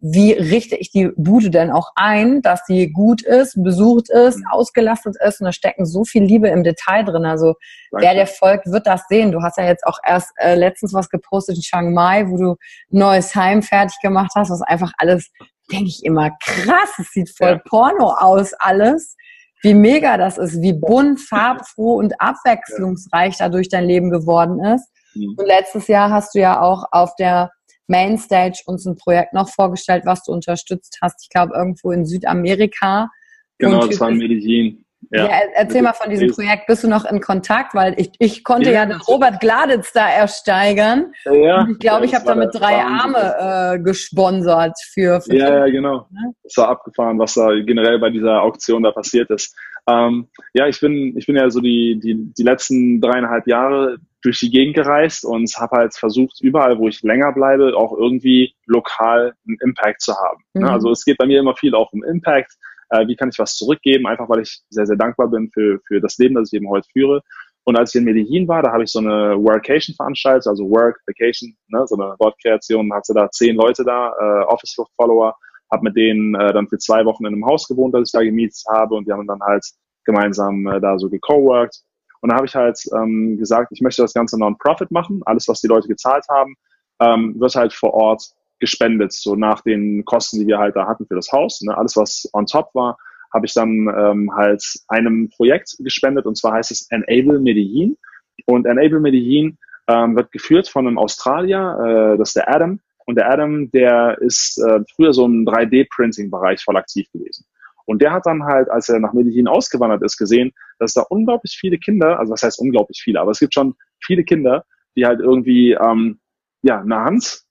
wie 0.05 0.33
richte 0.33 0.75
ich 0.75 0.91
die 0.91 1.11
Bude 1.15 1.49
denn 1.49 1.71
auch 1.71 1.91
ein, 1.95 2.41
dass 2.41 2.65
sie 2.67 2.91
gut 2.91 3.21
ist, 3.21 3.55
besucht 3.63 4.09
ist, 4.09 4.39
mhm. 4.39 4.47
ausgelastet 4.51 5.15
ist 5.25 5.39
und 5.39 5.45
da 5.45 5.53
stecken 5.53 5.85
so 5.85 6.03
viel 6.03 6.23
Liebe 6.23 6.49
im 6.49 6.63
Detail 6.63 7.03
drin. 7.05 7.25
Also 7.25 7.55
Danke. 7.91 8.05
wer 8.05 8.13
der 8.13 8.27
folgt, 8.27 8.69
wird 8.69 8.85
das 8.85 9.03
sehen. 9.07 9.31
Du 9.31 9.41
hast 9.41 9.57
ja 9.57 9.65
jetzt 9.65 9.87
auch 9.87 9.99
erst 10.05 10.31
äh, 10.35 10.55
letztens 10.55 10.93
was 10.93 11.09
gepostet 11.09 11.55
in 11.55 11.61
Chiang 11.61 11.93
Mai, 11.93 12.27
wo 12.27 12.37
du 12.37 12.55
neues 12.89 13.33
Heim 13.33 13.63
fertig 13.63 13.95
gemacht 14.01 14.31
hast, 14.35 14.49
was 14.49 14.61
einfach 14.61 14.91
alles, 14.97 15.31
denke 15.71 15.87
ich 15.87 16.03
immer, 16.03 16.31
krass, 16.41 16.89
es 16.99 17.11
sieht 17.11 17.29
voll 17.29 17.51
ja. 17.51 17.61
Porno 17.65 18.11
aus 18.11 18.53
alles 18.59 19.15
wie 19.63 19.73
mega 19.73 20.17
das 20.17 20.37
ist, 20.37 20.61
wie 20.61 20.73
bunt, 20.73 21.21
farbfroh 21.21 21.93
und 21.93 22.19
abwechslungsreich 22.19 23.37
dadurch 23.37 23.69
dein 23.69 23.85
Leben 23.85 24.11
geworden 24.11 24.61
ist. 24.61 24.89
Mhm. 25.15 25.35
Und 25.37 25.45
letztes 25.47 25.87
Jahr 25.87 26.11
hast 26.11 26.35
du 26.35 26.39
ja 26.39 26.61
auch 26.61 26.83
auf 26.91 27.15
der 27.15 27.51
Mainstage 27.87 28.61
uns 28.65 28.85
ein 28.85 28.95
Projekt 28.95 29.33
noch 29.33 29.49
vorgestellt, 29.49 30.03
was 30.05 30.23
du 30.23 30.31
unterstützt 30.31 30.97
hast. 31.01 31.23
Ich 31.23 31.29
glaube, 31.29 31.53
irgendwo 31.55 31.91
in 31.91 32.05
Südamerika. 32.05 33.09
Genau, 33.57 33.85
das 33.85 33.99
war 33.99 34.09
in 34.09 34.17
Medellin. 34.17 34.83
Ja, 35.11 35.25
ja 35.25 35.31
erzähl 35.55 35.81
mal 35.81 35.93
von 35.93 36.09
diesem 36.09 36.31
Projekt. 36.31 36.67
Bist 36.67 36.83
du 36.83 36.87
noch 36.87 37.05
in 37.05 37.19
Kontakt? 37.19 37.75
Weil 37.75 37.93
ich, 37.99 38.11
ich 38.19 38.43
konnte 38.43 38.71
ja, 38.71 38.81
ja 38.81 38.85
den 38.85 39.01
Robert 39.01 39.39
Gladitz 39.39 39.91
da 39.93 40.09
ersteigern. 40.09 41.13
Ja, 41.25 41.67
ich 41.69 41.79
glaube, 41.79 42.05
ich 42.05 42.15
habe 42.15 42.25
damit 42.25 42.49
drei 42.53 42.81
Arme 42.81 43.75
äh, 43.75 43.79
gesponsert 43.79 44.77
für, 44.91 45.21
für 45.21 45.35
Ja, 45.35 45.65
ja, 45.65 45.71
genau. 45.71 46.07
Ne? 46.11 46.33
Das 46.43 46.57
war 46.57 46.69
abgefahren, 46.69 47.19
was 47.19 47.33
da 47.33 47.49
generell 47.53 47.99
bei 47.99 48.09
dieser 48.09 48.41
Auktion 48.41 48.83
da 48.83 48.91
passiert 48.91 49.29
ist. 49.29 49.55
Ähm, 49.89 50.29
ja, 50.53 50.67
ich 50.67 50.79
bin, 50.79 51.17
ich 51.17 51.25
bin 51.25 51.35
ja 51.35 51.49
so 51.49 51.59
die, 51.59 51.99
die, 52.01 52.33
die 52.33 52.43
letzten 52.43 53.01
dreieinhalb 53.01 53.47
Jahre 53.47 53.97
durch 54.23 54.39
die 54.39 54.49
Gegend 54.49 54.75
gereist 54.75 55.25
und 55.25 55.53
habe 55.57 55.77
halt 55.77 55.95
versucht, 55.95 56.41
überall, 56.41 56.79
wo 56.79 56.87
ich 56.87 57.03
länger 57.03 57.33
bleibe, 57.33 57.75
auch 57.75 57.95
irgendwie 57.97 58.55
lokal 58.65 59.33
einen 59.45 59.57
Impact 59.61 60.01
zu 60.01 60.15
haben. 60.15 60.43
Ne? 60.53 60.61
Mhm. 60.61 60.73
Also 60.73 60.91
es 60.91 61.05
geht 61.05 61.17
bei 61.17 61.25
mir 61.25 61.39
immer 61.39 61.55
viel 61.55 61.75
auch 61.75 61.91
um 61.93 62.03
Impact 62.03 62.53
äh, 62.93 63.07
wie 63.07 63.15
kann 63.15 63.29
ich 63.29 63.39
was 63.39 63.55
zurückgeben, 63.55 64.07
einfach 64.07 64.29
weil 64.29 64.41
ich 64.41 64.61
sehr, 64.69 64.85
sehr 64.85 64.95
dankbar 64.95 65.27
bin 65.27 65.49
für, 65.51 65.79
für 65.87 65.99
das 65.99 66.17
Leben, 66.17 66.35
das 66.35 66.51
ich 66.51 66.57
eben 66.57 66.69
heute 66.69 66.87
führe. 66.91 67.21
Und 67.65 67.77
als 67.77 67.95
ich 67.95 67.99
in 67.99 68.05
Medellin 68.05 68.47
war, 68.47 68.61
da 68.61 68.71
habe 68.71 68.83
ich 68.83 68.91
so 68.91 68.99
eine 68.99 69.35
Workation 69.37 69.95
veranstaltet, 69.95 70.47
also 70.47 70.69
Work, 70.69 70.99
Vacation, 71.07 71.55
ne, 71.67 71.85
so 71.87 71.95
eine 71.95 72.15
Wortkreation, 72.19 72.93
hatte 72.93 73.13
da 73.13 73.29
zehn 73.31 73.55
Leute 73.55 73.83
da, 73.83 74.09
äh, 74.09 74.45
Office-Follower, 74.45 75.35
habe 75.71 75.83
mit 75.83 75.95
denen 75.95 76.35
äh, 76.35 76.53
dann 76.53 76.67
für 76.67 76.77
zwei 76.77 77.05
Wochen 77.05 77.25
in 77.25 77.33
einem 77.33 77.45
Haus 77.45 77.67
gewohnt, 77.67 77.95
das 77.95 78.09
ich 78.09 78.11
da 78.11 78.21
gemietet 78.21 78.61
habe 78.69 78.95
und 78.95 79.07
die 79.07 79.13
haben 79.13 79.25
dann 79.27 79.41
halt 79.41 79.65
gemeinsam 80.05 80.67
äh, 80.67 80.81
da 80.81 80.99
so 80.99 81.09
gecoworked. 81.09 81.81
Und 82.23 82.29
da 82.29 82.37
habe 82.37 82.45
ich 82.45 82.55
halt 82.55 82.79
ähm, 82.95 83.37
gesagt, 83.37 83.73
ich 83.73 83.81
möchte 83.81 84.01
das 84.01 84.13
Ganze 84.13 84.39
non-profit 84.39 84.91
machen. 84.91 85.21
Alles, 85.25 85.49
was 85.49 85.59
die 85.59 85.67
Leute 85.67 85.89
gezahlt 85.89 86.23
haben, 86.29 86.55
ähm, 87.01 87.35
wird 87.37 87.53
halt 87.55 87.73
vor 87.73 87.93
Ort 87.93 88.23
gespendet, 88.61 89.11
so 89.11 89.35
nach 89.35 89.59
den 89.59 90.05
Kosten, 90.05 90.39
die 90.39 90.47
wir 90.47 90.57
halt 90.57 90.77
da 90.77 90.87
hatten 90.87 91.05
für 91.05 91.15
das 91.15 91.33
Haus. 91.33 91.59
Ne? 91.61 91.77
Alles, 91.77 91.97
was 91.97 92.29
on 92.31 92.45
top 92.45 92.69
war, 92.73 92.97
habe 93.33 93.45
ich 93.45 93.53
dann 93.53 93.93
ähm, 93.93 94.33
halt 94.33 94.63
einem 94.87 95.29
Projekt 95.35 95.75
gespendet 95.79 96.25
und 96.25 96.37
zwar 96.37 96.53
heißt 96.53 96.71
es 96.71 96.87
Enable 96.91 97.41
Medellin. 97.41 97.97
Und 98.45 98.67
Enable 98.67 99.01
Medellin 99.01 99.57
ähm, 99.89 100.15
wird 100.15 100.31
geführt 100.31 100.69
von 100.69 100.87
einem 100.87 100.97
Australier, 100.97 102.13
äh, 102.13 102.17
das 102.17 102.29
ist 102.29 102.37
der 102.37 102.55
Adam. 102.55 102.79
Und 103.05 103.15
der 103.15 103.29
Adam, 103.29 103.69
der 103.71 104.17
ist 104.21 104.57
äh, 104.59 104.79
früher 104.95 105.11
so 105.11 105.25
im 105.25 105.45
3D-Printing-Bereich 105.45 106.63
voll 106.63 106.77
aktiv 106.77 107.11
gewesen. 107.11 107.45
Und 107.85 108.01
der 108.01 108.13
hat 108.13 108.25
dann 108.25 108.43
halt, 108.43 108.69
als 108.69 108.89
er 108.89 108.99
nach 108.99 109.13
Medellin 109.13 109.47
ausgewandert 109.47 110.03
ist, 110.03 110.17
gesehen, 110.17 110.51
dass 110.79 110.93
da 110.93 111.03
unglaublich 111.09 111.57
viele 111.59 111.77
Kinder, 111.77 112.19
also 112.19 112.31
was 112.31 112.43
heißt 112.43 112.59
unglaublich 112.59 113.01
viele, 113.03 113.19
aber 113.19 113.31
es 113.31 113.39
gibt 113.39 113.53
schon 113.53 113.75
viele 114.03 114.23
Kinder, 114.23 114.65
die 114.95 115.05
halt 115.05 115.19
irgendwie 115.19 115.73
ähm, 115.73 116.19
ja 116.61 116.79
eine 116.79 116.99
Hand 117.03 117.43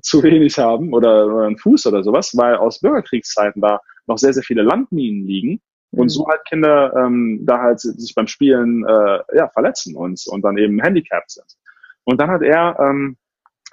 zu 0.00 0.22
wenig 0.22 0.58
haben 0.58 0.94
oder, 0.94 1.26
oder 1.26 1.46
einen 1.46 1.58
Fuß 1.58 1.86
oder 1.86 2.02
sowas, 2.02 2.36
weil 2.36 2.56
aus 2.56 2.80
Bürgerkriegszeiten 2.80 3.60
da 3.60 3.80
noch 4.06 4.18
sehr, 4.18 4.32
sehr 4.32 4.42
viele 4.42 4.62
Landminen 4.62 5.26
liegen 5.26 5.60
und 5.90 6.04
mhm. 6.04 6.08
so 6.08 6.26
halt 6.26 6.44
Kinder 6.48 6.94
ähm, 6.96 7.40
da 7.42 7.60
halt 7.60 7.80
sich 7.80 8.14
beim 8.14 8.26
Spielen 8.26 8.84
äh, 8.86 9.18
ja, 9.36 9.48
verletzen 9.48 9.96
und, 9.96 10.22
und 10.26 10.42
dann 10.42 10.58
eben 10.58 10.80
handicapped 10.80 11.30
sind. 11.30 11.56
Und 12.04 12.20
dann 12.20 12.30
hat 12.30 12.42
er 12.42 12.78
ähm, 12.80 13.16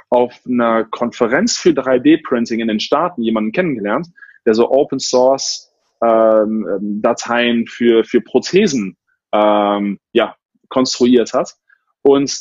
auf 0.09 0.39
einer 0.45 0.85
Konferenz 0.85 1.57
für 1.57 1.69
3D-Printing 1.69 2.59
in 2.59 2.67
den 2.67 2.79
Staaten 2.79 3.23
jemanden 3.23 3.51
kennengelernt, 3.51 4.07
der 4.45 4.53
so 4.53 4.69
Open 4.69 4.99
Source 4.99 5.70
ähm, 6.03 6.67
ähm, 6.67 7.01
Dateien 7.01 7.67
für, 7.67 8.03
für 8.03 8.21
Prothesen 8.21 8.97
ähm, 9.31 9.99
ja, 10.13 10.35
konstruiert 10.69 11.33
hat. 11.33 11.55
Und 12.01 12.39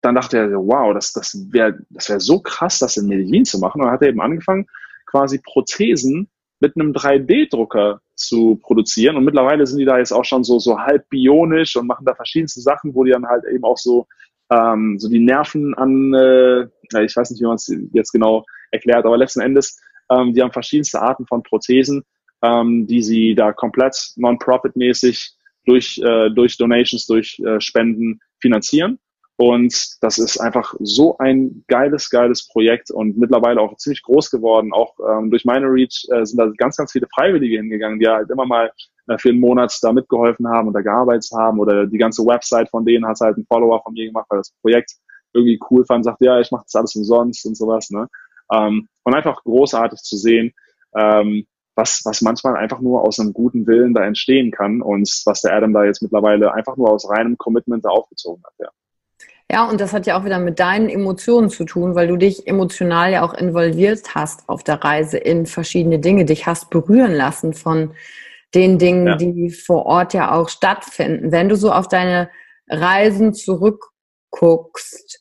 dann 0.00 0.14
dachte 0.16 0.38
er, 0.38 0.50
wow, 0.50 0.92
das, 0.92 1.12
das 1.12 1.46
wäre 1.50 1.78
das 1.90 2.08
wär 2.08 2.20
so 2.20 2.40
krass, 2.40 2.78
das 2.78 2.96
in 2.96 3.06
Medellin 3.06 3.44
zu 3.44 3.58
machen. 3.58 3.80
Und 3.80 3.86
dann 3.86 3.94
hat 3.94 4.02
er 4.02 4.08
eben 4.08 4.20
angefangen, 4.20 4.66
quasi 5.06 5.38
Prothesen 5.38 6.28
mit 6.60 6.76
einem 6.76 6.92
3D-Drucker 6.92 8.00
zu 8.14 8.56
produzieren. 8.62 9.16
Und 9.16 9.24
mittlerweile 9.24 9.66
sind 9.66 9.78
die 9.78 9.84
da 9.84 9.98
jetzt 9.98 10.12
auch 10.12 10.24
schon 10.24 10.44
so, 10.44 10.58
so 10.58 10.78
halb 10.78 11.08
bionisch 11.08 11.76
und 11.76 11.86
machen 11.86 12.04
da 12.04 12.14
verschiedenste 12.14 12.60
Sachen, 12.60 12.94
wo 12.94 13.04
die 13.04 13.12
dann 13.12 13.26
halt 13.26 13.44
eben 13.44 13.64
auch 13.64 13.78
so 13.78 14.06
ähm, 14.52 14.98
so 14.98 15.08
die 15.08 15.18
Nerven 15.18 15.74
an, 15.74 16.12
äh, 16.14 16.62
ich 17.04 17.16
weiß 17.16 17.30
nicht, 17.30 17.40
wie 17.40 17.46
man 17.46 17.56
es 17.56 17.72
jetzt 17.92 18.12
genau 18.12 18.44
erklärt, 18.70 19.04
aber 19.04 19.16
letzten 19.16 19.40
Endes, 19.40 19.80
ähm, 20.10 20.34
die 20.34 20.42
haben 20.42 20.52
verschiedenste 20.52 21.00
Arten 21.00 21.26
von 21.26 21.42
Prothesen, 21.42 22.04
ähm, 22.42 22.86
die 22.86 23.02
sie 23.02 23.34
da 23.34 23.52
komplett 23.52 23.96
non-profit-mäßig 24.16 25.32
durch, 25.64 25.98
äh, 26.04 26.30
durch 26.30 26.56
Donations, 26.56 27.06
durch 27.06 27.40
äh, 27.40 27.60
Spenden 27.60 28.20
finanzieren. 28.40 28.98
Und 29.36 29.96
das 30.02 30.18
ist 30.18 30.38
einfach 30.38 30.74
so 30.80 31.16
ein 31.18 31.64
geiles, 31.66 32.10
geiles 32.10 32.46
Projekt 32.46 32.90
und 32.90 33.18
mittlerweile 33.18 33.60
auch 33.60 33.76
ziemlich 33.76 34.02
groß 34.02 34.30
geworden. 34.30 34.72
Auch 34.72 34.94
ähm, 35.08 35.30
durch 35.30 35.44
meine 35.44 35.66
Reach 35.66 36.06
äh, 36.12 36.24
sind 36.24 36.38
da 36.38 36.48
ganz, 36.58 36.76
ganz 36.76 36.92
viele 36.92 37.08
Freiwillige 37.12 37.56
hingegangen, 37.56 37.98
die 37.98 38.06
halt 38.06 38.30
immer 38.30 38.46
mal 38.46 38.70
äh, 39.08 39.18
für 39.18 39.30
einen 39.30 39.40
Monat 39.40 39.76
da 39.82 39.92
mitgeholfen 39.92 40.46
haben 40.48 40.68
und 40.68 40.74
da 40.74 40.80
gearbeitet 40.80 41.30
haben. 41.34 41.58
Oder 41.58 41.86
die 41.86 41.98
ganze 41.98 42.22
Website 42.24 42.68
von 42.68 42.84
denen 42.84 43.06
hat 43.06 43.18
halt 43.20 43.36
ein 43.36 43.46
Follower 43.46 43.82
von 43.82 43.94
mir 43.94 44.06
gemacht, 44.06 44.26
weil 44.28 44.38
das 44.38 44.52
Projekt 44.60 44.92
irgendwie 45.32 45.58
cool 45.70 45.84
fand, 45.86 46.04
sagt, 46.04 46.20
ja, 46.20 46.38
ich 46.38 46.50
mache 46.50 46.64
das 46.64 46.74
alles 46.74 46.94
umsonst 46.94 47.46
und 47.46 47.56
sowas. 47.56 47.90
Ne? 47.90 48.06
Ähm, 48.52 48.86
und 49.02 49.14
einfach 49.14 49.42
großartig 49.42 50.00
zu 50.00 50.18
sehen, 50.18 50.52
ähm, 50.94 51.46
was, 51.74 52.02
was 52.04 52.20
manchmal 52.20 52.56
einfach 52.56 52.80
nur 52.80 53.02
aus 53.02 53.18
einem 53.18 53.32
guten 53.32 53.66
Willen 53.66 53.94
da 53.94 54.04
entstehen 54.04 54.50
kann 54.50 54.82
und 54.82 55.08
was 55.24 55.40
der 55.42 55.54
Adam 55.54 55.72
da 55.72 55.84
jetzt 55.84 56.02
mittlerweile 56.02 56.52
einfach 56.52 56.76
nur 56.76 56.90
aus 56.90 57.08
reinem 57.08 57.38
Commitment 57.38 57.84
da 57.84 57.90
aufgezogen 57.90 58.42
hat. 58.44 58.54
Ja. 58.58 58.68
Ja, 59.50 59.68
und 59.68 59.82
das 59.82 59.92
hat 59.92 60.06
ja 60.06 60.18
auch 60.18 60.24
wieder 60.24 60.38
mit 60.38 60.60
deinen 60.60 60.88
Emotionen 60.88 61.50
zu 61.50 61.64
tun, 61.64 61.94
weil 61.94 62.08
du 62.08 62.16
dich 62.16 62.46
emotional 62.46 63.12
ja 63.12 63.22
auch 63.22 63.34
involviert 63.34 64.14
hast 64.14 64.48
auf 64.48 64.64
der 64.64 64.82
Reise 64.82 65.18
in 65.18 65.44
verschiedene 65.44 65.98
Dinge, 65.98 66.24
dich 66.24 66.46
hast 66.46 66.70
berühren 66.70 67.12
lassen 67.12 67.52
von 67.52 67.92
den 68.54 68.78
Dingen, 68.78 69.06
ja. 69.06 69.16
die 69.16 69.50
vor 69.50 69.84
Ort 69.84 70.14
ja 70.14 70.32
auch 70.32 70.48
stattfinden. 70.48 71.32
Wenn 71.32 71.50
du 71.50 71.56
so 71.56 71.70
auf 71.70 71.86
deine 71.88 72.30
Reisen 72.68 73.34
zurückguckst, 73.34 75.20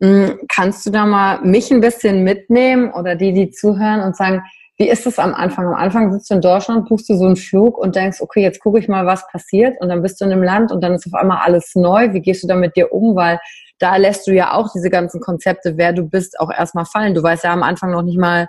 hm, 0.00 0.40
kannst 0.48 0.86
du 0.86 0.90
da 0.90 1.06
mal 1.06 1.40
mich 1.42 1.70
ein 1.70 1.80
bisschen 1.80 2.24
mitnehmen 2.24 2.92
oder 2.92 3.14
die, 3.14 3.32
die 3.32 3.50
zuhören 3.50 4.00
und 4.00 4.16
sagen, 4.16 4.42
wie 4.78 4.88
ist 4.88 5.06
es 5.06 5.18
am 5.18 5.34
Anfang? 5.34 5.66
Am 5.66 5.74
Anfang 5.74 6.12
sitzt 6.12 6.30
du 6.30 6.34
in 6.34 6.40
Deutschland, 6.40 6.88
buchst 6.88 7.08
du 7.08 7.16
so 7.16 7.26
einen 7.26 7.34
Flug 7.34 7.76
und 7.76 7.96
denkst, 7.96 8.20
okay, 8.20 8.42
jetzt 8.42 8.60
gucke 8.60 8.78
ich 8.78 8.86
mal, 8.86 9.06
was 9.06 9.26
passiert. 9.26 9.80
Und 9.80 9.88
dann 9.88 10.02
bist 10.02 10.20
du 10.20 10.24
in 10.24 10.30
einem 10.30 10.44
Land 10.44 10.70
und 10.70 10.80
dann 10.82 10.94
ist 10.94 11.06
auf 11.06 11.14
einmal 11.14 11.38
alles 11.44 11.74
neu. 11.74 12.12
Wie 12.12 12.20
gehst 12.20 12.44
du 12.44 12.46
da 12.46 12.54
mit 12.54 12.76
dir 12.76 12.92
um? 12.92 13.16
Weil 13.16 13.40
da 13.80 13.96
lässt 13.96 14.28
du 14.28 14.32
ja 14.32 14.52
auch 14.52 14.70
diese 14.72 14.88
ganzen 14.88 15.20
Konzepte, 15.20 15.76
wer 15.76 15.92
du 15.92 16.04
bist, 16.04 16.38
auch 16.38 16.50
erstmal 16.52 16.84
fallen. 16.84 17.14
Du 17.14 17.22
weißt 17.22 17.42
ja 17.42 17.52
am 17.52 17.64
Anfang 17.64 17.90
noch 17.90 18.02
nicht 18.02 18.18
mal, 18.18 18.48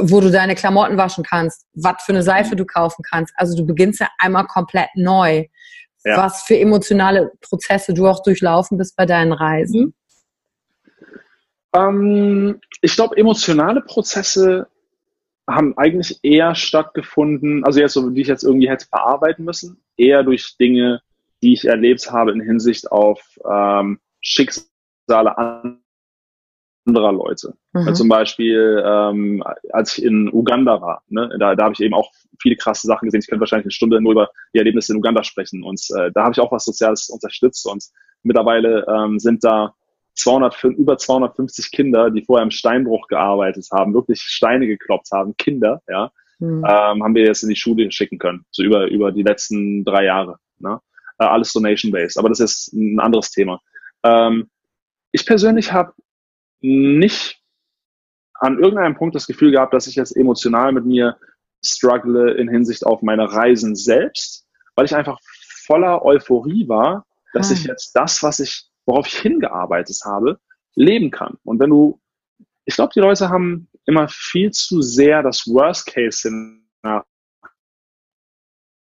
wo 0.00 0.20
du 0.20 0.30
deine 0.30 0.54
Klamotten 0.54 0.96
waschen 0.96 1.22
kannst, 1.22 1.66
was 1.74 2.02
für 2.02 2.12
eine 2.12 2.22
Seife 2.22 2.56
du 2.56 2.64
kaufen 2.64 3.02
kannst. 3.02 3.34
Also 3.36 3.54
du 3.56 3.66
beginnst 3.66 4.00
ja 4.00 4.08
einmal 4.18 4.46
komplett 4.46 4.88
neu. 4.94 5.44
Ja. 6.04 6.16
Was 6.16 6.44
für 6.44 6.58
emotionale 6.58 7.32
Prozesse 7.42 7.92
du 7.92 8.06
auch 8.06 8.22
durchlaufen 8.22 8.78
bist 8.78 8.96
bei 8.96 9.04
deinen 9.04 9.32
Reisen? 9.32 9.92
Ähm, 11.74 12.60
ich 12.80 12.94
glaube, 12.94 13.16
emotionale 13.18 13.82
Prozesse 13.82 14.68
haben 15.48 15.76
eigentlich 15.78 16.18
eher 16.22 16.54
stattgefunden, 16.54 17.64
also 17.64 17.80
jetzt 17.80 17.92
so, 17.92 18.10
die 18.10 18.20
ich 18.20 18.28
jetzt 18.28 18.42
irgendwie 18.42 18.68
hätte 18.68 18.86
verarbeiten 18.86 19.44
müssen, 19.44 19.82
eher 19.96 20.22
durch 20.22 20.56
Dinge, 20.58 21.02
die 21.42 21.52
ich 21.52 21.66
erlebt 21.66 22.10
habe 22.10 22.32
in 22.32 22.40
Hinsicht 22.40 22.90
auf 22.90 23.20
ähm, 23.48 24.00
Schicksale 24.20 25.38
anderer 26.86 27.12
Leute. 27.12 27.54
Mhm. 27.72 27.80
Also 27.80 27.92
zum 27.92 28.08
Beispiel, 28.08 28.82
ähm, 28.84 29.42
als 29.72 29.98
ich 29.98 30.04
in 30.04 30.32
Uganda 30.32 30.80
war, 30.80 31.02
ne, 31.08 31.36
da, 31.38 31.54
da 31.54 31.64
habe 31.64 31.74
ich 31.74 31.80
eben 31.80 31.94
auch 31.94 32.10
viele 32.40 32.56
krasse 32.56 32.86
Sachen 32.86 33.06
gesehen. 33.06 33.20
Ich 33.20 33.28
könnte 33.28 33.40
wahrscheinlich 33.40 33.66
eine 33.66 33.72
Stunde 33.72 34.00
nur 34.00 34.12
über 34.12 34.30
die 34.54 34.58
Erlebnisse 34.58 34.92
in 34.92 34.98
Uganda 34.98 35.22
sprechen. 35.24 35.62
Und 35.62 35.80
äh, 35.96 36.10
da 36.12 36.24
habe 36.24 36.32
ich 36.32 36.40
auch 36.40 36.52
was 36.52 36.64
Soziales 36.64 37.08
unterstützt. 37.08 37.66
Und 37.66 37.84
mittlerweile 38.22 38.86
ähm, 38.88 39.18
sind 39.18 39.44
da 39.44 39.74
200, 40.16 40.64
über 40.64 40.98
250 40.98 41.70
Kinder, 41.70 42.10
die 42.10 42.24
vorher 42.24 42.44
im 42.44 42.50
Steinbruch 42.50 43.06
gearbeitet 43.08 43.68
haben, 43.72 43.94
wirklich 43.94 44.20
Steine 44.20 44.66
gekloppt 44.66 45.08
haben, 45.12 45.36
Kinder, 45.36 45.82
ja, 45.88 46.10
mhm. 46.38 46.64
ähm, 46.66 47.02
haben 47.02 47.14
wir 47.14 47.24
jetzt 47.24 47.42
in 47.42 47.48
die 47.48 47.56
Schule 47.56 47.90
schicken 47.92 48.18
können, 48.18 48.44
so 48.50 48.62
über, 48.62 48.86
über 48.88 49.12
die 49.12 49.22
letzten 49.22 49.84
drei 49.84 50.04
Jahre. 50.04 50.38
Ne? 50.58 50.80
Äh, 51.18 51.24
alles 51.24 51.52
Donation-based, 51.52 52.18
aber 52.18 52.28
das 52.28 52.40
ist 52.40 52.72
ein 52.72 52.98
anderes 52.98 53.30
Thema. 53.30 53.60
Ähm, 54.02 54.50
ich 55.12 55.26
persönlich 55.26 55.72
habe 55.72 55.92
nicht 56.60 57.40
an 58.34 58.58
irgendeinem 58.58 58.96
Punkt 58.96 59.14
das 59.14 59.26
Gefühl 59.26 59.50
gehabt, 59.50 59.72
dass 59.72 59.86
ich 59.86 59.94
jetzt 59.94 60.16
emotional 60.16 60.72
mit 60.72 60.84
mir 60.84 61.16
struggle 61.64 62.32
in 62.32 62.48
Hinsicht 62.48 62.84
auf 62.84 63.02
meine 63.02 63.32
Reisen 63.32 63.74
selbst, 63.74 64.46
weil 64.74 64.84
ich 64.84 64.94
einfach 64.94 65.18
voller 65.66 66.04
Euphorie 66.04 66.68
war, 66.68 67.06
dass 67.32 67.50
ah. 67.50 67.54
ich 67.54 67.64
jetzt 67.64 67.92
das, 67.92 68.22
was 68.22 68.40
ich 68.40 68.68
worauf 68.86 69.06
ich 69.06 69.18
hingearbeitet 69.18 70.00
habe, 70.04 70.38
leben 70.74 71.10
kann. 71.10 71.38
Und 71.44 71.60
wenn 71.60 71.70
du, 71.70 72.00
ich 72.64 72.74
glaube, 72.74 72.92
die 72.94 73.00
Leute 73.00 73.28
haben 73.28 73.68
immer 73.84 74.08
viel 74.08 74.50
zu 74.50 74.80
sehr 74.82 75.22
das 75.22 75.46
Worst-Case-Szenario 75.46 77.04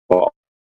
vor 0.08 0.32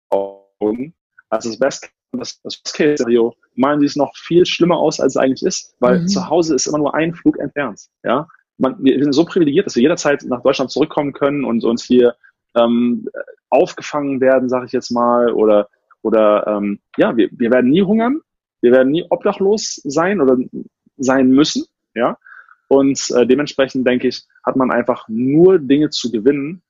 Augen 0.09 0.93
als 1.29 1.45
das 1.45 1.59
Best 1.59 1.89
das, 2.17 2.41
das 2.41 2.59
Worst-Case-Szenario 2.63 3.35
malen 3.55 3.79
sie 3.79 3.85
es 3.85 3.95
noch 3.95 4.15
viel 4.15 4.45
schlimmer 4.45 4.77
aus, 4.77 4.99
als 4.99 5.15
es 5.15 5.17
eigentlich 5.17 5.43
ist, 5.43 5.75
weil 5.79 6.01
mhm. 6.01 6.07
zu 6.07 6.29
Hause 6.29 6.55
ist 6.55 6.67
immer 6.67 6.77
nur 6.77 6.93
ein 6.95 7.13
Flug 7.13 7.37
entfernt. 7.39 7.81
Ja, 8.03 8.27
Man, 8.57 8.75
wir 8.79 9.01
sind 9.01 9.13
so 9.13 9.25
privilegiert, 9.25 9.65
dass 9.65 9.75
wir 9.75 9.83
jederzeit 9.83 10.23
nach 10.23 10.41
Deutschland 10.41 10.71
zurückkommen 10.71 11.13
können 11.13 11.43
und 11.45 11.63
uns 11.63 11.83
hier 11.83 12.15
ähm, 12.55 13.07
aufgefangen 13.49 14.21
werden, 14.21 14.49
sage 14.49 14.65
ich 14.65 14.71
jetzt 14.71 14.91
mal, 14.91 15.31
oder 15.31 15.69
oder 16.01 16.45
ähm, 16.45 16.79
ja, 16.97 17.17
wir, 17.17 17.29
wir 17.31 17.49
werden 17.49 17.71
nie 17.71 17.81
hungern, 17.81 18.21
wir 18.65 18.71
werden 18.71 18.91
nie 18.91 19.05
obdachlos 19.09 19.79
sein 19.83 20.21
oder 20.21 20.37
sein 20.97 21.29
müssen, 21.29 21.65
ja. 21.93 22.17
Und 22.67 22.99
äh, 23.11 23.27
dementsprechend 23.27 23.85
denke 23.85 24.07
ich, 24.07 24.23
hat 24.43 24.55
man 24.55 24.71
einfach 24.71 25.05
nur 25.07 25.59
Dinge 25.59 25.91
zu 25.91 26.11
gewinnen 26.11 26.63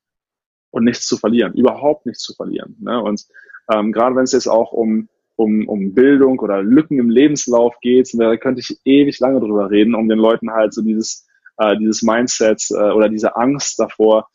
und 0.70 0.84
nichts 0.84 1.06
zu 1.06 1.16
verlieren, 1.16 1.54
überhaupt 1.54 2.04
nichts 2.04 2.22
zu 2.22 2.34
verlieren. 2.34 2.76
Ne? 2.80 3.02
Und 3.02 3.24
ähm, 3.72 3.92
gerade 3.92 4.14
wenn 4.14 4.24
es 4.24 4.32
jetzt 4.32 4.46
auch 4.46 4.72
um, 4.72 5.08
um, 5.36 5.66
um 5.66 5.94
Bildung 5.94 6.38
oder 6.40 6.62
Lücken 6.62 6.98
im 6.98 7.08
Lebenslauf 7.08 7.80
geht, 7.80 8.10
da 8.12 8.36
könnte 8.36 8.60
ich 8.60 8.78
ewig 8.84 9.18
lange 9.20 9.40
drüber 9.40 9.70
reden, 9.70 9.94
um 9.94 10.06
den 10.06 10.18
Leuten 10.18 10.50
halt 10.50 10.74
so 10.74 10.82
dieses, 10.82 11.26
äh, 11.56 11.78
dieses 11.78 12.02
Mindset 12.02 12.62
äh, 12.72 12.90
oder 12.90 13.08
diese 13.08 13.36
Angst 13.36 13.78
davor, 13.78 14.28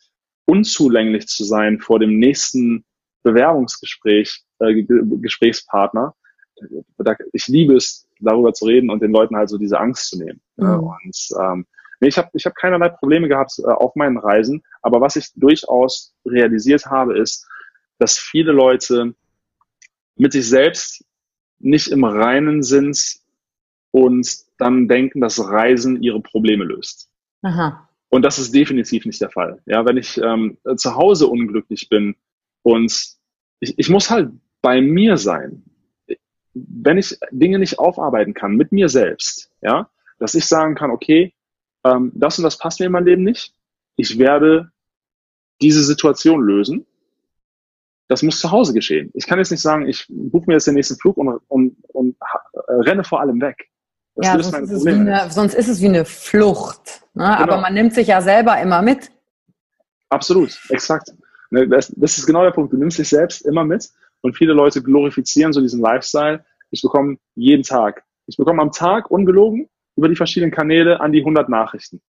unzulänglich 0.46 1.28
zu 1.28 1.44
sein 1.44 1.78
vor 1.78 2.00
dem 2.00 2.18
nächsten 2.18 2.84
Bewerbungsgespräch, 3.22 4.42
äh, 4.58 4.82
Gesprächspartner, 4.82 6.16
ich 7.32 7.48
liebe 7.48 7.74
es, 7.74 8.08
darüber 8.20 8.52
zu 8.52 8.66
reden 8.66 8.90
und 8.90 9.02
den 9.02 9.12
Leuten 9.12 9.36
halt 9.36 9.48
so 9.48 9.58
diese 9.58 9.78
Angst 9.78 10.10
zu 10.10 10.18
nehmen. 10.18 10.40
Mhm. 10.56 10.80
Und 10.80 11.28
ähm, 11.40 11.66
nee, 12.00 12.08
ich 12.08 12.18
habe 12.18 12.30
ich 12.34 12.46
hab 12.46 12.54
keinerlei 12.54 12.88
Probleme 12.88 13.28
gehabt 13.28 13.58
äh, 13.58 13.64
auf 13.64 13.94
meinen 13.96 14.18
Reisen, 14.18 14.62
aber 14.80 15.00
was 15.00 15.16
ich 15.16 15.32
durchaus 15.34 16.14
realisiert 16.24 16.86
habe, 16.86 17.18
ist, 17.18 17.48
dass 17.98 18.18
viele 18.18 18.52
Leute 18.52 19.14
mit 20.16 20.32
sich 20.32 20.48
selbst 20.48 21.04
nicht 21.58 21.88
im 21.88 22.04
Reinen 22.04 22.62
sind 22.62 22.98
und 23.90 24.28
dann 24.58 24.88
denken, 24.88 25.20
dass 25.20 25.40
Reisen 25.40 26.02
ihre 26.02 26.20
Probleme 26.20 26.64
löst. 26.64 27.08
Aha. 27.42 27.88
Und 28.08 28.22
das 28.22 28.38
ist 28.38 28.54
definitiv 28.54 29.06
nicht 29.06 29.20
der 29.20 29.30
Fall. 29.30 29.62
Ja, 29.66 29.86
wenn 29.86 29.96
ich 29.96 30.18
ähm, 30.18 30.58
zu 30.76 30.94
Hause 30.94 31.28
unglücklich 31.28 31.88
bin 31.88 32.14
und 32.62 32.92
ich, 33.60 33.78
ich 33.78 33.88
muss 33.88 34.10
halt 34.10 34.30
bei 34.60 34.80
mir 34.80 35.16
sein 35.16 35.64
wenn 36.54 36.98
ich 36.98 37.18
Dinge 37.30 37.58
nicht 37.58 37.78
aufarbeiten 37.78 38.34
kann 38.34 38.56
mit 38.56 38.72
mir 38.72 38.88
selbst, 38.88 39.50
ja, 39.62 39.88
dass 40.18 40.34
ich 40.34 40.46
sagen 40.46 40.74
kann, 40.74 40.90
okay, 40.90 41.34
ähm, 41.84 42.12
das 42.14 42.38
und 42.38 42.44
das 42.44 42.58
passt 42.58 42.80
mir 42.80 42.86
in 42.86 42.92
meinem 42.92 43.06
Leben 43.06 43.24
nicht, 43.24 43.54
ich 43.96 44.18
werde 44.18 44.70
diese 45.60 45.82
Situation 45.82 46.40
lösen. 46.42 46.86
Das 48.08 48.22
muss 48.22 48.40
zu 48.40 48.50
Hause 48.50 48.74
geschehen. 48.74 49.10
Ich 49.14 49.26
kann 49.26 49.38
jetzt 49.38 49.50
nicht 49.50 49.62
sagen, 49.62 49.88
ich 49.88 50.06
buche 50.08 50.44
mir 50.46 50.54
jetzt 50.54 50.66
den 50.66 50.74
nächsten 50.74 50.96
Flug 50.96 51.16
und, 51.16 51.40
und, 51.48 51.76
und 51.88 52.16
äh, 52.52 52.72
renne 52.72 53.04
vor 53.04 53.20
allem 53.20 53.40
weg. 53.40 53.70
Das 54.14 54.26
ja, 54.26 54.42
sonst 54.42 54.70
ist, 54.70 54.86
eine, 54.86 55.30
sonst 55.30 55.54
ist, 55.54 55.68
es 55.68 55.80
wie 55.80 55.86
eine 55.86 56.04
Flucht. 56.04 57.02
Ne? 57.14 57.24
Genau. 57.24 57.54
Aber 57.54 57.60
man 57.60 57.72
nimmt 57.72 57.94
sich 57.94 58.08
ja 58.08 58.20
selber 58.20 58.60
immer 58.60 58.82
mit. 58.82 59.10
Absolut, 60.10 60.60
exakt. 60.68 61.14
Ne, 61.50 61.66
das, 61.66 61.92
das 61.96 62.18
ist 62.18 62.26
genau 62.26 62.42
der 62.42 62.50
Punkt. 62.50 62.72
Du 62.72 62.76
nimmst 62.76 62.98
dich 62.98 63.08
selbst 63.08 63.46
immer 63.46 63.64
mit 63.64 63.90
und 64.22 64.36
viele 64.36 64.54
Leute 64.54 64.82
glorifizieren 64.82 65.52
so 65.52 65.60
diesen 65.60 65.80
Lifestyle. 65.80 66.44
Ich 66.70 66.80
bekomme 66.80 67.18
jeden 67.34 67.62
Tag, 67.62 68.04
ich 68.26 68.36
bekomme 68.36 68.62
am 68.62 68.72
Tag 68.72 69.10
ungelogen 69.10 69.68
über 69.96 70.08
die 70.08 70.16
verschiedenen 70.16 70.52
Kanäle 70.52 71.00
an 71.00 71.12
die 71.12 71.20
100 71.20 71.48
Nachrichten. 71.48 72.00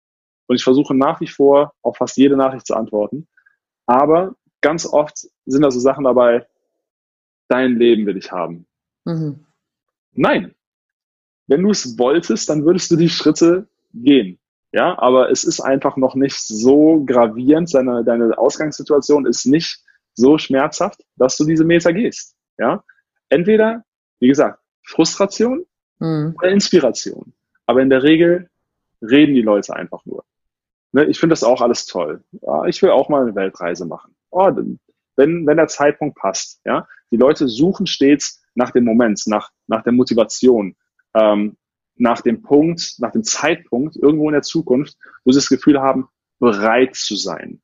Und 0.48 0.56
ich 0.56 0.64
versuche 0.64 0.96
nach 0.96 1.20
wie 1.20 1.28
vor 1.28 1.74
auf 1.82 1.98
fast 1.98 2.18
jede 2.18 2.38
Nachricht 2.38 2.66
zu 2.66 2.76
antworten. 2.76 3.28
Aber 3.86 4.36
ganz 4.62 4.86
oft 4.86 5.28
sind 5.46 5.62
da 5.62 5.72
so 5.72 5.80
Sachen 5.80 6.06
dabei, 6.06 6.48
dein 7.50 7.76
Leben 7.76 8.06
will 8.06 8.18
ich 8.18 8.32
haben. 8.32 8.66
Mhm. 9.06 9.46
Nein. 10.14 10.56
Wenn 11.48 11.64
du 11.64 11.72
es 11.72 11.98
wolltest, 11.98 12.50
dann 12.50 12.66
würdest 12.66 12.90
du 12.92 12.96
die 12.96 13.10
Schritte 13.10 13.68
gehen. 13.94 14.40
Ja, 14.72 14.98
aber 14.98 15.30
es 15.30 15.44
ist 15.44 15.60
einfach 15.60 15.98
noch 15.98 16.16
nicht 16.16 16.40
so 16.40 17.04
gravierend. 17.06 17.74
Deine, 17.74 18.04
deine 18.04 18.38
Ausgangssituation 18.38 19.26
ist 19.26 19.46
nicht 19.46 19.84
so 20.14 20.38
schmerzhaft, 20.38 21.04
dass 21.16 21.38
du 21.38 21.46
diese 21.46 21.66
Meter 21.66 21.94
gehst. 21.94 22.36
Ja, 22.58 22.84
entweder, 23.30 23.84
wie 24.20 24.28
gesagt, 24.28 24.60
Frustration 24.84 25.66
mhm. 26.00 26.36
oder 26.38 26.50
Inspiration. 26.50 27.34
Aber 27.66 27.82
in 27.82 27.90
der 27.90 28.04
Regel 28.04 28.50
reden 29.02 29.34
die 29.34 29.42
Leute 29.42 29.76
einfach 29.76 30.06
nur. 30.06 30.24
Ne, 30.92 31.06
ich 31.06 31.20
finde 31.20 31.34
das 31.34 31.44
auch 31.44 31.62
alles 31.62 31.86
toll. 31.86 32.24
Ja, 32.42 32.66
ich 32.66 32.82
will 32.82 32.92
auch 32.92 33.10
mal 33.10 33.24
eine 33.24 33.36
Weltreise 33.36 33.86
machen. 33.86 34.16
Oh, 34.30 34.52
wenn, 35.16 35.46
wenn 35.46 35.58
der 35.58 35.68
Zeitpunkt 35.68 36.18
passt. 36.18 36.62
Ja, 36.66 36.88
die 37.12 37.18
Leute 37.18 37.48
suchen 37.48 37.88
stets 37.88 38.44
nach 38.56 38.72
dem 38.72 38.84
Moment, 38.84 39.22
nach, 39.26 39.52
nach 39.68 39.84
der 39.84 39.94
Motivation, 39.94 40.76
ähm, 41.16 41.58
nach 41.96 42.22
dem 42.22 42.42
Punkt, 42.42 42.96
nach 43.00 43.12
dem 43.12 43.24
Zeitpunkt 43.24 43.96
irgendwo 43.96 44.30
in 44.30 44.34
der 44.34 44.42
Zukunft, 44.42 44.98
wo 45.24 45.32
sie 45.32 45.40
das 45.40 45.50
Gefühl 45.50 45.80
haben, 45.82 46.08
bereit 46.40 46.96
zu 46.96 47.16
sein. 47.16 47.62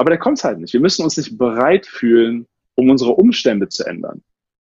Aber 0.00 0.08
der 0.08 0.18
kommt 0.18 0.42
halt 0.42 0.58
nicht. 0.58 0.72
Wir 0.72 0.80
müssen 0.80 1.04
uns 1.04 1.18
nicht 1.18 1.36
bereit 1.36 1.84
fühlen, 1.84 2.46
um 2.74 2.88
unsere 2.88 3.10
Umstände 3.10 3.68
zu 3.68 3.84
ändern. 3.84 4.22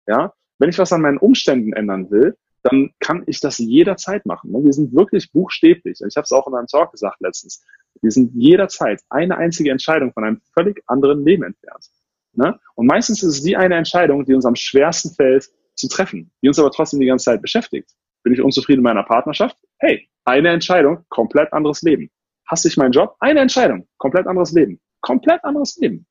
Ja, 0.06 0.34
wenn 0.60 0.70
ich 0.70 0.78
was 0.78 0.92
an 0.92 1.00
meinen 1.00 1.20
Umständen 1.20 1.72
ändern 1.72 2.12
will, 2.12 2.36
dann 2.64 2.90
kann 3.00 3.24
ich 3.28 3.40
das 3.40 3.58
jederzeit 3.58 4.26
machen. 4.26 4.52
Wir 4.52 4.74
sind 4.74 4.94
wirklich 4.94 5.32
buchstäblich. 5.32 6.02
Ich 6.06 6.18
habe 6.18 6.26
es 6.26 6.34
auch 6.34 6.48
in 6.48 6.54
einem 6.54 6.68
Talk 6.68 6.92
gesagt 6.92 7.22
letztens. 7.22 7.64
Wir 8.02 8.12
sind 8.12 8.34
jederzeit 8.36 9.02
eine 9.10 9.38
einzige 9.38 9.72
Entscheidung 9.72 10.12
von 10.12 10.26
einem 10.26 10.42
völlig 10.54 10.84
anderen 10.88 11.24
Leben 11.24 11.44
entfernt. 11.44 11.86
Ne? 12.34 12.60
Und 12.76 12.88
meistens 12.88 13.24
ist 13.24 13.38
es 13.38 13.42
die 13.42 13.56
eine 13.56 13.76
Entscheidung, 13.76 14.26
die 14.26 14.34
uns 14.34 14.46
am 14.46 14.58
schwersten 14.58 15.12
fällt 15.12 15.50
zu 15.76 15.88
treffen, 15.88 16.30
die 16.42 16.50
uns 16.50 16.60
aber 16.60 16.72
trotzdem 16.72 17.00
die 17.00 17.06
ganze 17.06 17.24
Zeit 17.24 17.42
beschäftigt. 17.42 17.90
Bin 18.24 18.34
ich 18.34 18.42
unzufrieden 18.42 18.80
in 18.80 18.84
meiner 18.84 19.04
Partnerschaft? 19.04 19.56
Hey, 19.80 20.10
eine 20.26 20.50
Entscheidung, 20.50 21.06
komplett 21.08 21.54
anderes 21.54 21.84
Leben. 21.84 22.12
Hasse 22.46 22.68
ich 22.68 22.76
meinen 22.76 22.92
Job? 22.92 23.16
Eine 23.22 23.40
Entscheidung, 23.40 23.88
komplett 23.98 24.28
anderes 24.28 24.52
Leben. 24.52 24.82
Komplett 25.02 25.44
anderes 25.44 25.78
Leben. 25.78 26.06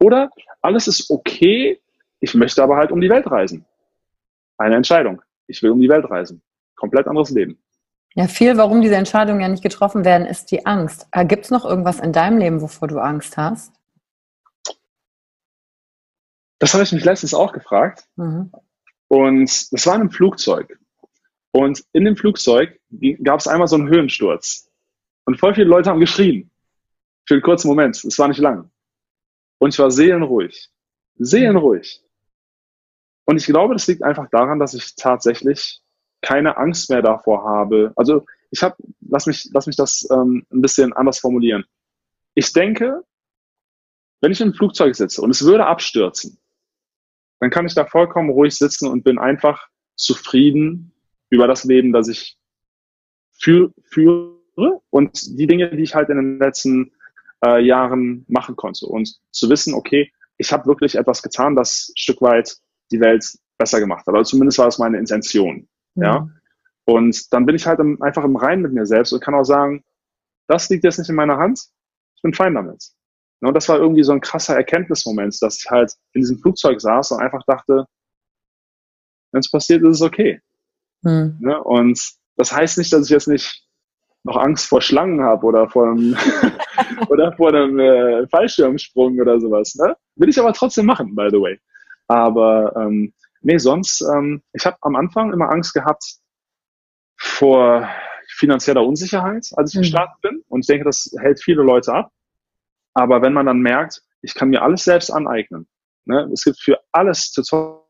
Oder 0.00 0.30
alles 0.60 0.88
ist 0.88 1.10
okay, 1.10 1.80
ich 2.20 2.34
möchte 2.34 2.62
aber 2.62 2.76
halt 2.76 2.90
um 2.92 3.00
die 3.00 3.10
Welt 3.10 3.30
reisen. 3.30 3.64
Eine 4.58 4.76
Entscheidung. 4.76 5.22
Ich 5.46 5.62
will 5.62 5.70
um 5.70 5.80
die 5.80 5.88
Welt 5.88 6.08
reisen. 6.10 6.42
Komplett 6.74 7.06
anderes 7.06 7.30
Leben. 7.30 7.58
Ja, 8.14 8.28
viel, 8.28 8.56
warum 8.56 8.80
diese 8.80 8.96
Entscheidungen 8.96 9.40
ja 9.40 9.48
nicht 9.48 9.62
getroffen 9.62 10.04
werden, 10.04 10.26
ist 10.26 10.50
die 10.50 10.64
Angst. 10.64 11.06
Äh, 11.12 11.26
Gibt 11.26 11.44
es 11.44 11.50
noch 11.50 11.64
irgendwas 11.64 12.00
in 12.00 12.12
deinem 12.12 12.38
Leben, 12.38 12.62
wovor 12.62 12.88
du 12.88 12.98
Angst 12.98 13.36
hast? 13.36 13.72
Das 16.58 16.72
habe 16.72 16.84
ich 16.84 16.92
mich 16.92 17.04
letztens 17.04 17.34
auch 17.34 17.52
gefragt. 17.52 18.06
Mhm. 18.16 18.50
Und 19.08 19.72
das 19.72 19.86
war 19.86 19.94
in 19.94 20.00
einem 20.00 20.10
Flugzeug. 20.10 20.78
Und 21.52 21.84
in 21.92 22.04
dem 22.04 22.16
Flugzeug 22.16 22.80
gab 23.22 23.40
es 23.40 23.46
einmal 23.46 23.68
so 23.68 23.76
einen 23.76 23.88
Höhensturz. 23.88 24.68
Und 25.26 25.38
voll 25.38 25.54
viele 25.54 25.68
Leute 25.68 25.90
haben 25.90 26.00
geschrien. 26.00 26.50
Für 27.26 27.34
einen 27.34 27.42
kurzen 27.42 27.68
Moment. 27.68 28.02
Es 28.04 28.18
war 28.18 28.28
nicht 28.28 28.40
lang. 28.40 28.70
Und 29.58 29.74
ich 29.74 29.78
war 29.78 29.90
seelenruhig. 29.90 30.70
Seelenruhig. 31.16 32.02
Und 33.24 33.36
ich 33.36 33.46
glaube, 33.46 33.74
das 33.74 33.86
liegt 33.86 34.02
einfach 34.02 34.28
daran, 34.30 34.58
dass 34.58 34.74
ich 34.74 34.94
tatsächlich 34.94 35.80
keine 36.22 36.56
Angst 36.56 36.90
mehr 36.90 37.02
davor 37.02 37.44
habe. 37.44 37.92
Also 37.96 38.24
ich 38.50 38.62
habe, 38.62 38.76
lass 39.00 39.26
mich, 39.26 39.50
lass 39.52 39.66
mich 39.66 39.76
das 39.76 40.06
ähm, 40.10 40.46
ein 40.52 40.62
bisschen 40.62 40.92
anders 40.92 41.18
formulieren. 41.18 41.64
Ich 42.34 42.52
denke, 42.52 43.02
wenn 44.20 44.32
ich 44.32 44.40
im 44.40 44.54
Flugzeug 44.54 44.94
sitze 44.94 45.20
und 45.22 45.30
es 45.30 45.44
würde 45.44 45.66
abstürzen, 45.66 46.38
dann 47.40 47.50
kann 47.50 47.66
ich 47.66 47.74
da 47.74 47.84
vollkommen 47.84 48.30
ruhig 48.30 48.56
sitzen 48.56 48.88
und 48.88 49.04
bin 49.04 49.18
einfach 49.18 49.68
zufrieden 49.96 50.92
über 51.30 51.46
das 51.46 51.64
Leben, 51.64 51.92
das 51.92 52.08
ich 52.08 52.38
führe 53.38 54.32
und 54.90 55.38
die 55.38 55.46
Dinge, 55.46 55.70
die 55.70 55.82
ich 55.82 55.94
halt 55.94 56.08
in 56.08 56.16
den 56.16 56.38
letzten 56.38 56.92
äh, 57.44 57.60
Jahren 57.64 58.24
machen 58.28 58.56
konnte. 58.56 58.86
Und 58.86 59.16
zu 59.30 59.48
wissen, 59.50 59.74
okay, 59.74 60.10
ich 60.38 60.52
habe 60.52 60.66
wirklich 60.66 60.96
etwas 60.96 61.22
getan, 61.22 61.56
das 61.56 61.88
ein 61.90 61.96
Stück 61.96 62.20
weit 62.22 62.56
die 62.90 63.00
Welt 63.00 63.24
besser 63.58 63.80
gemacht 63.80 64.06
hat. 64.06 64.14
Also 64.14 64.30
zumindest 64.30 64.58
war 64.58 64.66
das 64.66 64.78
meine 64.78 64.98
Intention. 64.98 65.68
Mhm. 65.94 66.02
Ja. 66.02 66.28
Und 66.84 67.32
dann 67.32 67.46
bin 67.46 67.56
ich 67.56 67.66
halt 67.66 67.80
im, 67.80 68.00
einfach 68.00 68.24
im 68.24 68.36
Reinen 68.36 68.62
mit 68.62 68.72
mir 68.72 68.86
selbst 68.86 69.12
und 69.12 69.22
kann 69.22 69.34
auch 69.34 69.44
sagen, 69.44 69.82
das 70.46 70.68
liegt 70.68 70.84
jetzt 70.84 70.98
nicht 70.98 71.08
in 71.08 71.16
meiner 71.16 71.38
Hand. 71.38 71.60
Ich 72.14 72.22
bin 72.22 72.32
fein 72.32 72.54
damit. 72.54 72.90
Und 73.40 73.54
das 73.54 73.68
war 73.68 73.78
irgendwie 73.78 74.02
so 74.02 74.12
ein 74.12 74.20
krasser 74.20 74.56
Erkenntnismoment, 74.56 75.36
dass 75.42 75.58
ich 75.58 75.70
halt 75.70 75.92
in 76.12 76.22
diesem 76.22 76.38
Flugzeug 76.38 76.80
saß 76.80 77.12
und 77.12 77.20
einfach 77.20 77.42
dachte, 77.46 77.86
wenn 79.32 79.40
es 79.40 79.50
passiert, 79.50 79.82
ist 79.82 79.96
es 79.96 80.02
okay. 80.02 80.40
Hm. 81.04 81.36
Ne? 81.40 81.62
Und 81.62 82.00
das 82.36 82.52
heißt 82.52 82.78
nicht, 82.78 82.92
dass 82.92 83.04
ich 83.04 83.10
jetzt 83.10 83.28
nicht 83.28 83.66
noch 84.24 84.36
Angst 84.36 84.66
vor 84.66 84.80
Schlangen 84.80 85.22
habe 85.22 85.46
oder 85.46 85.68
vor 85.68 85.90
einem, 85.90 86.16
oder 87.08 87.32
vor 87.32 87.48
einem 87.48 87.78
äh, 87.78 88.26
Fallschirmsprung 88.28 89.18
oder 89.20 89.40
sowas. 89.40 89.74
Ne? 89.76 89.96
Will 90.16 90.28
ich 90.28 90.38
aber 90.38 90.52
trotzdem 90.52 90.86
machen, 90.86 91.14
by 91.14 91.28
the 91.30 91.40
way. 91.40 91.58
Aber 92.08 92.74
ähm, 92.76 93.12
nee, 93.40 93.58
sonst, 93.58 94.02
ähm, 94.02 94.42
ich 94.52 94.64
habe 94.66 94.76
am 94.82 94.96
Anfang 94.96 95.32
immer 95.32 95.50
Angst 95.50 95.74
gehabt 95.74 96.04
vor 97.16 97.88
finanzieller 98.28 98.84
Unsicherheit, 98.84 99.50
als 99.56 99.72
ich 99.72 99.78
mhm. 99.78 99.82
gestartet 99.82 100.20
bin. 100.22 100.42
Und 100.48 100.60
ich 100.60 100.66
denke, 100.66 100.84
das 100.84 101.10
hält 101.20 101.42
viele 101.42 101.62
Leute 101.62 101.92
ab. 101.92 102.12
Aber 102.94 103.22
wenn 103.22 103.32
man 103.32 103.46
dann 103.46 103.60
merkt, 103.60 104.02
ich 104.22 104.34
kann 104.34 104.48
mir 104.48 104.62
alles 104.62 104.84
selbst 104.84 105.10
aneignen. 105.10 105.68
Ne? 106.04 106.28
Es 106.32 106.44
gibt 106.44 106.60
für 106.60 106.80
alles 106.92 107.32
Tutorials 107.32 107.84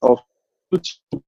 auf 0.00 0.20
YouTube, 0.70 1.24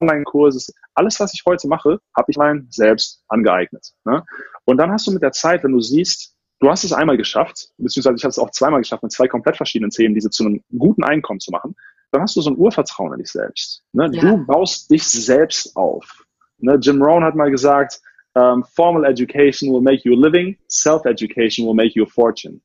Online-Kurse, 0.00 0.72
alles, 0.94 1.20
was 1.20 1.34
ich 1.34 1.42
heute 1.46 1.68
mache, 1.68 2.00
habe 2.16 2.30
ich 2.30 2.36
mein 2.36 2.66
selbst 2.70 3.22
angeeignet. 3.28 3.92
Ne? 4.04 4.24
Und 4.64 4.78
dann 4.78 4.90
hast 4.90 5.06
du 5.06 5.12
mit 5.12 5.22
der 5.22 5.32
Zeit, 5.32 5.62
wenn 5.64 5.72
du 5.72 5.80
siehst, 5.80 6.34
du 6.60 6.68
hast 6.68 6.84
es 6.84 6.92
einmal 6.92 7.16
geschafft, 7.16 7.68
beziehungsweise 7.78 8.16
ich 8.16 8.24
habe 8.24 8.30
es 8.30 8.38
auch 8.38 8.50
zweimal 8.50 8.80
geschafft, 8.80 9.02
mit 9.02 9.12
zwei 9.12 9.28
komplett 9.28 9.56
verschiedenen 9.56 9.90
Themen, 9.90 10.14
diese 10.14 10.30
zu 10.30 10.44
einem 10.44 10.62
guten 10.76 11.04
Einkommen 11.04 11.40
zu 11.40 11.50
machen, 11.50 11.76
dann 12.10 12.22
hast 12.22 12.36
du 12.36 12.40
so 12.40 12.50
ein 12.50 12.56
Urvertrauen 12.56 13.12
in 13.12 13.18
dich 13.18 13.30
selbst. 13.30 13.82
Ne? 13.92 14.10
Ja. 14.12 14.20
Du 14.20 14.46
baust 14.46 14.90
dich 14.90 15.04
selbst 15.04 15.76
auf. 15.76 16.24
Ne? 16.58 16.78
Jim 16.80 17.02
Rohn 17.02 17.24
hat 17.24 17.34
mal 17.34 17.50
gesagt, 17.50 18.00
um, 18.34 18.64
formal 18.64 19.04
education 19.04 19.72
will 19.72 19.80
make 19.80 20.08
you 20.08 20.14
a 20.14 20.18
living, 20.18 20.56
self-education 20.68 21.66
will 21.66 21.74
make 21.74 21.94
you 21.94 22.04
a 22.04 22.06
fortune. 22.06 22.60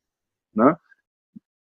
Ne? 0.54 0.78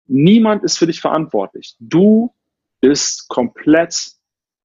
Niemand 0.06 0.64
ist 0.64 0.78
für 0.78 0.86
dich 0.86 1.00
verantwortlich. 1.00 1.76
Du 1.78 2.34
bist 2.80 3.28
komplett, 3.28 4.12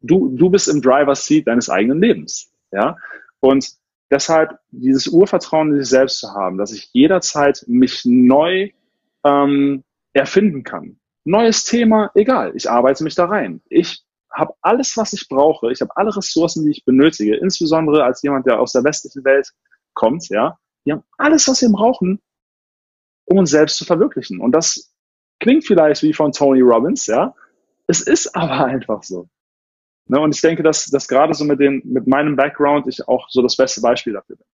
du, 0.06 0.30
du 0.36 0.50
bist 0.50 0.68
im 0.68 0.82
Driver's 0.82 1.26
Seat 1.26 1.48
deines 1.48 1.70
eigenen 1.70 2.02
Lebens. 2.02 2.52
Ja? 2.72 2.98
Und 3.40 3.70
deshalb 4.12 4.60
dieses 4.72 5.08
Urvertrauen 5.08 5.72
in 5.72 5.80
sich 5.80 5.90
selbst 5.90 6.20
zu 6.20 6.32
haben, 6.32 6.58
dass 6.58 6.72
ich 6.72 6.90
jederzeit 6.94 7.64
mich 7.68 8.04
neu 8.06 8.70
ähm, 9.24 9.84
erfinden 10.14 10.64
kann. 10.64 11.00
Neues 11.24 11.64
Thema, 11.64 12.12
egal, 12.14 12.54
ich 12.56 12.70
arbeite 12.70 13.04
mich 13.04 13.16
da 13.16 13.26
rein. 13.26 13.62
Ich 13.70 14.04
habe 14.32 14.54
alles, 14.62 14.96
was 14.98 15.14
ich 15.14 15.28
brauche. 15.28 15.72
Ich 15.72 15.82
habe 15.82 15.96
alle 15.96 16.16
Ressourcen, 16.16 16.66
die 16.66 16.72
ich 16.72 16.86
benötige, 16.86 17.36
insbesondere 17.38 18.04
als 18.04 18.22
jemand, 18.22 18.46
der 18.46 18.60
aus 18.60 18.74
der 18.74 18.84
westlichen 18.84 19.24
Welt 19.24 19.50
kommt, 19.94 20.30
ja. 20.30 20.58
Wir 20.84 20.96
haben 20.96 21.04
alles, 21.18 21.48
was 21.48 21.62
wir 21.62 21.70
brauchen, 21.70 22.22
um 23.26 23.40
uns 23.40 23.50
selbst 23.50 23.78
zu 23.78 23.86
verwirklichen. 23.86 24.40
Und 24.40 24.52
das 24.52 24.94
klingt 25.40 25.66
vielleicht 25.66 26.04
wie 26.04 26.14
von 26.14 26.32
Tony 26.32 26.62
Robbins, 26.62 27.08
ja. 27.08 27.34
Es 27.88 28.02
ist 28.02 28.36
aber 28.36 28.66
einfach 28.66 29.02
so. 29.04 29.28
Ne? 30.08 30.20
Und 30.20 30.36
ich 30.36 30.42
denke, 30.42 30.64
dass, 30.64 30.86
dass 30.86 31.08
gerade 31.08 31.34
so 31.34 31.46
mit, 31.46 31.60
den, 31.60 31.82
mit 31.86 32.08
meinem 32.08 32.36
Background 32.36 32.88
ich 32.88 33.08
auch 33.08 33.28
so 33.30 33.42
das 33.42 33.56
beste 33.56 33.82
Beispiel 33.82 34.14
dafür 34.14 34.36
bin. 34.36 34.46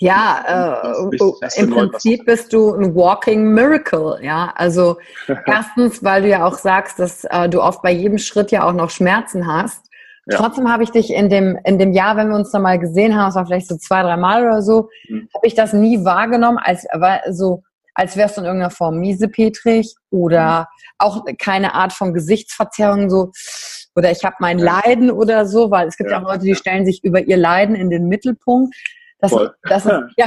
Ja, 0.00 0.78
äh, 1.10 1.60
im 1.60 1.70
Prinzip 1.70 2.24
bist 2.24 2.52
du 2.52 2.72
ein 2.72 2.94
Walking 2.94 3.52
Miracle, 3.52 4.18
ja. 4.22 4.52
Also 4.54 4.98
erstens, 5.46 6.04
weil 6.04 6.22
du 6.22 6.28
ja 6.28 6.46
auch 6.46 6.54
sagst, 6.54 7.00
dass 7.00 7.24
äh, 7.24 7.48
du 7.48 7.60
oft 7.60 7.82
bei 7.82 7.90
jedem 7.90 8.18
Schritt 8.18 8.52
ja 8.52 8.64
auch 8.64 8.72
noch 8.72 8.90
Schmerzen 8.90 9.46
hast. 9.46 9.86
Ja. 10.26 10.36
Trotzdem 10.36 10.70
habe 10.70 10.84
ich 10.84 10.90
dich 10.90 11.12
in 11.12 11.28
dem, 11.30 11.58
in 11.64 11.78
dem 11.78 11.92
Jahr, 11.92 12.16
wenn 12.16 12.28
wir 12.28 12.36
uns 12.36 12.50
da 12.50 12.58
mal 12.58 12.78
gesehen 12.78 13.16
haben, 13.16 13.30
es 13.30 13.34
war 13.34 13.46
vielleicht 13.46 13.68
so 13.68 13.76
zwei, 13.76 14.02
drei 14.02 14.16
Mal 14.16 14.44
oder 14.44 14.62
so, 14.62 14.88
mhm. 15.08 15.28
habe 15.34 15.46
ich 15.46 15.54
das 15.54 15.72
nie 15.72 16.04
wahrgenommen, 16.04 16.58
als 16.58 16.86
so, 17.30 17.62
als 17.94 18.16
wärst 18.16 18.36
du 18.36 18.42
in 18.42 18.46
irgendeiner 18.46 18.70
Form 18.70 18.98
miesepetrig 19.00 19.94
oder 20.10 20.60
mhm. 20.60 20.66
auch 20.98 21.24
keine 21.38 21.74
Art 21.74 21.92
von 21.92 22.12
Gesichtsverzerrung, 22.12 23.10
so, 23.10 23.32
oder 23.98 24.12
ich 24.12 24.24
habe 24.24 24.36
mein 24.38 24.58
Leiden 24.58 25.10
oder 25.10 25.44
so, 25.44 25.72
weil 25.72 25.88
es 25.88 25.96
gibt 25.96 26.10
ja, 26.10 26.18
ja 26.18 26.22
auch 26.22 26.28
Leute, 26.28 26.44
die 26.44 26.54
stellen 26.54 26.86
sich 26.86 27.02
über 27.02 27.20
ihr 27.20 27.36
Leiden 27.36 27.74
in 27.74 27.90
den 27.90 28.06
Mittelpunkt. 28.06 28.74
Das, 29.20 29.34
das 29.64 29.84
ist, 29.84 29.92
ja, 30.16 30.26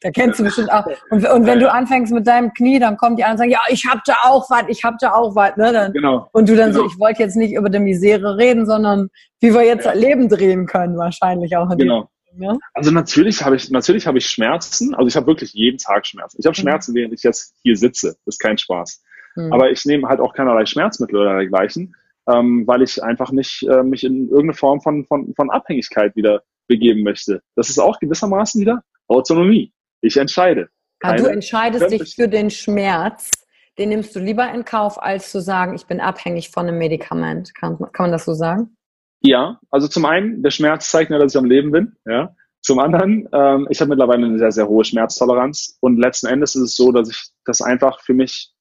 da 0.00 0.10
kennst 0.10 0.40
du 0.40 0.44
bestimmt 0.44 0.72
auch. 0.72 0.86
Und, 1.10 1.28
und 1.28 1.44
wenn 1.44 1.60
du 1.60 1.70
anfängst 1.70 2.14
mit 2.14 2.26
deinem 2.26 2.54
Knie, 2.54 2.78
dann 2.78 2.96
kommt 2.96 3.18
die 3.18 3.24
anderen 3.24 3.34
und 3.34 3.38
sagen, 3.38 3.50
ja, 3.50 3.60
ich 3.68 3.86
hab 3.86 4.02
da 4.04 4.14
auch 4.24 4.48
was, 4.48 4.64
ich 4.68 4.82
hab 4.82 4.98
da 4.98 5.12
auch 5.12 5.36
was. 5.36 5.54
Ne? 5.58 5.70
Dann, 5.70 5.92
genau. 5.92 6.30
Und 6.32 6.48
du 6.48 6.56
dann 6.56 6.72
genau. 6.72 6.84
so, 6.84 6.86
ich 6.86 6.98
wollte 6.98 7.22
jetzt 7.22 7.36
nicht 7.36 7.52
über 7.52 7.68
die 7.68 7.78
Misere 7.78 8.38
reden, 8.38 8.64
sondern 8.64 9.10
wie 9.40 9.52
wir 9.52 9.66
jetzt 9.66 9.84
ja. 9.84 9.92
Leben 9.92 10.30
drehen 10.30 10.64
können, 10.64 10.96
wahrscheinlich 10.96 11.54
auch. 11.56 11.68
genau. 11.76 12.08
Ja? 12.38 12.56
Also 12.72 12.90
natürlich 12.90 13.44
habe 13.44 13.56
ich, 13.56 13.70
natürlich 13.70 14.06
habe 14.06 14.16
ich 14.16 14.26
Schmerzen. 14.26 14.94
Also 14.94 15.08
ich 15.08 15.16
habe 15.16 15.26
wirklich 15.26 15.52
jeden 15.52 15.76
Tag 15.76 16.06
Schmerzen. 16.06 16.38
Ich 16.40 16.46
habe 16.46 16.56
mhm. 16.56 16.62
Schmerzen, 16.62 16.94
während 16.94 17.12
ich 17.12 17.22
jetzt 17.22 17.54
hier 17.62 17.76
sitze. 17.76 18.16
Das 18.24 18.36
ist 18.36 18.38
kein 18.38 18.56
Spaß. 18.56 19.02
Mhm. 19.36 19.52
Aber 19.52 19.70
ich 19.70 19.84
nehme 19.84 20.08
halt 20.08 20.20
auch 20.20 20.32
keinerlei 20.32 20.66
Schmerzmittel 20.66 21.16
oder 21.16 21.34
dergleichen, 21.36 21.94
ähm, 22.32 22.66
weil 22.66 22.82
ich 22.82 23.02
einfach 23.02 23.32
nicht 23.32 23.62
äh, 23.62 23.82
mich 23.82 24.04
in 24.04 24.28
irgendeine 24.28 24.54
Form 24.54 24.80
von, 24.80 25.04
von, 25.06 25.34
von 25.34 25.50
Abhängigkeit 25.50 26.14
wieder 26.16 26.42
begeben 26.68 27.02
möchte. 27.02 27.42
Das 27.56 27.68
ist 27.68 27.78
auch 27.78 27.98
gewissermaßen 27.98 28.60
wieder 28.60 28.82
Autonomie. 29.08 29.72
Ich 30.00 30.16
entscheide. 30.16 30.68
Ja, 31.02 31.16
du 31.16 31.26
entscheidest 31.26 31.90
dich 31.90 32.14
für 32.14 32.28
den 32.28 32.50
Schmerz. 32.50 33.30
Den 33.78 33.88
nimmst 33.88 34.14
du 34.14 34.20
lieber 34.20 34.52
in 34.52 34.64
Kauf, 34.64 35.02
als 35.02 35.30
zu 35.30 35.40
sagen, 35.40 35.74
ich 35.74 35.86
bin 35.86 36.00
abhängig 36.00 36.50
von 36.50 36.66
einem 36.66 36.78
Medikament. 36.78 37.54
Kann, 37.54 37.78
kann 37.78 38.04
man 38.04 38.12
das 38.12 38.24
so 38.24 38.34
sagen? 38.34 38.76
Ja, 39.20 39.58
also 39.70 39.88
zum 39.88 40.04
einen, 40.04 40.42
der 40.42 40.50
Schmerz 40.50 40.90
zeigt 40.90 41.10
mir, 41.10 41.18
dass 41.18 41.34
ich 41.34 41.38
am 41.38 41.46
Leben 41.46 41.70
bin. 41.70 41.96
Ja. 42.06 42.34
Zum 42.62 42.78
anderen, 42.78 43.28
ähm, 43.32 43.66
ich 43.70 43.80
habe 43.80 43.88
mittlerweile 43.88 44.26
eine 44.26 44.38
sehr, 44.38 44.52
sehr 44.52 44.68
hohe 44.68 44.84
Schmerztoleranz 44.84 45.78
und 45.80 45.98
letzten 45.98 46.26
Endes 46.26 46.54
ist 46.54 46.62
es 46.62 46.76
so, 46.76 46.92
dass 46.92 47.10
ich 47.10 47.30
das 47.44 47.62
einfach 47.62 48.00
für 48.00 48.12
mich 48.12 48.52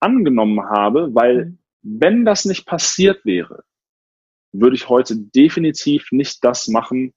angenommen 0.00 0.60
habe, 0.68 1.14
weil 1.14 1.46
mhm. 1.46 1.58
Wenn 1.84 2.24
das 2.24 2.46
nicht 2.46 2.66
passiert 2.66 3.24
wäre, 3.24 3.62
würde 4.52 4.74
ich 4.74 4.88
heute 4.88 5.16
definitiv 5.16 6.08
nicht 6.10 6.42
das 6.42 6.68
machen, 6.68 7.12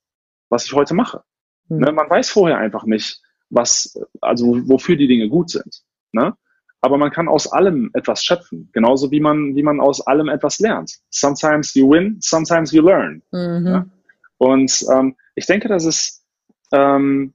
was 0.50 0.66
ich 0.66 0.74
heute 0.74 0.94
mache. 0.94 1.24
Mhm. 1.70 1.80
Ne, 1.80 1.92
man 1.92 2.10
weiß 2.10 2.30
vorher 2.30 2.58
einfach 2.58 2.84
nicht, 2.84 3.22
was, 3.50 3.98
also 4.22 4.68
wofür 4.68 4.98
die 4.98 5.08
Dinge 5.08 5.30
gut 5.30 5.50
sind. 5.50 5.84
Ne? 6.12 6.36
Aber 6.82 6.98
man 6.98 7.12
kann 7.12 7.28
aus 7.28 7.52
allem 7.52 7.90
etwas 7.94 8.24
schöpfen, 8.24 8.70
genauso 8.74 9.10
wie 9.10 9.20
man, 9.20 9.56
wie 9.56 9.64
man 9.64 9.80
aus 9.80 10.06
allem 10.06 10.28
etwas 10.28 10.60
lernt. 10.60 10.92
Sometimes 11.10 11.74
you 11.74 11.90
win, 11.90 12.18
sometimes 12.20 12.72
you 12.72 12.84
learn. 12.84 13.24
Mhm. 13.32 13.64
Ne? 13.64 13.90
Und 14.38 14.86
ähm, 14.92 15.16
ich 15.36 15.46
denke, 15.46 15.70
dass 15.70 15.86
es 15.86 16.26
ähm, 16.72 17.34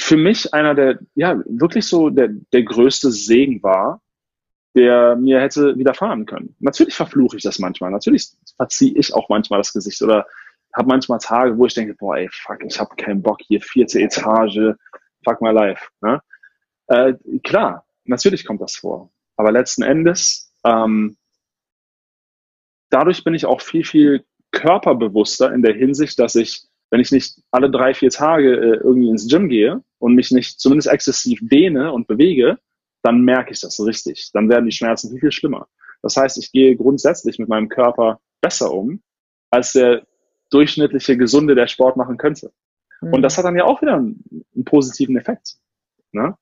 für 0.00 0.16
mich 0.16 0.52
einer 0.52 0.74
der, 0.74 0.98
ja, 1.14 1.40
wirklich 1.46 1.86
so 1.86 2.10
der, 2.10 2.28
der 2.52 2.64
größte 2.64 3.10
Segen 3.10 3.62
war, 3.62 4.02
der 4.74 5.16
mir 5.16 5.40
hätte 5.40 5.76
widerfahren 5.76 6.26
können. 6.26 6.54
Natürlich 6.60 6.94
verfluche 6.94 7.36
ich 7.36 7.42
das 7.42 7.58
manchmal, 7.58 7.90
natürlich 7.90 8.28
verziehe 8.56 8.94
ich 8.96 9.12
auch 9.14 9.28
manchmal 9.28 9.60
das 9.60 9.72
Gesicht 9.72 10.00
oder 10.02 10.26
habe 10.74 10.88
manchmal 10.88 11.18
Tage, 11.18 11.58
wo 11.58 11.66
ich 11.66 11.74
denke, 11.74 11.94
boah, 11.94 12.16
ey, 12.16 12.28
fuck, 12.30 12.62
ich 12.64 12.78
habe 12.78 12.94
keinen 12.96 13.22
Bock 13.22 13.40
hier, 13.42 13.60
vierte 13.60 14.00
Etage, 14.00 14.76
fuck 15.24 15.40
my 15.40 15.50
life. 15.50 15.88
Ne? 16.00 16.20
Äh, 16.86 17.14
klar, 17.42 17.84
natürlich 18.04 18.44
kommt 18.44 18.60
das 18.60 18.76
vor. 18.76 19.10
Aber 19.36 19.52
letzten 19.52 19.82
Endes, 19.82 20.52
ähm, 20.64 21.16
dadurch 22.90 23.24
bin 23.24 23.34
ich 23.34 23.46
auch 23.46 23.60
viel, 23.60 23.84
viel 23.84 24.24
körperbewusster 24.52 25.52
in 25.52 25.62
der 25.62 25.74
Hinsicht, 25.74 26.18
dass 26.18 26.34
ich, 26.34 26.62
wenn 26.90 27.00
ich 27.00 27.12
nicht 27.12 27.40
alle 27.50 27.70
drei, 27.70 27.94
vier 27.94 28.10
Tage 28.10 28.54
äh, 28.54 28.76
irgendwie 28.76 29.10
ins 29.10 29.28
Gym 29.28 29.48
gehe 29.48 29.82
und 29.98 30.14
mich 30.14 30.30
nicht 30.30 30.60
zumindest 30.60 30.88
exzessiv 30.88 31.40
dehne 31.42 31.92
und 31.92 32.06
bewege, 32.06 32.58
dann 33.02 33.22
merke 33.22 33.52
ich 33.52 33.60
das 33.60 33.80
richtig. 33.80 34.30
Dann 34.32 34.48
werden 34.48 34.66
die 34.66 34.72
Schmerzen 34.72 35.10
viel, 35.10 35.20
viel 35.20 35.32
schlimmer. 35.32 35.68
Das 36.02 36.16
heißt, 36.16 36.38
ich 36.38 36.52
gehe 36.52 36.76
grundsätzlich 36.76 37.38
mit 37.38 37.48
meinem 37.48 37.68
Körper 37.68 38.20
besser 38.40 38.72
um, 38.72 39.02
als 39.50 39.72
der 39.72 40.06
durchschnittliche 40.50 41.16
Gesunde, 41.16 41.54
der 41.54 41.66
Sport 41.66 41.96
machen 41.96 42.16
könnte. 42.16 42.52
Mhm. 43.00 43.14
Und 43.14 43.22
das 43.22 43.38
hat 43.38 43.44
dann 43.44 43.56
ja 43.56 43.64
auch 43.64 43.82
wieder 43.82 43.94
einen, 43.94 44.24
einen 44.54 44.64
positiven 44.64 45.16
Effekt. 45.16 45.56
Ne? 46.12 46.36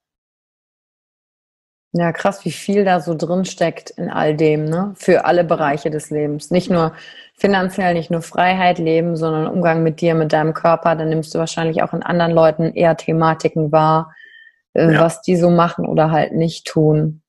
Ja, 1.92 2.12
krass, 2.12 2.44
wie 2.44 2.50
viel 2.50 2.84
da 2.84 3.00
so 3.00 3.14
drin 3.14 3.46
steckt 3.46 3.90
in 3.90 4.10
all 4.10 4.36
dem, 4.36 4.66
ne? 4.66 4.92
Für 4.96 5.24
alle 5.24 5.42
Bereiche 5.42 5.90
des 5.90 6.10
Lebens. 6.10 6.50
Nicht 6.50 6.70
nur 6.70 6.92
finanziell, 7.34 7.94
nicht 7.94 8.10
nur 8.10 8.20
Freiheit 8.20 8.78
leben, 8.78 9.16
sondern 9.16 9.46
Umgang 9.46 9.82
mit 9.82 10.02
dir, 10.02 10.14
mit 10.14 10.34
deinem 10.34 10.52
Körper. 10.52 10.96
Dann 10.96 11.08
nimmst 11.08 11.34
du 11.34 11.38
wahrscheinlich 11.38 11.82
auch 11.82 11.94
in 11.94 12.02
anderen 12.02 12.32
Leuten 12.32 12.74
eher 12.74 12.96
Thematiken 12.96 13.72
wahr, 13.72 14.14
äh, 14.78 14.92
ja. 14.92 15.00
was 15.00 15.20
die 15.22 15.36
so 15.36 15.50
machen 15.50 15.86
oder 15.86 16.10
halt 16.10 16.32
nicht 16.32 16.66
tun. 16.66 17.22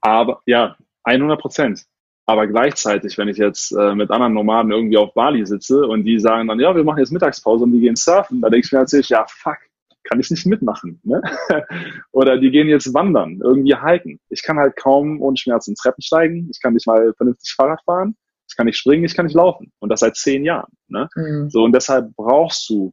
Aber 0.00 0.42
ja, 0.46 0.76
100 1.04 1.40
Prozent. 1.40 1.84
Aber 2.26 2.46
gleichzeitig, 2.46 3.18
wenn 3.18 3.28
ich 3.28 3.36
jetzt 3.36 3.72
äh, 3.72 3.94
mit 3.94 4.10
anderen 4.10 4.34
Nomaden 4.34 4.70
irgendwie 4.70 4.96
auf 4.96 5.12
Bali 5.14 5.44
sitze 5.44 5.86
und 5.86 6.04
die 6.04 6.20
sagen 6.20 6.48
dann, 6.48 6.60
ja, 6.60 6.74
wir 6.74 6.84
machen 6.84 6.98
jetzt 6.98 7.10
Mittagspause 7.10 7.64
und 7.64 7.72
die 7.72 7.80
gehen 7.80 7.96
surfen, 7.96 8.40
da 8.40 8.48
denke 8.48 8.66
ich 8.66 8.72
mir 8.72 8.78
natürlich, 8.78 9.08
ja, 9.08 9.24
fuck, 9.28 9.58
kann 10.04 10.20
ich 10.20 10.30
nicht 10.30 10.46
mitmachen. 10.46 11.00
Ne? 11.02 11.20
Oder 12.12 12.38
die 12.38 12.50
gehen 12.50 12.68
jetzt 12.68 12.94
wandern, 12.94 13.40
irgendwie 13.42 13.74
hiken. 13.74 14.20
Ich 14.28 14.42
kann 14.42 14.58
halt 14.58 14.76
kaum 14.76 15.20
ohne 15.20 15.36
Schmerzen 15.36 15.74
Treppen 15.74 16.02
steigen, 16.02 16.48
ich 16.50 16.60
kann 16.60 16.74
nicht 16.74 16.86
mal 16.86 17.12
vernünftig 17.16 17.54
Fahrrad 17.54 17.82
fahren, 17.84 18.16
ich 18.48 18.56
kann 18.56 18.66
nicht 18.66 18.78
springen, 18.78 19.04
ich 19.04 19.16
kann 19.16 19.26
nicht 19.26 19.34
laufen. 19.34 19.72
Und 19.80 19.88
das 19.88 20.00
seit 20.00 20.16
zehn 20.16 20.44
Jahren. 20.44 20.72
Ne? 20.88 21.08
Mhm. 21.16 21.50
So, 21.50 21.64
und 21.64 21.74
deshalb 21.74 22.14
brauchst 22.14 22.68
du 22.70 22.92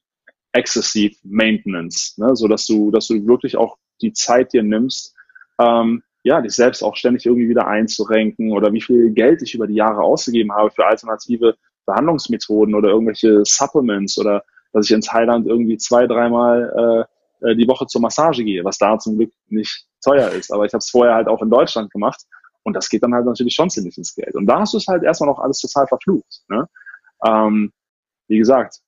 excessive 0.53 1.15
Maintenance, 1.23 2.17
ne? 2.17 2.35
so 2.35 2.47
dass 2.47 2.65
du, 2.65 2.91
dass 2.91 3.07
du 3.07 3.25
wirklich 3.27 3.57
auch 3.57 3.77
die 4.01 4.13
Zeit 4.13 4.53
dir 4.53 4.63
nimmst, 4.63 5.15
ähm, 5.59 6.03
ja, 6.23 6.41
dich 6.41 6.53
selbst 6.53 6.83
auch 6.83 6.95
ständig 6.95 7.25
irgendwie 7.25 7.49
wieder 7.49 7.67
einzurenken 7.67 8.51
oder 8.51 8.73
wie 8.73 8.81
viel 8.81 9.11
Geld 9.11 9.41
ich 9.41 9.55
über 9.55 9.67
die 9.67 9.75
Jahre 9.75 10.01
ausgegeben 10.01 10.51
habe 10.51 10.71
für 10.71 10.85
alternative 10.85 11.55
Behandlungsmethoden 11.85 12.75
oder 12.75 12.89
irgendwelche 12.89 13.41
Supplements 13.45 14.17
oder 14.17 14.43
dass 14.73 14.85
ich 14.85 14.91
in 14.91 15.01
Thailand 15.01 15.47
irgendwie 15.47 15.77
zwei, 15.77 16.07
dreimal 16.07 17.07
äh, 17.41 17.49
äh, 17.51 17.55
die 17.55 17.67
Woche 17.67 17.87
zur 17.87 18.01
Massage 18.01 18.43
gehe, 18.43 18.63
was 18.63 18.77
da 18.77 18.97
zum 18.99 19.17
Glück 19.17 19.31
nicht 19.47 19.87
teuer 20.03 20.29
ist. 20.29 20.51
Aber 20.51 20.65
ich 20.65 20.73
habe 20.73 20.79
es 20.79 20.89
vorher 20.89 21.15
halt 21.15 21.27
auch 21.27 21.41
in 21.41 21.49
Deutschland 21.49 21.91
gemacht 21.91 22.21
und 22.63 22.73
das 22.75 22.89
geht 22.89 23.03
dann 23.03 23.13
halt 23.13 23.25
natürlich 23.25 23.53
schon 23.53 23.69
ziemlich 23.69 23.97
ins 23.97 24.13
Geld. 24.13 24.35
Und 24.35 24.45
da 24.45 24.59
hast 24.59 24.73
du 24.73 24.77
es 24.77 24.87
halt 24.87 25.03
erstmal 25.03 25.29
noch 25.29 25.39
alles 25.39 25.59
total 25.59 25.87
verflucht. 25.87 26.41
Ne? 26.49 26.67
Ähm, 27.25 27.71
wie 28.27 28.37
gesagt, 28.37 28.79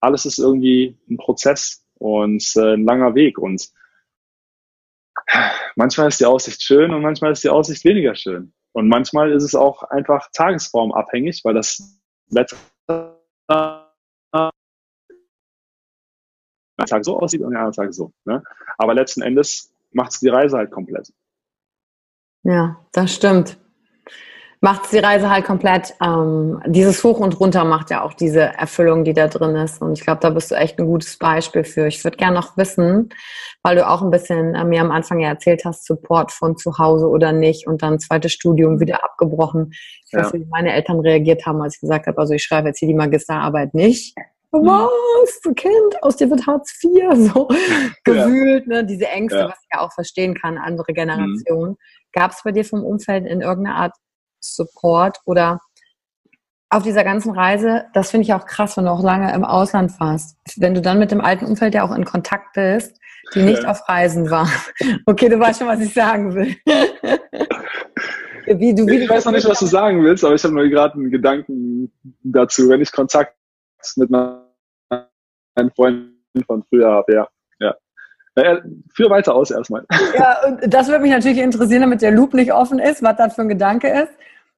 alles 0.00 0.26
ist 0.26 0.38
irgendwie 0.38 0.96
ein 1.08 1.16
Prozess 1.16 1.84
und 1.94 2.44
äh, 2.56 2.74
ein 2.74 2.84
langer 2.84 3.14
Weg. 3.14 3.38
Und 3.38 3.70
manchmal 5.76 6.08
ist 6.08 6.20
die 6.20 6.26
Aussicht 6.26 6.62
schön 6.62 6.92
und 6.92 7.02
manchmal 7.02 7.32
ist 7.32 7.44
die 7.44 7.48
Aussicht 7.48 7.84
weniger 7.84 8.14
schön. 8.14 8.52
Und 8.72 8.88
manchmal 8.88 9.32
ist 9.32 9.44
es 9.44 9.54
auch 9.54 9.82
einfach 9.82 10.28
tagesformabhängig, 10.32 11.40
weil 11.44 11.54
das 11.54 12.00
Wetter 12.28 12.56
einen 16.78 16.86
Tag 16.86 17.04
so 17.04 17.18
aussieht 17.18 17.40
und 17.40 17.50
den 17.50 17.56
anderen 17.56 17.74
Tag 17.74 17.92
so. 17.92 18.12
Ne? 18.24 18.42
Aber 18.76 18.94
letzten 18.94 19.22
Endes 19.22 19.72
macht 19.90 20.12
es 20.12 20.20
die 20.20 20.28
Reise 20.28 20.58
halt 20.58 20.70
komplett. 20.70 21.12
Ja, 22.44 22.84
das 22.92 23.14
stimmt. 23.14 23.58
Macht 24.60 24.90
die 24.90 24.98
Reise 24.98 25.30
halt 25.30 25.44
komplett. 25.44 25.94
Ähm, 26.02 26.60
dieses 26.66 27.04
Hoch 27.04 27.20
und 27.20 27.38
Runter 27.38 27.64
macht 27.64 27.90
ja 27.90 28.02
auch 28.02 28.12
diese 28.12 28.40
Erfüllung, 28.40 29.04
die 29.04 29.12
da 29.12 29.28
drin 29.28 29.54
ist. 29.54 29.80
Und 29.80 29.92
ich 29.92 30.04
glaube, 30.04 30.20
da 30.20 30.30
bist 30.30 30.50
du 30.50 30.56
echt 30.56 30.78
ein 30.80 30.86
gutes 30.86 31.16
Beispiel 31.16 31.62
für. 31.62 31.86
Ich 31.86 32.02
würde 32.02 32.16
gerne 32.16 32.34
noch 32.34 32.56
wissen, 32.56 33.10
weil 33.62 33.76
du 33.76 33.88
auch 33.88 34.02
ein 34.02 34.10
bisschen 34.10 34.56
äh, 34.56 34.64
mir 34.64 34.80
am 34.80 34.90
Anfang 34.90 35.20
ja 35.20 35.28
erzählt 35.28 35.64
hast, 35.64 35.86
Support 35.86 36.32
von 36.32 36.56
zu 36.56 36.76
Hause 36.78 37.06
oder 37.06 37.32
nicht 37.32 37.68
und 37.68 37.82
dann 37.82 38.00
zweites 38.00 38.32
Studium 38.32 38.80
wieder 38.80 39.04
abgebrochen. 39.04 39.70
Ich 40.06 40.12
weiß 40.12 40.32
nicht, 40.32 40.46
wie 40.46 40.50
meine 40.50 40.72
Eltern 40.72 41.00
reagiert 41.00 41.46
haben, 41.46 41.62
als 41.62 41.76
ich 41.76 41.80
gesagt 41.80 42.08
habe, 42.08 42.18
also 42.18 42.34
ich 42.34 42.42
schreibe 42.42 42.68
jetzt 42.68 42.78
hier 42.78 42.88
die 42.88 42.94
Magisterarbeit 42.94 43.74
nicht. 43.74 44.14
Mhm. 44.50 44.66
was, 44.66 45.40
du 45.42 45.52
Kind, 45.52 46.02
aus 46.02 46.16
dir 46.16 46.30
wird 46.30 46.46
Hartz 46.46 46.82
IV, 46.82 47.12
so 47.34 47.48
gewühlt, 48.04 48.66
ne? 48.66 48.82
diese 48.84 49.06
Ängste, 49.06 49.40
ja. 49.40 49.48
was 49.48 49.58
ich 49.62 49.68
ja 49.74 49.80
auch 49.80 49.92
verstehen 49.92 50.34
kann, 50.34 50.56
andere 50.56 50.94
Generationen. 50.94 51.72
Mhm. 51.72 51.76
Gab 52.12 52.30
es 52.30 52.42
bei 52.42 52.52
dir 52.52 52.64
vom 52.64 52.82
Umfeld 52.82 53.26
in 53.26 53.42
irgendeiner 53.42 53.76
Art 53.76 53.92
Support 54.40 55.18
oder 55.24 55.60
auf 56.70 56.82
dieser 56.82 57.02
ganzen 57.02 57.32
Reise, 57.32 57.86
das 57.94 58.10
finde 58.10 58.24
ich 58.24 58.34
auch 58.34 58.44
krass, 58.44 58.76
wenn 58.76 58.84
du 58.84 58.90
auch 58.90 59.02
lange 59.02 59.32
im 59.32 59.44
Ausland 59.44 59.98
warst, 60.00 60.36
wenn 60.56 60.74
du 60.74 60.82
dann 60.82 60.98
mit 60.98 61.10
dem 61.10 61.20
alten 61.20 61.46
Umfeld 61.46 61.74
ja 61.74 61.82
auch 61.82 61.94
in 61.94 62.04
Kontakt 62.04 62.52
bist, 62.54 63.00
die 63.34 63.42
nicht 63.42 63.62
ja. 63.62 63.70
auf 63.70 63.88
Reisen 63.88 64.30
waren. 64.30 64.50
Okay, 65.06 65.28
du 65.28 65.38
weißt 65.38 65.60
schon, 65.60 65.68
was 65.68 65.80
ich 65.80 65.94
sagen 65.94 66.34
will. 66.34 66.56
wie, 68.46 68.74
du, 68.74 68.86
wie 68.86 68.96
ich 68.96 69.08
weiß 69.08 69.24
noch 69.24 69.32
nicht, 69.32 69.48
was 69.48 69.60
du 69.60 69.66
sagen 69.66 70.02
willst, 70.02 70.24
aber 70.24 70.34
ich 70.34 70.44
habe 70.44 70.54
nur 70.54 70.68
gerade 70.68 70.94
einen 70.94 71.10
Gedanken 71.10 71.92
dazu. 72.22 72.68
Wenn 72.68 72.82
ich 72.82 72.92
Kontakt 72.92 73.34
mit 73.96 74.10
meinen 74.10 75.70
Freunden 75.74 76.44
von 76.46 76.62
früher 76.68 76.90
habe, 76.90 77.14
ja. 77.14 77.28
Ja. 78.42 78.54
Naja, 78.54 78.62
führ 78.94 79.10
weiter 79.10 79.34
aus 79.34 79.50
erstmal. 79.50 79.84
Ja, 80.14 80.38
und 80.46 80.72
das 80.72 80.88
würde 80.88 81.02
mich 81.02 81.12
natürlich 81.12 81.38
interessieren, 81.38 81.82
damit 81.82 82.02
der 82.02 82.10
Loop 82.10 82.34
nicht 82.34 82.52
offen 82.52 82.78
ist, 82.78 83.02
was 83.02 83.16
das 83.16 83.34
für 83.34 83.42
ein 83.42 83.48
Gedanke 83.48 83.88
ist. 83.88 84.12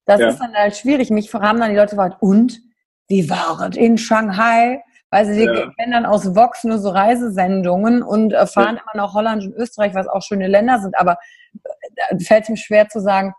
Das 0.07 0.20
ja. 0.20 0.28
ist 0.28 0.39
dann 0.39 0.55
halt 0.55 0.76
schwierig. 0.76 1.11
Mich 1.11 1.33
haben 1.33 1.61
dann 1.61 1.70
die 1.70 1.76
Leute 1.76 1.91
gefragt, 1.91 2.16
und 2.20 2.61
wie 3.09 3.28
war 3.28 3.68
es 3.68 3.76
in 3.76 3.99
Shanghai? 3.99 4.83
Weil 5.11 5.26
sie 5.26 5.45
ja. 5.45 5.70
kennen 5.78 5.93
dann 5.93 6.07
aus 6.07 6.37
Vox 6.37 6.62
nur 6.62 6.78
so 6.78 6.91
Reisesendungen 6.91 8.03
und 8.03 8.33
äh, 8.33 8.47
fahren 8.47 8.76
ja. 8.76 8.83
immer 8.83 9.05
nach 9.07 9.14
Holland 9.14 9.45
und 9.45 9.55
Österreich, 9.55 9.95
was 9.95 10.07
auch 10.07 10.22
schöne 10.22 10.47
Länder 10.47 10.78
sind. 10.78 10.97
Aber 10.97 11.18
da 11.53 12.16
fällt 12.24 12.45
es 12.45 12.49
mir 12.49 12.57
schwer 12.57 12.89
zu 12.89 13.01
sagen, 13.01 13.35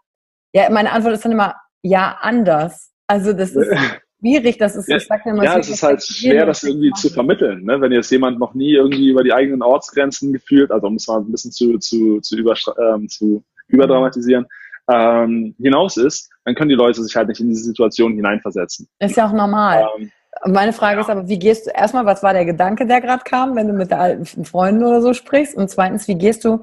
ja, 0.53 0.69
meine 0.69 0.91
Antwort 0.91 1.13
ist 1.13 1.23
dann 1.23 1.31
immer, 1.31 1.55
ja, 1.81 2.17
anders. 2.21 2.91
Also 3.07 3.31
das 3.33 3.51
ist, 3.51 3.69
schwierig, 4.21 4.57
das 4.57 4.75
ist, 4.75 4.87
ja, 4.87 4.97
ich 4.97 5.07
sag 5.07 5.25
ja, 5.25 5.43
ja 5.43 5.57
es 5.57 5.69
ist 5.69 5.83
halt 5.83 6.03
schwer, 6.03 6.45
das 6.45 6.63
irgendwie 6.63 6.91
zu 6.91 7.09
vermitteln, 7.09 7.63
ne? 7.63 7.81
wenn 7.81 7.91
jetzt 7.91 8.11
jemand 8.11 8.39
noch 8.39 8.53
nie 8.53 8.73
irgendwie 8.73 9.09
über 9.09 9.23
die 9.23 9.33
eigenen 9.33 9.61
Ortsgrenzen 9.63 10.31
gefühlt, 10.31 10.71
also 10.71 10.87
um 10.87 10.95
es 10.95 11.07
mal 11.07 11.19
ein 11.19 11.31
bisschen 11.31 11.51
zu, 11.51 11.77
zu, 11.79 12.19
zu, 12.21 12.37
über, 12.37 12.53
ähm, 12.79 13.09
zu 13.09 13.43
überdramatisieren, 13.67 14.45
ähm, 14.91 15.55
hinaus 15.59 15.97
ist, 15.97 16.29
dann 16.45 16.55
können 16.55 16.69
die 16.69 16.75
Leute 16.75 17.03
sich 17.03 17.15
halt 17.15 17.27
nicht 17.27 17.39
in 17.39 17.49
diese 17.49 17.63
Situation 17.63 18.13
hineinversetzen. 18.13 18.87
Ist 18.99 19.17
ja 19.17 19.27
auch 19.27 19.33
normal. 19.33 19.87
Ähm, 19.97 20.11
meine 20.45 20.73
Frage 20.73 20.95
ja. 20.95 21.01
ist 21.01 21.09
aber, 21.09 21.27
wie 21.27 21.39
gehst 21.39 21.67
du, 21.67 21.71
erstmal, 21.71 22.05
was 22.05 22.23
war 22.23 22.33
der 22.33 22.45
Gedanke, 22.45 22.85
der 22.85 23.01
gerade 23.01 23.23
kam, 23.23 23.55
wenn 23.55 23.67
du 23.67 23.73
mit 23.73 23.91
alten 23.91 24.45
Freunden 24.45 24.83
oder 24.83 25.01
so 25.01 25.13
sprichst? 25.13 25.55
Und 25.55 25.69
zweitens, 25.69 26.07
wie 26.07 26.15
gehst 26.15 26.45
du, 26.45 26.61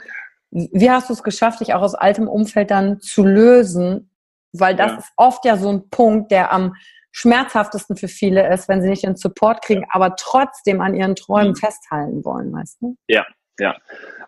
wie 0.51 0.91
hast 0.91 1.09
du 1.09 1.13
es 1.13 1.23
geschafft, 1.23 1.61
dich 1.61 1.75
auch 1.75 1.83
aus 1.83 1.95
altem 1.95 2.29
Umfeld 2.29 2.71
dann 2.71 3.01
zu 3.01 3.25
lösen? 3.25 4.11
Weil 4.53 4.77
das 4.77 4.93
ja. 4.93 4.99
ist 4.99 5.13
oft 5.17 5.45
ja 5.45 5.57
so 5.57 5.69
ein 5.69 5.89
Punkt, 5.91 6.31
der 6.31 6.53
am 6.53 6.75
schmerzhaftesten 7.19 7.97
für 7.97 8.07
viele 8.07 8.49
ist, 8.53 8.69
wenn 8.69 8.81
sie 8.81 8.89
nicht 8.89 9.03
den 9.03 9.17
Support 9.17 9.63
kriegen, 9.63 9.85
aber 9.91 10.15
trotzdem 10.17 10.81
an 10.81 10.95
ihren 10.95 11.17
Träumen 11.17 11.51
mhm. 11.51 11.57
festhalten 11.57 12.25
wollen, 12.25 12.53
weißt 12.53 12.79
du? 12.81 12.97
Ja, 13.09 13.27
ja. 13.59 13.77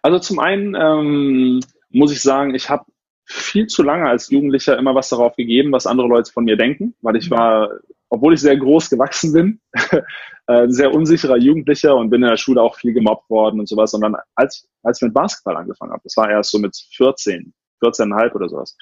Also 0.03 0.19
zum 0.19 0.41
einen 0.41 0.75
ähm, 0.75 1.61
muss 1.91 2.11
ich 2.11 2.21
sagen, 2.21 2.53
ich 2.53 2.69
habe 2.69 2.85
viel 3.27 3.69
zu 3.69 3.85
lange 3.85 4.09
als 4.09 4.31
Jugendlicher 4.31 4.77
immer 4.77 4.93
was 4.97 5.09
darauf 5.09 5.37
gegeben, 5.37 5.71
was 5.71 5.87
andere 5.87 6.09
Leute 6.09 6.33
von 6.33 6.45
mir 6.45 6.57
denken, 6.57 6.97
weil 7.01 7.15
ich 7.15 7.31
war, 7.31 7.71
obwohl 8.09 8.35
ich 8.35 8.41
sehr 8.41 8.57
groß 8.57 8.91
gewachsen 8.91 9.33
bin, 9.33 9.61
ein 10.49 10.73
sehr 10.73 10.93
unsicherer 10.93 11.37
Jugendlicher 11.37 11.95
und 11.95 12.11
bin 12.11 12.25
in 12.25 12.29
der 12.29 12.37
Schule 12.37 12.61
auch 12.61 12.75
viel 12.75 12.93
gemobbt 12.93 13.31
worden 13.31 13.61
und 13.61 13.69
sowas. 13.69 13.95
Und 13.95 14.01
dann, 14.01 14.17
als, 14.35 14.69
als 14.83 14.99
ich 14.99 15.07
mit 15.07 15.15
Basketball 15.15 15.59
angefangen 15.59 15.93
habe, 15.93 16.03
das 16.03 16.17
war 16.17 16.29
erst 16.29 16.51
so 16.51 16.59
mit 16.59 16.77
14, 16.97 17.55
14,5 17.81 18.35
oder 18.35 18.49
sowas. 18.49 18.77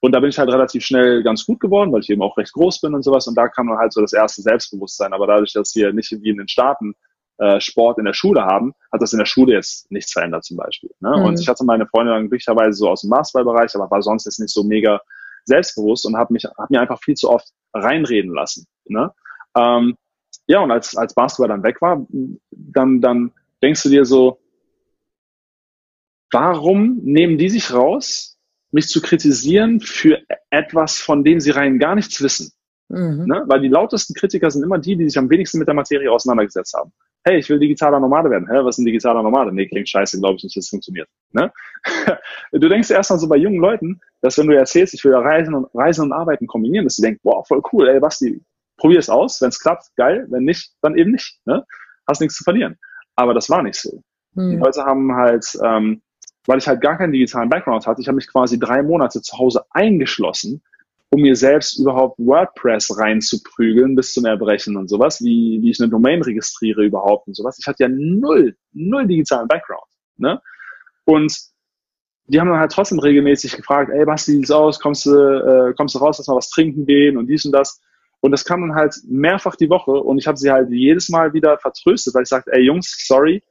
Und 0.00 0.12
da 0.12 0.20
bin 0.20 0.30
ich 0.30 0.38
halt 0.38 0.50
relativ 0.50 0.84
schnell 0.84 1.22
ganz 1.22 1.44
gut 1.44 1.58
geworden, 1.60 1.92
weil 1.92 2.00
ich 2.00 2.10
eben 2.10 2.22
auch 2.22 2.36
recht 2.36 2.52
groß 2.52 2.80
bin 2.80 2.94
und 2.94 3.02
sowas. 3.02 3.26
Und 3.26 3.36
da 3.36 3.48
kam 3.48 3.68
dann 3.68 3.78
halt 3.78 3.92
so 3.92 4.00
das 4.00 4.12
erste 4.12 4.42
Selbstbewusstsein. 4.42 5.12
Aber 5.12 5.26
dadurch, 5.26 5.52
dass 5.52 5.74
wir 5.74 5.92
nicht 5.92 6.10
wie 6.10 6.30
in 6.30 6.38
den 6.38 6.48
Staaten 6.48 6.94
äh, 7.38 7.60
Sport 7.60 7.98
in 7.98 8.04
der 8.04 8.14
Schule 8.14 8.44
haben, 8.44 8.74
hat 8.92 9.02
das 9.02 9.12
in 9.12 9.18
der 9.18 9.26
Schule 9.26 9.54
jetzt 9.54 9.90
nichts 9.90 10.12
verändert 10.12 10.44
zum 10.44 10.56
Beispiel. 10.56 10.90
Ne? 11.00 11.16
Mhm. 11.16 11.24
Und 11.24 11.40
ich 11.40 11.48
hatte 11.48 11.64
meine 11.64 11.86
Freunde 11.86 12.12
dann 12.12 12.28
glücklicherweise 12.28 12.76
so 12.76 12.88
aus 12.88 13.00
dem 13.00 13.10
Basketballbereich, 13.10 13.74
aber 13.74 13.90
war 13.90 14.02
sonst 14.02 14.26
jetzt 14.26 14.38
nicht 14.38 14.52
so 14.52 14.62
mega 14.62 15.00
selbstbewusst 15.44 16.06
und 16.06 16.16
habe 16.16 16.32
mich 16.32 16.44
hab 16.44 16.70
mir 16.70 16.80
einfach 16.80 17.00
viel 17.00 17.14
zu 17.14 17.30
oft 17.30 17.48
reinreden 17.74 18.32
lassen. 18.32 18.66
Ne? 18.86 19.12
Ähm, 19.56 19.96
ja, 20.46 20.60
und 20.60 20.70
als, 20.70 20.96
als 20.96 21.14
Basketball 21.14 21.48
dann 21.48 21.62
weg 21.62 21.80
war, 21.80 22.06
dann, 22.50 23.00
dann 23.00 23.32
denkst 23.62 23.82
du 23.82 23.88
dir 23.88 24.04
so, 24.04 24.40
warum 26.30 26.98
nehmen 27.02 27.38
die 27.38 27.48
sich 27.48 27.72
raus, 27.72 28.37
mich 28.70 28.88
zu 28.88 29.00
kritisieren 29.00 29.80
für 29.80 30.20
etwas, 30.50 30.98
von 30.98 31.24
dem 31.24 31.40
sie 31.40 31.50
rein 31.50 31.78
gar 31.78 31.94
nichts 31.94 32.22
wissen? 32.22 32.52
Mhm. 32.88 33.26
Ne? 33.26 33.44
Weil 33.46 33.60
die 33.60 33.68
lautesten 33.68 34.14
Kritiker 34.14 34.50
sind 34.50 34.62
immer 34.62 34.78
die, 34.78 34.96
die 34.96 35.08
sich 35.08 35.18
am 35.18 35.28
wenigsten 35.28 35.58
mit 35.58 35.68
der 35.68 35.74
Materie 35.74 36.10
auseinandergesetzt 36.10 36.74
haben. 36.74 36.92
Hey, 37.24 37.38
ich 37.38 37.48
will 37.50 37.58
digitaler 37.58 38.00
Nomade 38.00 38.30
werden. 38.30 38.48
Hä, 38.48 38.60
was 38.62 38.76
ist 38.76 38.78
ein 38.78 38.86
digitaler 38.86 39.22
Nomade? 39.22 39.52
Nee, 39.52 39.66
klingt 39.66 39.88
scheiße, 39.88 40.18
glaube 40.18 40.36
ich 40.36 40.44
nicht, 40.44 40.56
dass 40.56 40.64
es 40.64 40.70
funktioniert. 40.70 41.08
Ne? 41.32 41.52
du 42.52 42.68
denkst 42.68 42.90
erstmal 42.90 43.18
so 43.18 43.28
bei 43.28 43.36
jungen 43.36 43.60
Leuten, 43.60 44.00
dass 44.22 44.38
wenn 44.38 44.46
du 44.46 44.56
erzählst, 44.56 44.94
ich 44.94 45.04
will 45.04 45.14
Reisen 45.14 45.54
und 45.54 45.66
Reisen 45.74 46.04
und 46.04 46.12
Arbeiten 46.12 46.46
kombinieren, 46.46 46.86
dass 46.86 46.96
sie 46.96 47.02
denken, 47.02 47.20
wow, 47.24 47.46
voll 47.46 47.60
cool, 47.72 47.88
ey, 47.88 48.00
Basti, 48.00 48.40
probier 48.78 49.00
es 49.00 49.10
aus, 49.10 49.42
wenn 49.42 49.48
es 49.48 49.60
klappt, 49.60 49.88
geil, 49.96 50.26
wenn 50.30 50.44
nicht, 50.44 50.72
dann 50.80 50.96
eben 50.96 51.12
nicht. 51.12 51.40
Ne? 51.44 51.64
Hast 52.06 52.20
nichts 52.20 52.36
zu 52.36 52.44
verlieren. 52.44 52.78
Aber 53.16 53.34
das 53.34 53.50
war 53.50 53.62
nicht 53.62 53.76
so. 53.76 54.02
Mhm. 54.34 54.50
Die 54.50 54.56
Leute 54.56 54.84
haben 54.84 55.14
halt, 55.14 55.58
ähm, 55.62 56.00
weil 56.48 56.58
ich 56.58 56.66
halt 56.66 56.80
gar 56.80 56.98
keinen 56.98 57.12
digitalen 57.12 57.48
Background 57.48 57.86
hatte, 57.86 58.00
ich 58.00 58.08
habe 58.08 58.16
mich 58.16 58.26
quasi 58.26 58.58
drei 58.58 58.82
Monate 58.82 59.22
zu 59.22 59.38
Hause 59.38 59.64
eingeschlossen 59.70 60.62
um 61.10 61.22
mir 61.22 61.36
selbst 61.36 61.78
überhaupt 61.78 62.18
WordPress 62.18 62.98
reinzuprügeln 62.98 63.94
bis 63.94 64.12
zum 64.12 64.26
Erbrechen 64.26 64.76
und 64.76 64.88
sowas, 64.88 65.22
wie, 65.22 65.58
wie 65.62 65.70
ich 65.70 65.80
eine 65.80 65.88
Domain 65.88 66.22
registriere 66.22 66.84
überhaupt 66.84 67.26
und 67.28 67.34
sowas. 67.34 67.58
Ich 67.58 67.66
hatte 67.66 67.84
ja 67.84 67.88
null, 67.88 68.56
null 68.72 69.06
digitalen 69.06 69.48
Background. 69.48 69.88
Ne? 70.18 70.40
Und 71.04 71.34
die 72.26 72.38
haben 72.38 72.48
dann 72.48 72.58
halt 72.58 72.72
trotzdem 72.72 72.98
regelmäßig 72.98 73.56
gefragt, 73.56 73.90
ey, 73.90 74.06
was 74.06 74.26
sieht's 74.26 74.50
aus? 74.50 74.80
Kommst 74.80 75.06
du, 75.06 75.12
äh, 75.12 75.74
kommst 75.74 75.94
du 75.94 75.98
raus, 75.98 76.18
lass 76.18 76.26
mal 76.26 76.36
was 76.36 76.50
trinken 76.50 76.84
gehen 76.84 77.16
und 77.16 77.26
dies 77.26 77.46
und 77.46 77.52
das. 77.52 77.80
Und 78.20 78.32
das 78.32 78.44
kam 78.44 78.60
dann 78.60 78.74
halt 78.74 78.94
mehrfach 79.06 79.56
die 79.56 79.70
Woche 79.70 79.92
und 79.92 80.18
ich 80.18 80.26
habe 80.26 80.36
sie 80.36 80.50
halt 80.50 80.70
jedes 80.70 81.08
Mal 81.08 81.32
wieder 81.32 81.56
vertröstet, 81.56 82.14
weil 82.14 82.24
ich 82.24 82.28
sagte, 82.28 82.52
ey 82.52 82.62
Jungs, 82.62 83.06
sorry, 83.06 83.42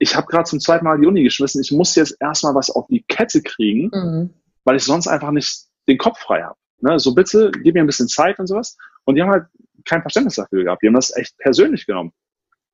ich 0.00 0.16
habe 0.16 0.26
gerade 0.26 0.44
zum 0.44 0.60
zweiten 0.60 0.84
Mal 0.84 0.98
die 0.98 1.06
Uni 1.06 1.22
geschmissen, 1.22 1.60
ich 1.60 1.70
muss 1.70 1.94
jetzt 1.94 2.16
erstmal 2.20 2.54
was 2.54 2.70
auf 2.70 2.86
die 2.88 3.04
Kette 3.06 3.42
kriegen, 3.42 3.90
mhm. 3.92 4.30
weil 4.64 4.76
ich 4.76 4.84
sonst 4.84 5.06
einfach 5.06 5.30
nicht 5.30 5.66
den 5.88 5.98
Kopf 5.98 6.18
frei 6.18 6.42
habe. 6.42 6.56
Ne? 6.80 6.98
So 6.98 7.14
bitte, 7.14 7.50
gib 7.62 7.74
mir 7.74 7.82
ein 7.82 7.86
bisschen 7.86 8.08
Zeit 8.08 8.38
und 8.38 8.46
sowas. 8.46 8.78
Und 9.04 9.14
die 9.14 9.22
haben 9.22 9.30
halt 9.30 9.46
kein 9.84 10.00
Verständnis 10.00 10.36
dafür 10.36 10.64
gehabt. 10.64 10.82
Die 10.82 10.86
haben 10.86 10.94
das 10.94 11.14
echt 11.14 11.36
persönlich 11.36 11.86
genommen. 11.86 12.12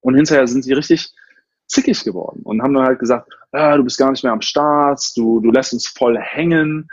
Und 0.00 0.14
hinterher 0.14 0.46
sind 0.46 0.64
die 0.64 0.72
richtig 0.72 1.12
zickig 1.66 2.04
geworden 2.04 2.42
und 2.44 2.62
haben 2.62 2.74
dann 2.74 2.86
halt 2.86 3.00
gesagt, 3.00 3.28
ah, 3.50 3.76
du 3.76 3.82
bist 3.82 3.98
gar 3.98 4.12
nicht 4.12 4.22
mehr 4.22 4.32
am 4.32 4.40
Start, 4.40 5.00
du, 5.16 5.40
du 5.40 5.50
lässt 5.50 5.72
uns 5.72 5.88
voll 5.88 6.16
hängen. 6.16 6.88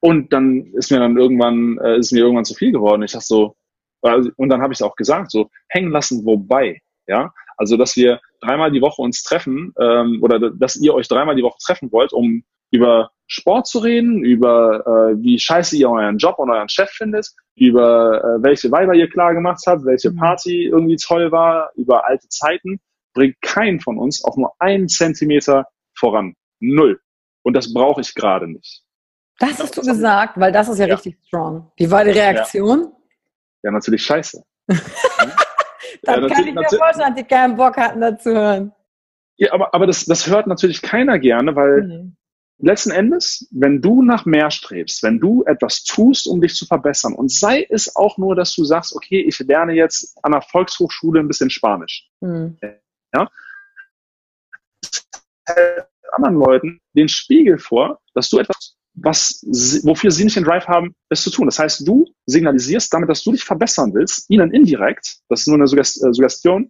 Und 0.00 0.32
dann 0.32 0.72
ist 0.72 0.90
mir 0.90 0.98
dann 0.98 1.18
irgendwann, 1.18 1.76
äh, 1.78 1.98
ist 1.98 2.12
mir 2.12 2.20
irgendwann 2.20 2.46
zu 2.46 2.54
viel 2.54 2.72
geworden. 2.72 3.02
Ich 3.02 3.12
dachte 3.12 3.26
so, 3.26 3.56
also, 4.00 4.30
und 4.36 4.48
dann 4.48 4.62
habe 4.62 4.72
ich 4.72 4.78
es 4.78 4.82
auch 4.82 4.96
gesagt, 4.96 5.30
so 5.30 5.50
hängen 5.68 5.90
lassen, 5.90 6.24
wobei, 6.24 6.80
ja, 7.06 7.34
also 7.56 7.76
dass 7.76 7.96
wir 7.96 8.20
dreimal 8.40 8.70
die 8.70 8.80
Woche 8.80 9.02
uns 9.02 9.22
treffen 9.22 9.72
ähm, 9.80 10.20
oder 10.22 10.50
dass 10.50 10.76
ihr 10.76 10.94
euch 10.94 11.08
dreimal 11.08 11.36
die 11.36 11.42
Woche 11.42 11.58
treffen 11.64 11.90
wollt, 11.92 12.12
um 12.12 12.44
über 12.70 13.10
Sport 13.26 13.66
zu 13.66 13.78
reden, 13.78 14.24
über 14.24 14.80
äh, 14.86 15.22
wie 15.22 15.38
scheiße 15.38 15.76
ihr 15.76 15.90
euren 15.90 16.18
Job 16.18 16.38
und 16.38 16.50
euren 16.50 16.68
Chef 16.68 16.90
findet, 16.90 17.28
über 17.56 18.18
äh, 18.18 18.42
welche 18.42 18.70
Weiber 18.70 18.94
ihr 18.94 19.08
klar 19.08 19.34
gemacht 19.34 19.62
habt, 19.66 19.84
welche 19.84 20.10
mhm. 20.10 20.16
Party 20.16 20.66
irgendwie 20.66 20.96
toll 20.96 21.32
war, 21.32 21.70
über 21.74 22.06
alte 22.06 22.28
Zeiten, 22.28 22.80
bringt 23.14 23.40
keinen 23.40 23.80
von 23.80 23.98
uns 23.98 24.24
auch 24.24 24.36
nur 24.36 24.52
einen 24.58 24.88
Zentimeter 24.88 25.66
voran. 25.94 26.34
Null. 26.60 27.00
Und 27.42 27.54
das 27.54 27.72
brauche 27.72 28.00
ich 28.00 28.14
gerade 28.14 28.48
nicht. 28.48 28.82
Das 29.38 29.58
hast 29.60 29.76
du 29.76 29.82
gesagt, 29.82 30.38
weil 30.38 30.52
das 30.52 30.68
ist 30.68 30.78
ja, 30.78 30.86
ja, 30.86 30.94
richtig 30.94 31.18
strong. 31.26 31.70
Wie 31.76 31.90
war 31.90 32.04
die 32.04 32.10
Reaktion? 32.10 32.80
Ja, 32.82 32.90
ja 33.64 33.70
natürlich 33.70 34.02
scheiße. 34.02 34.42
Dann 36.06 36.22
ja, 36.22 36.28
kann 36.28 36.46
ich 36.46 36.54
mir 36.54 36.62
vorstellen, 36.68 37.14
dass 37.14 37.14
die 37.14 37.24
keinen 37.24 37.56
Bock 37.56 37.76
hatten, 37.76 38.00
dazu 38.00 38.30
hören. 38.30 38.72
Ja, 39.36 39.52
aber, 39.52 39.74
aber 39.74 39.86
das, 39.86 40.06
das 40.06 40.26
hört 40.26 40.46
natürlich 40.46 40.80
keiner 40.80 41.18
gerne, 41.18 41.54
weil 41.54 41.82
mhm 41.82 42.16
letzten 42.58 42.90
Endes, 42.90 43.48
wenn 43.50 43.82
du 43.82 44.02
nach 44.02 44.24
mehr 44.24 44.50
strebst, 44.50 45.02
wenn 45.02 45.20
du 45.20 45.44
etwas 45.44 45.84
tust, 45.84 46.26
um 46.26 46.40
dich 46.40 46.54
zu 46.54 46.66
verbessern, 46.66 47.14
und 47.14 47.30
sei 47.30 47.66
es 47.68 47.94
auch 47.96 48.18
nur, 48.18 48.34
dass 48.34 48.54
du 48.54 48.64
sagst, 48.64 48.94
okay, 48.94 49.20
ich 49.20 49.38
lerne 49.40 49.74
jetzt 49.74 50.16
an 50.22 50.32
der 50.32 50.42
Volkshochschule 50.42 51.20
ein 51.20 51.28
bisschen 51.28 51.50
Spanisch. 51.50 52.08
Mhm. 52.20 52.58
Ja? 53.14 53.30
anderen 56.12 56.36
Leuten 56.36 56.80
den 56.94 57.08
Spiegel 57.08 57.58
vor, 57.58 58.00
dass 58.14 58.30
du 58.30 58.38
etwas, 58.38 58.75
was, 58.96 59.44
wofür 59.84 60.10
sie 60.10 60.24
nicht 60.24 60.36
den 60.36 60.44
Drive 60.44 60.66
haben, 60.66 60.94
es 61.10 61.22
zu 61.22 61.30
tun. 61.30 61.46
Das 61.46 61.58
heißt, 61.58 61.86
du 61.86 62.06
signalisierst 62.24 62.92
damit, 62.92 63.08
dass 63.10 63.22
du 63.22 63.32
dich 63.32 63.44
verbessern 63.44 63.92
willst, 63.94 64.28
ihnen 64.30 64.52
indirekt, 64.52 65.18
das 65.28 65.40
ist 65.40 65.48
nur 65.48 65.56
eine 65.56 65.64
äh, 65.64 65.66
Suggestion, 65.66 66.68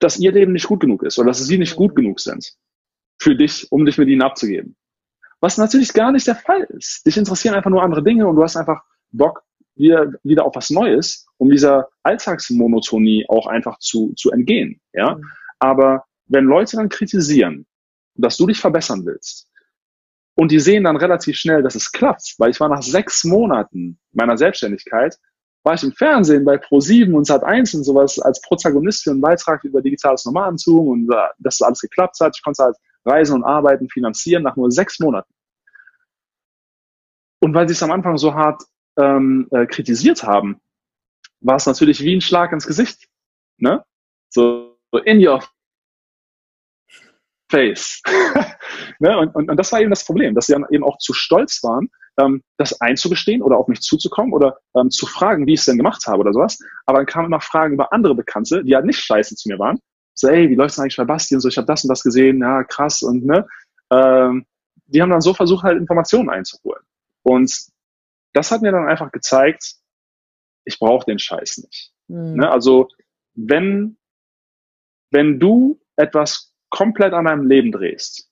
dass 0.00 0.18
ihr 0.18 0.32
Leben 0.32 0.52
nicht 0.52 0.66
gut 0.66 0.80
genug 0.80 1.04
ist 1.04 1.18
oder 1.18 1.28
dass 1.28 1.38
sie 1.38 1.58
nicht 1.58 1.76
gut 1.76 1.94
genug 1.94 2.18
sind 2.20 2.52
für 3.18 3.36
dich, 3.36 3.70
um 3.70 3.86
dich 3.86 3.98
mit 3.98 4.08
ihnen 4.08 4.22
abzugeben. 4.22 4.76
Was 5.40 5.58
natürlich 5.58 5.92
gar 5.92 6.12
nicht 6.12 6.26
der 6.26 6.34
Fall 6.34 6.62
ist. 6.70 7.06
Dich 7.06 7.16
interessieren 7.16 7.54
einfach 7.54 7.70
nur 7.70 7.82
andere 7.82 8.02
Dinge 8.02 8.26
und 8.26 8.36
du 8.36 8.42
hast 8.42 8.56
einfach 8.56 8.82
Bock 9.12 9.42
wieder, 9.76 10.12
wieder 10.24 10.44
auf 10.44 10.56
was 10.56 10.70
Neues, 10.70 11.26
um 11.36 11.50
dieser 11.50 11.88
Alltagsmonotonie 12.02 13.26
auch 13.28 13.46
einfach 13.46 13.78
zu, 13.78 14.12
zu 14.16 14.30
entgehen. 14.32 14.80
Ja? 14.92 15.16
Mhm. 15.16 15.24
Aber 15.60 16.04
wenn 16.26 16.44
Leute 16.44 16.76
dann 16.76 16.88
kritisieren, 16.88 17.66
dass 18.14 18.36
du 18.36 18.46
dich 18.46 18.58
verbessern 18.58 19.06
willst, 19.06 19.48
und 20.34 20.50
die 20.50 20.60
sehen 20.60 20.84
dann 20.84 20.96
relativ 20.96 21.36
schnell, 21.36 21.62
dass 21.62 21.74
es 21.74 21.92
klappt, 21.92 22.34
weil 22.38 22.50
ich 22.50 22.60
war 22.60 22.68
nach 22.68 22.82
sechs 22.82 23.24
Monaten 23.24 23.98
meiner 24.12 24.36
Selbstständigkeit, 24.36 25.18
war 25.64 25.74
ich 25.74 25.82
im 25.82 25.92
Fernsehen 25.92 26.44
bei 26.44 26.56
Pro7 26.56 27.12
und 27.12 27.28
Sat1 27.28 27.76
und 27.76 27.84
sowas 27.84 28.18
als 28.18 28.40
Protagonist 28.40 29.04
für 29.04 29.10
einen 29.10 29.20
Beitrag 29.20 29.62
über 29.64 29.80
digitales 29.80 30.24
Nomadentum 30.24 30.88
und 30.88 31.12
äh, 31.12 31.16
dass 31.38 31.58
das 31.58 31.66
alles 31.66 31.80
geklappt 31.80 32.18
hat. 32.20 32.36
Ich 32.36 32.42
konnte 32.42 32.64
halt 32.64 32.76
Reisen 33.04 33.36
und 33.36 33.44
Arbeiten 33.44 33.88
finanzieren 33.88 34.42
nach 34.42 34.56
nur 34.56 34.70
sechs 34.70 34.98
Monaten. 34.98 35.32
Und 37.40 37.54
weil 37.54 37.68
sie 37.68 37.74
es 37.74 37.82
am 37.82 37.92
Anfang 37.92 38.18
so 38.18 38.34
hart 38.34 38.62
ähm, 38.96 39.48
äh, 39.50 39.66
kritisiert 39.66 40.22
haben, 40.22 40.60
war 41.40 41.56
es 41.56 41.66
natürlich 41.66 42.00
wie 42.02 42.14
ein 42.14 42.20
Schlag 42.20 42.52
ins 42.52 42.66
Gesicht. 42.66 43.08
Ne? 43.58 43.84
So 44.30 44.78
in 45.04 45.24
your 45.26 45.42
face. 47.52 48.00
ne? 48.98 49.18
und, 49.18 49.34
und, 49.34 49.50
und 49.50 49.56
das 49.56 49.70
war 49.72 49.80
eben 49.80 49.90
das 49.90 50.04
Problem, 50.04 50.34
dass 50.34 50.46
sie 50.46 50.54
dann 50.54 50.64
eben 50.70 50.84
auch 50.84 50.98
zu 50.98 51.12
stolz 51.12 51.62
waren, 51.62 51.88
ähm, 52.18 52.42
das 52.56 52.80
einzugestehen 52.80 53.42
oder 53.42 53.58
auf 53.58 53.68
mich 53.68 53.80
zuzukommen 53.80 54.32
oder 54.32 54.58
ähm, 54.76 54.90
zu 54.90 55.06
fragen, 55.06 55.46
wie 55.46 55.52
ich 55.52 55.60
es 55.60 55.66
denn 55.66 55.76
gemacht 55.76 56.06
habe 56.06 56.20
oder 56.20 56.32
sowas. 56.32 56.58
Aber 56.86 56.98
dann 56.98 57.06
kamen 57.06 57.26
immer 57.26 57.40
Fragen 57.40 57.74
über 57.74 57.92
andere 57.92 58.14
Bekannte, 58.14 58.64
die 58.64 58.74
halt 58.74 58.86
nicht 58.86 59.00
scheiße 59.00 59.36
zu 59.36 59.48
mir 59.48 59.58
waren, 59.58 59.78
so, 60.14 60.28
ey, 60.28 60.48
wie 60.48 60.54
läuft's 60.54 60.78
eigentlich 60.78 60.96
bei 60.96 61.04
Basti 61.04 61.34
und 61.34 61.40
so, 61.40 61.48
ich 61.48 61.56
habe 61.56 61.66
das 61.66 61.84
und 61.84 61.88
das 61.88 62.02
gesehen, 62.02 62.40
ja, 62.40 62.64
krass 62.64 63.02
und 63.02 63.24
ne, 63.24 63.46
ähm, 63.90 64.46
die 64.86 65.00
haben 65.00 65.10
dann 65.10 65.20
so 65.20 65.34
versucht, 65.34 65.62
halt 65.62 65.78
Informationen 65.78 66.30
einzuholen. 66.30 66.82
Und 67.22 67.54
das 68.32 68.50
hat 68.50 68.62
mir 68.62 68.72
dann 68.72 68.88
einfach 68.88 69.12
gezeigt, 69.12 69.74
ich 70.64 70.78
brauche 70.78 71.04
den 71.06 71.18
Scheiß 71.18 71.58
nicht. 71.58 71.92
Mhm. 72.08 72.36
Ne? 72.36 72.50
Also 72.50 72.88
wenn, 73.34 73.96
wenn 75.10 75.38
du 75.38 75.80
etwas 75.96 76.51
komplett 76.72 77.12
an 77.12 77.26
deinem 77.26 77.46
Leben 77.46 77.70
drehst, 77.70 78.28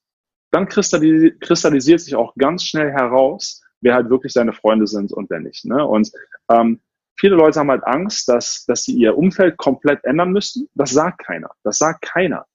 dann 0.51 0.67
kristallisiert 0.67 2.01
sich 2.01 2.15
auch 2.15 2.35
ganz 2.35 2.65
schnell 2.65 2.91
heraus, 2.91 3.61
wer 3.79 3.93
halt 3.93 4.09
wirklich 4.09 4.33
deine 4.33 4.51
Freunde 4.51 4.87
sind 4.87 5.13
und 5.13 5.29
wer 5.29 5.39
nicht. 5.39 5.63
Ne? 5.63 5.85
Und 5.85 6.11
ähm, 6.49 6.81
Viele 7.21 7.35
Leute 7.35 7.59
haben 7.59 7.69
halt 7.69 7.83
Angst, 7.83 8.27
dass, 8.29 8.65
dass 8.65 8.83
sie 8.83 8.95
ihr 8.95 9.15
Umfeld 9.15 9.55
komplett 9.57 10.03
ändern 10.05 10.31
müssen. 10.31 10.67
Das 10.73 10.89
sagt 10.89 11.19
keiner. 11.23 11.51
Das 11.63 11.77
sagt 11.77 12.01
keiner. 12.01 12.47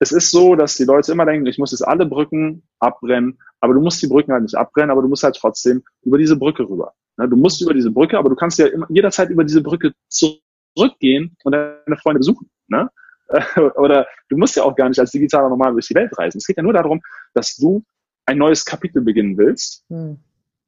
Es 0.00 0.10
ist 0.10 0.32
so, 0.32 0.56
dass 0.56 0.76
die 0.76 0.84
Leute 0.84 1.12
immer 1.12 1.24
denken, 1.24 1.46
ich 1.46 1.56
muss 1.56 1.70
jetzt 1.70 1.86
alle 1.86 2.06
Brücken 2.06 2.66
abbrennen, 2.80 3.38
aber 3.60 3.74
du 3.74 3.80
musst 3.80 4.02
die 4.02 4.08
Brücken 4.08 4.32
halt 4.32 4.42
nicht 4.42 4.56
abbrennen, 4.56 4.90
aber 4.90 5.00
du 5.00 5.06
musst 5.06 5.22
halt 5.22 5.36
trotzdem 5.36 5.84
über 6.02 6.18
diese 6.18 6.36
Brücke 6.36 6.68
rüber. 6.68 6.94
Ne, 7.16 7.28
du 7.28 7.36
musst 7.36 7.62
über 7.62 7.72
diese 7.72 7.92
Brücke, 7.92 8.18
aber 8.18 8.30
du 8.30 8.34
kannst 8.34 8.58
ja 8.58 8.66
immer, 8.66 8.86
jederzeit 8.90 9.30
über 9.30 9.44
diese 9.44 9.62
Brücke 9.62 9.92
zurückgehen 10.08 11.36
und 11.44 11.52
deine 11.52 11.96
Freunde 12.02 12.18
besuchen. 12.18 12.50
Ne? 12.66 12.90
Oder 13.76 14.06
du 14.28 14.36
musst 14.36 14.56
ja 14.56 14.62
auch 14.62 14.74
gar 14.74 14.88
nicht 14.88 14.98
als 14.98 15.10
digitaler 15.10 15.48
Normal 15.48 15.72
durch 15.72 15.88
die 15.88 15.94
Welt 15.94 16.16
reisen. 16.18 16.38
Es 16.38 16.46
geht 16.46 16.56
ja 16.56 16.62
nur 16.62 16.72
darum, 16.72 17.00
dass 17.34 17.56
du 17.56 17.84
ein 18.26 18.38
neues 18.38 18.64
Kapitel 18.64 19.02
beginnen 19.02 19.36
willst. 19.36 19.84
Hm. 19.88 20.18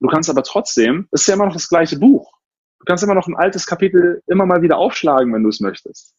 Du 0.00 0.08
kannst 0.08 0.30
aber 0.30 0.42
trotzdem, 0.42 1.08
es 1.10 1.22
ist 1.22 1.26
ja 1.26 1.34
immer 1.34 1.46
noch 1.46 1.54
das 1.54 1.68
gleiche 1.68 1.98
Buch. 1.98 2.32
Du 2.78 2.84
kannst 2.84 3.02
immer 3.02 3.14
noch 3.14 3.26
ein 3.26 3.36
altes 3.36 3.66
Kapitel 3.66 4.22
immer 4.26 4.46
mal 4.46 4.62
wieder 4.62 4.78
aufschlagen, 4.78 5.32
wenn 5.34 5.42
du 5.42 5.48
es 5.48 5.60
möchtest. 5.60 6.14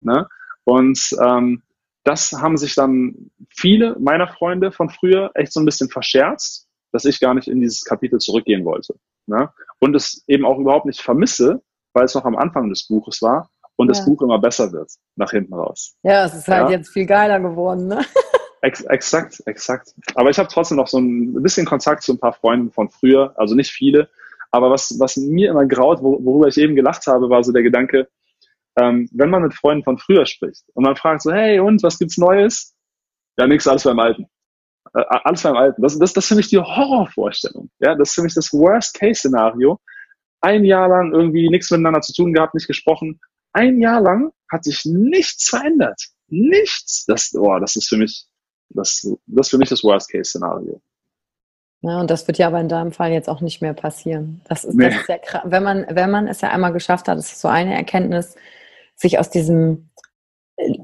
Ne? 0.00 0.28
Und 0.64 1.16
ähm, 1.20 1.62
das 2.04 2.32
haben 2.32 2.56
sich 2.56 2.74
dann 2.74 3.30
viele 3.50 3.96
meiner 3.98 4.28
Freunde 4.28 4.70
von 4.70 4.88
früher 4.88 5.32
echt 5.34 5.52
so 5.52 5.60
ein 5.60 5.66
bisschen 5.66 5.90
verscherzt, 5.90 6.68
dass 6.92 7.04
ich 7.04 7.20
gar 7.20 7.34
nicht 7.34 7.48
in 7.48 7.60
dieses 7.60 7.84
Kapitel 7.84 8.20
zurückgehen 8.20 8.64
wollte. 8.64 8.94
Ne? 9.26 9.50
Und 9.80 9.96
es 9.96 10.24
eben 10.28 10.46
auch 10.46 10.58
überhaupt 10.58 10.86
nicht 10.86 11.00
vermisse, 11.00 11.60
weil 11.92 12.04
es 12.04 12.14
noch 12.14 12.24
am 12.24 12.36
Anfang 12.36 12.68
des 12.68 12.86
Buches 12.86 13.20
war 13.20 13.50
und 13.78 13.86
ja. 13.86 13.92
das 13.92 14.04
Buch 14.04 14.20
immer 14.22 14.38
besser 14.38 14.72
wird 14.72 14.90
nach 15.16 15.30
hinten 15.30 15.54
raus. 15.54 15.94
Ja, 16.02 16.24
es 16.24 16.34
ist 16.34 16.48
halt 16.48 16.68
ja? 16.68 16.76
jetzt 16.76 16.90
viel 16.90 17.06
geiler 17.06 17.40
geworden. 17.40 17.86
Ne? 17.86 18.04
Ex 18.60 18.80
exakt, 18.82 19.40
exakt. 19.46 19.94
Aber 20.16 20.30
ich 20.30 20.38
habe 20.38 20.48
trotzdem 20.48 20.78
noch 20.78 20.88
so 20.88 20.98
ein 20.98 21.40
bisschen 21.44 21.64
Kontakt 21.64 22.02
zu 22.02 22.12
ein 22.12 22.18
paar 22.18 22.32
Freunden 22.32 22.72
von 22.72 22.88
früher, 22.90 23.32
also 23.36 23.54
nicht 23.54 23.70
viele. 23.70 24.10
Aber 24.50 24.68
was, 24.68 24.96
was 24.98 25.16
mir 25.16 25.50
immer 25.50 25.64
graut, 25.64 26.02
worüber 26.02 26.48
ich 26.48 26.58
eben 26.58 26.74
gelacht 26.74 27.06
habe, 27.06 27.30
war 27.30 27.44
so 27.44 27.52
der 27.52 27.62
Gedanke, 27.62 28.08
ähm, 28.76 29.08
wenn 29.12 29.30
man 29.30 29.42
mit 29.42 29.54
Freunden 29.54 29.84
von 29.84 29.98
früher 29.98 30.26
spricht 30.26 30.64
und 30.74 30.84
man 30.84 30.96
fragt 30.96 31.22
so, 31.22 31.30
hey, 31.30 31.60
und 31.60 31.82
was 31.84 32.00
gibt's 32.00 32.18
Neues? 32.18 32.74
Ja, 33.38 33.46
nix, 33.46 33.68
alles 33.68 33.84
beim 33.84 34.00
Alten. 34.00 34.26
Äh, 34.92 35.04
alles 35.08 35.42
beim 35.44 35.56
Alten. 35.56 35.80
Das, 35.80 35.96
das, 35.96 36.12
das 36.12 36.24
ist 36.24 36.28
für 36.28 36.34
mich 36.34 36.48
die 36.48 36.58
Horrorvorstellung. 36.58 37.70
Ja, 37.78 37.94
das 37.94 38.08
ist 38.08 38.14
für 38.16 38.22
mich 38.22 38.34
das 38.34 38.52
Worst-Case-Szenario. 38.52 39.78
Ein 40.40 40.64
Jahr 40.64 40.88
lang 40.88 41.12
irgendwie 41.12 41.48
nichts 41.48 41.70
miteinander 41.70 42.00
zu 42.00 42.12
tun 42.12 42.32
gehabt, 42.32 42.54
nicht 42.54 42.66
gesprochen. 42.66 43.20
Ein 43.58 43.80
Jahr 43.80 44.00
lang 44.00 44.32
hat 44.50 44.64
sich 44.64 44.84
nichts 44.84 45.48
verändert. 45.48 46.00
Nichts. 46.28 47.04
Das, 47.06 47.34
oh, 47.34 47.58
das 47.58 47.76
ist 47.76 47.88
für 47.88 47.96
mich 47.96 48.28
das, 48.70 49.06
das 49.26 49.46
ist 49.46 49.50
für 49.50 49.58
mich 49.58 49.68
das 49.68 49.82
Worst-Case-Szenario. 49.82 50.80
Ja, 51.80 52.00
und 52.00 52.10
das 52.10 52.26
wird 52.26 52.38
ja 52.38 52.48
aber 52.48 52.60
in 52.60 52.68
deinem 52.68 52.92
Fall 52.92 53.12
jetzt 53.12 53.28
auch 53.28 53.40
nicht 53.40 53.62
mehr 53.62 53.72
passieren. 53.72 54.40
Das 54.48 54.64
ist, 54.64 54.74
nee. 54.74 54.86
das 54.86 54.96
ist 54.96 55.08
ja 55.08 55.18
krass. 55.18 55.42
Wenn 55.44 55.62
man, 55.62 55.86
wenn 55.88 56.10
man 56.10 56.26
es 56.26 56.40
ja 56.40 56.50
einmal 56.50 56.72
geschafft 56.72 57.08
hat, 57.08 57.18
das 57.18 57.32
ist 57.32 57.40
so 57.40 57.48
eine 57.48 57.74
Erkenntnis, 57.74 58.34
sich 58.96 59.18
aus 59.18 59.30
diesem 59.30 59.90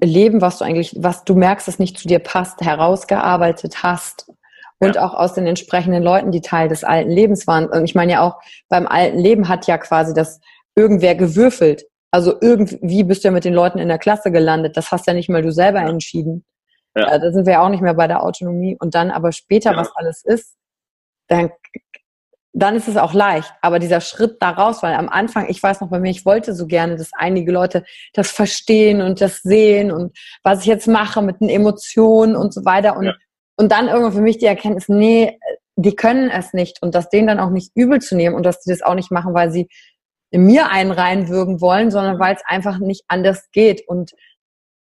Leben, 0.01 0.41
was 0.41 0.59
du 0.59 0.65
eigentlich, 0.65 0.95
was 0.97 1.25
du 1.25 1.35
merkst, 1.35 1.67
es 1.67 1.81
nicht 1.81 1.99
zu 1.99 2.07
dir 2.07 2.21
passt, 2.21 2.61
herausgearbeitet 2.61 3.83
hast 3.83 4.31
und 4.79 4.95
ja. 4.95 5.05
auch 5.05 5.15
aus 5.15 5.35
den 5.35 5.49
entsprechenden 5.49 6.03
Leuten, 6.03 6.31
die 6.31 6.43
Teil 6.43 6.69
des 6.69 6.85
alten 6.85 7.11
Lebens 7.11 7.49
waren. 7.49 7.67
Und 7.67 7.85
ich 7.85 7.97
meine 7.97 8.13
ja 8.13 8.21
auch, 8.21 8.41
beim 8.69 8.87
alten 8.87 9.19
Leben 9.19 9.49
hat 9.49 9.67
ja 9.67 9.79
quasi 9.79 10.15
das 10.15 10.41
irgendwer 10.77 11.17
gewürfelt. 11.17 11.87
Also 12.15 12.33
irgendwie 12.41 13.03
bist 13.03 13.25
du 13.25 13.29
ja 13.29 13.33
mit 13.33 13.45
den 13.45 13.55
Leuten 13.55 13.81
in 13.81 13.89
der 13.89 13.99
Klasse 13.99 14.31
gelandet. 14.31 14.77
Das 14.77 14.93
hast 14.93 15.09
ja 15.09 15.15
nicht 15.15 15.29
mal 15.29 15.43
du 15.43 15.51
selber 15.51 15.81
ja. 15.81 15.89
entschieden. 15.89 16.45
Ja. 16.95 17.19
Da 17.19 17.33
sind 17.33 17.45
wir 17.45 17.55
ja 17.55 17.65
auch 17.65 17.71
nicht 17.71 17.81
mehr 17.81 17.95
bei 17.95 18.07
der 18.07 18.23
Autonomie. 18.23 18.77
Und 18.79 18.95
dann 18.95 19.11
aber 19.11 19.33
später, 19.33 19.73
ja. 19.73 19.79
was 19.79 19.91
alles 19.97 20.23
ist, 20.25 20.55
dann, 21.27 21.51
dann 22.53 22.77
ist 22.77 22.87
es 22.87 22.97
auch 22.99 23.15
leicht. 23.15 23.53
Aber 23.63 23.81
dieser 23.81 24.01
Schritt 24.01 24.37
da 24.39 24.51
raus, 24.51 24.81
weil 24.85 24.95
am 24.95 25.09
Anfang, 25.09 25.49
ich 25.49 25.61
weiß 25.61 25.81
noch 25.81 25.91
bei 25.91 25.99
mir, 25.99 26.11
ich 26.11 26.25
wollte 26.25 26.55
so 26.55 26.69
gerne, 26.69 26.95
dass 26.95 27.11
einige 27.15 27.51
Leute 27.51 27.83
das 28.13 28.31
verstehen 28.31 29.03
und 29.03 29.21
das 29.21 29.43
sehen 29.43 29.91
und 29.91 30.17
was 30.45 30.61
ich 30.61 30.67
jetzt 30.67 30.87
mache 30.87 31.21
mit 31.21 31.41
den 31.41 31.49
Emotionen 31.49 32.37
und 32.37 32.55
so 32.55 32.65
weiter. 32.65 32.97
Und, 32.97 33.07
ja. 33.07 33.15
und 33.57 33.73
dann 33.73 33.89
irgendwann 33.89 34.13
für 34.13 34.21
mich 34.21 34.39
die 34.39 34.47
Erkenntnis, 34.47 34.89
nee, 34.89 35.37
die 35.75 35.97
können 35.97 36.31
es 36.31 36.53
nicht. 36.53 36.81
Und 36.81 36.95
das 36.95 37.09
denen 37.09 37.27
dann 37.27 37.41
auch 37.41 37.51
nicht 37.51 37.73
übel 37.75 38.01
zu 38.01 38.15
nehmen 38.15 38.37
und 38.37 38.47
dass 38.47 38.61
die 38.61 38.71
das 38.71 38.83
auch 38.83 38.95
nicht 38.95 39.11
machen, 39.11 39.35
weil 39.35 39.51
sie 39.51 39.67
in 40.35 40.47
mir 40.47 40.69
einen 40.69 40.91
reinwürgen 40.91 41.61
wollen, 41.61 41.93
sondern 41.93 42.19
weil 42.19 42.35
es 42.35 42.43
einfach 42.45 42.81
nicht 42.81 43.05
anders 43.07 43.53
geht. 43.53 43.87
Und 43.87 44.11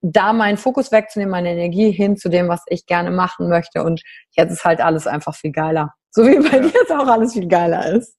da 0.03 0.35
meinen 0.35 0.59
Fokus 0.59 0.93
wegzunehmen, 0.93 1.31
meine 1.31 1.51
Energie 1.53 1.91
hin 1.91 2.19
zu 2.19 2.29
dem, 2.29 2.49
was 2.49 2.63
ich 2.67 2.85
gerne 2.85 3.11
machen 3.11 3.49
möchte. 3.49 3.83
Und 3.83 4.03
jetzt 4.37 4.53
ist 4.53 4.65
halt 4.67 4.83
alles 4.83 5.07
einfach 5.07 5.35
viel 5.35 5.53
geiler. 5.53 5.95
So 6.11 6.27
wie 6.27 6.37
bei 6.37 6.59
ja. 6.59 6.63
dir 6.63 6.69
jetzt 6.69 6.93
auch 6.93 7.07
alles 7.07 7.33
viel 7.33 7.49
geiler 7.49 7.95
ist. 7.95 8.15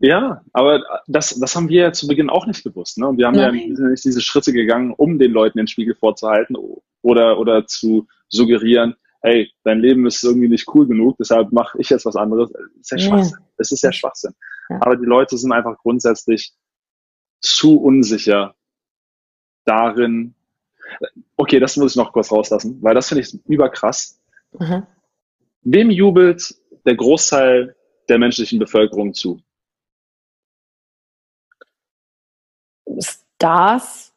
Ja, 0.00 0.42
aber 0.52 0.84
das, 1.06 1.40
das 1.40 1.56
haben 1.56 1.70
wir 1.70 1.80
ja 1.80 1.92
zu 1.92 2.08
Beginn 2.08 2.28
auch 2.28 2.46
nicht 2.46 2.62
gewusst. 2.62 2.98
Ne? 2.98 3.08
Und 3.08 3.16
wir 3.16 3.26
haben 3.26 3.36
Nein. 3.36 3.74
ja 3.74 3.88
nicht 3.88 4.04
diese 4.04 4.20
Schritte 4.20 4.52
gegangen, 4.52 4.92
um 4.94 5.18
den 5.18 5.32
Leuten 5.32 5.56
den 5.56 5.68
Spiegel 5.68 5.94
vorzuhalten 5.94 6.58
oder, 7.00 7.38
oder 7.38 7.66
zu 7.66 8.06
suggerieren, 8.28 8.96
hey, 9.22 9.50
dein 9.64 9.80
Leben 9.80 10.06
ist 10.06 10.22
irgendwie 10.22 10.48
nicht 10.48 10.68
cool 10.74 10.86
genug, 10.86 11.16
deshalb 11.18 11.52
mache 11.52 11.80
ich 11.80 11.88
jetzt 11.88 12.04
was 12.04 12.16
anderes. 12.16 12.52
Das 12.52 12.62
ist 12.82 12.90
ja 12.90 12.98
Schwachsinn. 12.98 13.38
Es 13.56 13.72
ist 13.72 13.82
ja 13.82 13.92
Schwachsinn. 13.92 14.34
Ja. 14.68 14.76
Aber 14.82 14.96
die 14.96 15.06
Leute 15.06 15.38
sind 15.38 15.52
einfach 15.52 15.78
grundsätzlich 15.78 16.52
zu 17.46 17.78
unsicher 17.78 18.54
darin, 19.64 20.36
Okay, 21.36 21.60
das 21.60 21.76
muss 21.76 21.92
ich 21.92 21.96
noch 21.96 22.12
kurz 22.12 22.32
rauslassen, 22.32 22.78
weil 22.82 22.94
das 22.94 23.08
finde 23.08 23.22
ich 23.22 23.34
überkrass. 23.46 24.20
Mhm. 24.58 24.86
Wem 25.62 25.90
jubelt 25.90 26.54
der 26.84 26.96
Großteil 26.96 27.76
der 28.08 28.18
menschlichen 28.18 28.58
Bevölkerung 28.58 29.12
zu? 29.12 29.40
Stars. 33.00 34.14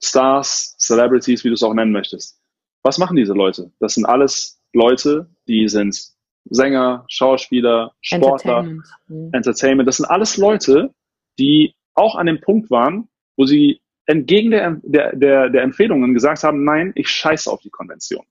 Stars, 0.00 0.76
Celebrities, 0.78 1.42
wie 1.42 1.48
du 1.48 1.54
es 1.54 1.62
auch 1.62 1.74
nennen 1.74 1.92
möchtest. 1.92 2.40
Was 2.82 2.98
machen 2.98 3.16
diese 3.16 3.32
Leute? 3.32 3.72
Das 3.80 3.94
sind 3.94 4.06
alles 4.06 4.62
Leute, 4.72 5.28
die 5.48 5.68
sind 5.68 6.12
Sänger, 6.50 7.04
Schauspieler, 7.08 7.94
Sportler, 8.00 8.58
Entertainment. 8.58 8.86
Mhm. 9.08 9.30
Entertainment. 9.32 9.88
Das 9.88 9.96
sind 9.96 10.06
alles 10.06 10.36
Leute, 10.36 10.94
die 11.38 11.74
auch 11.98 12.16
an 12.16 12.26
dem 12.26 12.40
Punkt 12.40 12.70
waren, 12.70 13.08
wo 13.36 13.44
sie 13.44 13.82
entgegen 14.06 14.50
der, 14.50 14.80
der, 14.82 15.14
der, 15.14 15.50
der 15.50 15.62
Empfehlungen 15.62 16.14
gesagt 16.14 16.42
haben, 16.42 16.64
nein, 16.64 16.92
ich 16.94 17.08
scheiße 17.08 17.50
auf 17.50 17.60
die 17.60 17.70
Konvention. 17.70 18.24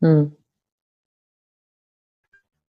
Hm. 0.00 0.36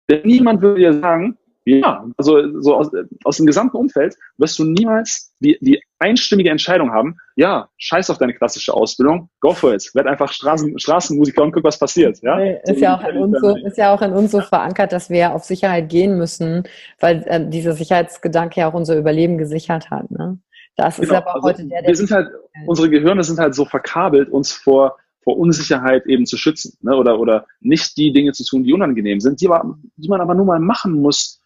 Denn 0.07 0.21
niemand 0.23 0.61
würde 0.61 0.79
dir 0.81 0.93
sagen, 0.93 1.38
ja, 1.77 2.05
also 2.17 2.61
so 2.61 2.75
aus, 2.75 2.89
aus 3.23 3.37
dem 3.37 3.45
gesamten 3.45 3.77
Umfeld 3.77 4.15
wirst 4.37 4.57
du 4.59 4.63
niemals 4.63 5.33
die, 5.39 5.57
die 5.61 5.81
einstimmige 5.99 6.49
Entscheidung 6.49 6.91
haben, 6.91 7.17
ja, 7.35 7.69
scheiß 7.77 8.09
auf 8.09 8.17
deine 8.17 8.33
klassische 8.33 8.73
Ausbildung, 8.73 9.29
go 9.39 9.53
for 9.53 9.73
it, 9.73 9.89
werd 9.93 10.07
einfach 10.07 10.31
Straßen, 10.31 10.77
Straßenmusiker 10.79 11.43
und 11.43 11.51
guck, 11.51 11.63
was 11.63 11.79
passiert. 11.79 12.19
Ja? 12.21 12.39
Ist, 12.39 12.81
ja 12.81 12.97
auch 12.97 13.07
in 13.07 13.17
uns 13.17 13.39
so, 13.39 13.55
ist 13.55 13.77
ja 13.77 13.93
auch 13.93 14.01
in 14.01 14.13
uns 14.13 14.31
so 14.31 14.41
verankert, 14.41 14.91
dass 14.91 15.09
wir 15.09 15.33
auf 15.33 15.43
Sicherheit 15.43 15.89
gehen 15.89 16.17
müssen, 16.17 16.63
weil 16.99 17.23
äh, 17.27 17.47
dieser 17.47 17.73
Sicherheitsgedanke 17.73 18.61
ja 18.61 18.69
auch 18.69 18.73
unser 18.73 18.97
Überleben 18.97 19.37
gesichert 19.37 19.89
hat. 19.89 20.09
Ne? 20.11 20.39
Das 20.75 20.97
ist 20.99 21.09
genau. 21.09 21.21
aber 21.21 21.35
also 21.35 21.47
heute 21.47 21.65
der, 21.65 21.81
der 21.81 21.89
wir 21.89 21.95
sind 21.95 22.11
halt, 22.11 22.29
unsere 22.65 22.89
Gehirne 22.89 23.23
sind 23.23 23.39
halt 23.39 23.53
so 23.53 23.65
verkabelt, 23.65 24.29
uns 24.29 24.51
vor, 24.51 24.97
vor 25.23 25.37
Unsicherheit 25.37 26.05
eben 26.07 26.25
zu 26.25 26.37
schützen, 26.37 26.77
ne? 26.81 26.95
oder, 26.95 27.19
oder 27.19 27.45
nicht 27.59 27.97
die 27.97 28.13
Dinge 28.13 28.31
zu 28.31 28.45
tun, 28.45 28.63
die 28.63 28.73
unangenehm 28.73 29.19
sind, 29.19 29.41
die, 29.41 29.47
aber, 29.47 29.77
die 29.97 30.07
man 30.07 30.21
aber 30.21 30.35
nur 30.35 30.45
mal 30.45 30.59
machen 30.59 30.93
muss, 31.01 31.41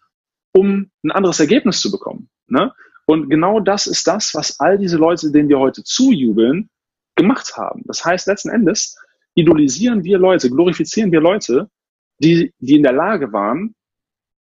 um 0.54 0.90
ein 1.04 1.12
anderes 1.12 1.40
Ergebnis 1.40 1.82
zu 1.82 1.92
bekommen. 1.92 2.30
Ne? 2.48 2.72
Und 3.06 3.30
genau 3.30 3.60
das 3.60 3.88
ist 3.88 4.08
das, 4.08 4.34
was 4.34 4.60
all 4.60 4.78
diese 4.78 4.98
Leute, 4.98 5.32
denen 5.32 5.50
wir 5.50 5.60
heute 5.60 5.84
zujubeln, 5.84 6.70
gemacht 7.16 7.56
haben. 7.58 7.84
Das 7.86 8.04
heißt, 8.04 8.28
letzten 8.28 8.50
Endes 8.50 8.98
idolisieren 9.36 10.04
wir 10.04 10.18
Leute, 10.18 10.50
glorifizieren 10.50 11.12
wir 11.12 11.22
Leute, 11.22 11.70
die, 12.20 12.54
die 12.60 12.76
in 12.76 12.84
der 12.84 12.94
Lage 12.94 13.34
waren, 13.34 13.76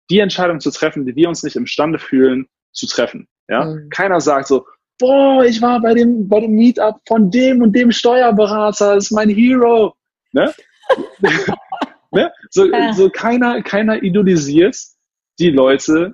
die 0.10 0.20
Entscheidung 0.20 0.60
zu 0.60 0.72
treffen, 0.72 1.06
die 1.06 1.16
wir 1.16 1.30
uns 1.30 1.44
nicht 1.44 1.56
imstande 1.56 2.00
fühlen 2.00 2.48
zu 2.72 2.88
treffen. 2.88 3.28
Ja? 3.48 3.66
Mhm. 3.66 3.90
Keiner 3.90 4.20
sagt 4.20 4.48
so, 4.48 4.66
boah, 4.98 5.44
ich 5.46 5.62
war 5.62 5.82
bei 5.82 5.94
dem, 5.94 6.28
bei 6.28 6.40
dem 6.40 6.52
Meetup 6.52 7.00
von 7.08 7.30
dem 7.30 7.62
und 7.62 7.74
dem 7.74 7.92
Steuerberater, 7.92 8.96
das 8.96 9.06
ist 9.06 9.12
mein 9.12 9.30
Hero. 9.30 9.96
Ne? 10.32 10.54
ne? 12.12 12.32
So, 12.50 12.66
ja. 12.66 12.94
so 12.94 13.10
keiner, 13.10 13.62
keiner 13.62 14.02
idolisiert 14.02 14.76
die 15.40 15.50
Leute, 15.50 16.14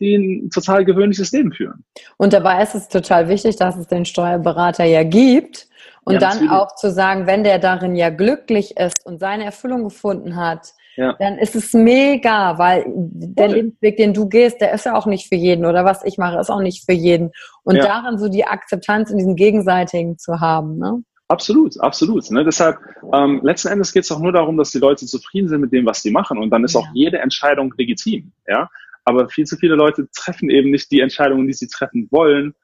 die 0.00 0.16
ein 0.16 0.50
total 0.50 0.84
gewöhnliches 0.84 1.32
Leben 1.32 1.52
führen. 1.52 1.84
Und 2.16 2.32
dabei 2.32 2.62
ist 2.62 2.74
es 2.74 2.88
total 2.88 3.28
wichtig, 3.28 3.56
dass 3.56 3.76
es 3.76 3.86
den 3.86 4.04
Steuerberater 4.04 4.84
ja 4.84 5.04
gibt. 5.04 5.68
Und 6.04 6.14
ja, 6.14 6.20
dann 6.20 6.48
auch 6.48 6.74
zu 6.74 6.90
sagen, 6.90 7.28
wenn 7.28 7.44
der 7.44 7.60
darin 7.60 7.94
ja 7.94 8.10
glücklich 8.10 8.76
ist 8.76 9.06
und 9.06 9.20
seine 9.20 9.44
Erfüllung 9.44 9.84
gefunden 9.84 10.34
hat, 10.34 10.72
ja. 10.96 11.14
dann 11.20 11.38
ist 11.38 11.54
es 11.54 11.72
mega, 11.72 12.58
weil 12.58 12.84
der 12.88 13.46
Voll. 13.46 13.56
Lebensweg, 13.56 13.96
den 13.96 14.12
du 14.12 14.28
gehst, 14.28 14.60
der 14.60 14.72
ist 14.72 14.84
ja 14.84 14.96
auch 14.96 15.06
nicht 15.06 15.28
für 15.28 15.36
jeden 15.36 15.64
oder 15.64 15.84
was 15.84 16.04
ich 16.04 16.18
mache, 16.18 16.40
ist 16.40 16.50
auch 16.50 16.60
nicht 16.60 16.84
für 16.84 16.92
jeden. 16.92 17.30
Und 17.62 17.76
ja. 17.76 17.84
darin 17.84 18.18
so 18.18 18.28
die 18.28 18.44
Akzeptanz 18.44 19.10
in 19.10 19.18
diesem 19.18 19.36
Gegenseitigen 19.36 20.18
zu 20.18 20.40
haben. 20.40 20.78
Ne? 20.78 21.04
Absolut, 21.32 21.80
absolut. 21.80 22.30
Ne? 22.30 22.44
Deshalb, 22.44 22.78
ähm, 23.14 23.40
letzten 23.42 23.68
Endes 23.68 23.94
geht 23.94 24.04
es 24.04 24.12
auch 24.12 24.20
nur 24.20 24.32
darum, 24.32 24.58
dass 24.58 24.70
die 24.70 24.78
Leute 24.78 25.06
zufrieden 25.06 25.48
sind 25.48 25.62
mit 25.62 25.72
dem, 25.72 25.86
was 25.86 26.02
sie 26.02 26.10
machen. 26.10 26.36
Und 26.36 26.50
dann 26.50 26.62
ist 26.62 26.74
ja. 26.74 26.80
auch 26.80 26.88
jede 26.92 27.20
Entscheidung 27.20 27.72
legitim. 27.78 28.32
Ja? 28.46 28.68
Aber 29.06 29.30
viel 29.30 29.46
zu 29.46 29.56
viele 29.56 29.74
Leute 29.74 30.10
treffen 30.14 30.50
eben 30.50 30.70
nicht 30.70 30.90
die 30.90 31.00
Entscheidungen, 31.00 31.46
die 31.46 31.54
sie 31.54 31.68
treffen 31.68 32.06
wollen, 32.10 32.54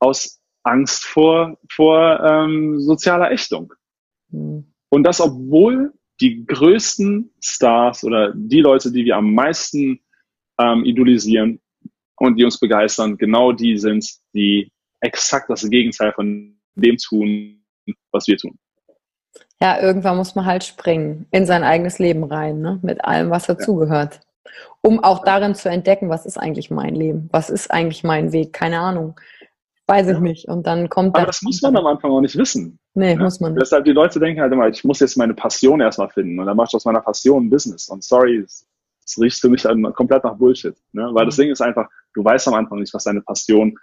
aus 0.00 0.40
Angst 0.64 1.04
vor, 1.04 1.58
vor 1.70 2.18
ähm, 2.24 2.80
sozialer 2.80 3.30
Ächtung. 3.30 3.72
Mhm. 4.30 4.66
Und 4.88 5.04
das, 5.04 5.20
obwohl 5.20 5.92
die 6.20 6.44
größten 6.44 7.32
Stars 7.40 8.02
oder 8.02 8.32
die 8.34 8.62
Leute, 8.62 8.90
die 8.90 9.04
wir 9.04 9.16
am 9.16 9.32
meisten 9.32 10.00
ähm, 10.58 10.84
idolisieren 10.84 11.60
und 12.16 12.36
die 12.36 12.44
uns 12.44 12.58
begeistern, 12.58 13.16
genau 13.16 13.52
die 13.52 13.78
sind, 13.78 14.04
die 14.34 14.72
exakt 14.98 15.48
das 15.50 15.70
Gegenteil 15.70 16.12
von 16.12 16.58
dem 16.74 16.96
tun, 16.96 17.58
was 18.12 18.26
wir 18.26 18.36
tun. 18.36 18.58
Ja, 19.60 19.80
irgendwann 19.80 20.16
muss 20.16 20.34
man 20.34 20.46
halt 20.46 20.64
springen 20.64 21.26
in 21.30 21.44
sein 21.44 21.64
eigenes 21.64 21.98
Leben 21.98 22.24
rein, 22.24 22.60
ne? 22.60 22.78
mit 22.82 23.04
allem, 23.04 23.30
was 23.30 23.46
dazugehört. 23.46 24.20
Um 24.80 25.02
auch 25.02 25.24
darin 25.24 25.54
zu 25.54 25.68
entdecken, 25.68 26.08
was 26.08 26.26
ist 26.26 26.38
eigentlich 26.38 26.70
mein 26.70 26.94
Leben? 26.94 27.28
Was 27.32 27.50
ist 27.50 27.70
eigentlich 27.70 28.04
mein 28.04 28.32
Weg? 28.32 28.52
Keine 28.52 28.78
Ahnung. 28.78 29.18
Weiß 29.86 30.06
ich 30.06 30.14
ja. 30.14 30.20
nicht. 30.20 30.48
Und 30.48 30.66
dann 30.66 30.88
kommt 30.88 31.16
Aber 31.16 31.26
das 31.26 31.42
muss 31.42 31.60
man 31.62 31.76
am 31.76 31.86
Anfang 31.86 32.10
auch 32.10 32.20
nicht 32.20 32.36
wissen. 32.36 32.78
Nee, 32.94 33.14
ja? 33.14 33.18
muss 33.18 33.40
man 33.40 33.52
nicht. 33.52 33.62
Deshalb 33.62 33.84
die 33.84 33.92
Leute 33.92 34.20
denken 34.20 34.40
halt 34.40 34.52
immer, 34.52 34.68
ich 34.68 34.84
muss 34.84 35.00
jetzt 35.00 35.16
meine 35.16 35.34
Passion 35.34 35.80
erstmal 35.80 36.10
finden 36.10 36.38
und 36.38 36.46
dann 36.46 36.56
machst 36.56 36.72
du 36.72 36.76
aus 36.76 36.84
meiner 36.84 37.00
Passion 37.00 37.46
ein 37.46 37.50
Business. 37.50 37.88
Und 37.88 38.04
sorry, 38.04 38.38
es, 38.38 38.66
riecht 39.18 39.40
für 39.40 39.48
mich 39.48 39.62
dann 39.62 39.82
komplett 39.94 40.24
nach 40.24 40.36
Bullshit. 40.36 40.76
Ne? 40.92 41.08
Weil 41.12 41.24
mhm. 41.24 41.28
das 41.28 41.36
Ding 41.36 41.50
ist 41.50 41.62
einfach, 41.62 41.88
du 42.14 42.22
weißt 42.22 42.48
am 42.48 42.54
Anfang 42.54 42.78
nicht, 42.78 42.92
was 42.92 43.04
deine 43.04 43.22
Passion 43.22 43.76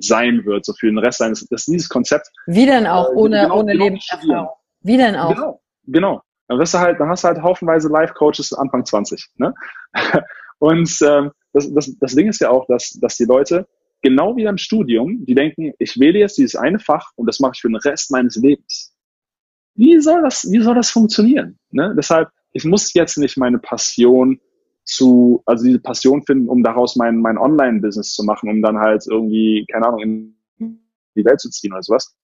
sein 0.00 0.44
wird, 0.44 0.64
so 0.64 0.72
für 0.72 0.86
den 0.86 0.98
Rest 0.98 1.20
deines, 1.20 1.46
das 1.50 1.62
ist 1.62 1.68
dieses 1.68 1.88
Konzept. 1.88 2.28
Wie 2.46 2.66
denn 2.66 2.86
auch, 2.86 3.10
äh, 3.10 3.14
ohne, 3.14 3.42
genau, 3.42 3.60
ohne 3.60 3.72
genau 3.72 3.84
Lebenserfahrung? 3.84 4.48
Wie 4.82 4.96
denn 4.96 5.16
auch? 5.16 5.34
Genau, 5.34 5.60
genau. 5.86 6.22
Dann 6.48 6.58
wirst 6.58 6.74
du 6.74 6.78
halt, 6.78 6.98
dann 6.98 7.08
hast 7.08 7.22
du 7.24 7.28
halt 7.28 7.42
haufenweise 7.42 7.88
Life-Coaches 7.88 8.52
Anfang 8.54 8.84
20, 8.84 9.24
ne? 9.36 9.54
Und 10.58 10.90
ähm, 11.02 11.30
das, 11.52 11.72
das, 11.72 11.96
das 11.98 12.14
Ding 12.14 12.28
ist 12.28 12.40
ja 12.40 12.50
auch, 12.50 12.66
dass, 12.66 12.98
dass 13.00 13.16
die 13.16 13.24
Leute, 13.24 13.66
genau 14.02 14.36
wie 14.36 14.44
im 14.44 14.58
Studium, 14.58 15.24
die 15.24 15.34
denken, 15.34 15.72
ich 15.78 15.98
wähle 15.98 16.18
jetzt 16.18 16.38
dieses 16.38 16.56
eine 16.56 16.78
Fach 16.78 17.10
und 17.16 17.26
das 17.26 17.40
mache 17.40 17.52
ich 17.54 17.60
für 17.60 17.68
den 17.68 17.76
Rest 17.76 18.10
meines 18.10 18.36
Lebens. 18.36 18.94
Wie 19.74 20.00
soll 20.00 20.22
das, 20.22 20.46
wie 20.50 20.60
soll 20.60 20.74
das 20.74 20.90
funktionieren? 20.90 21.58
Ne? 21.70 21.94
Deshalb, 21.96 22.28
ich 22.52 22.64
muss 22.64 22.92
jetzt 22.94 23.16
nicht 23.16 23.38
meine 23.38 23.58
Passion 23.58 24.40
zu, 24.84 25.42
also 25.46 25.64
diese 25.64 25.80
Passion 25.80 26.22
finden, 26.22 26.48
um 26.48 26.62
daraus 26.62 26.96
mein, 26.96 27.20
mein 27.20 27.38
Online-Business 27.38 28.12
zu 28.14 28.24
machen, 28.24 28.48
um 28.48 28.62
dann 28.62 28.78
halt 28.78 29.06
irgendwie, 29.08 29.66
keine 29.70 29.86
Ahnung, 29.86 30.00
in 30.00 30.40
die 31.16 31.24
Welt 31.24 31.40
zu 31.40 31.50
ziehen 31.50 31.72
oder 31.72 31.82
sowas. 31.82 32.16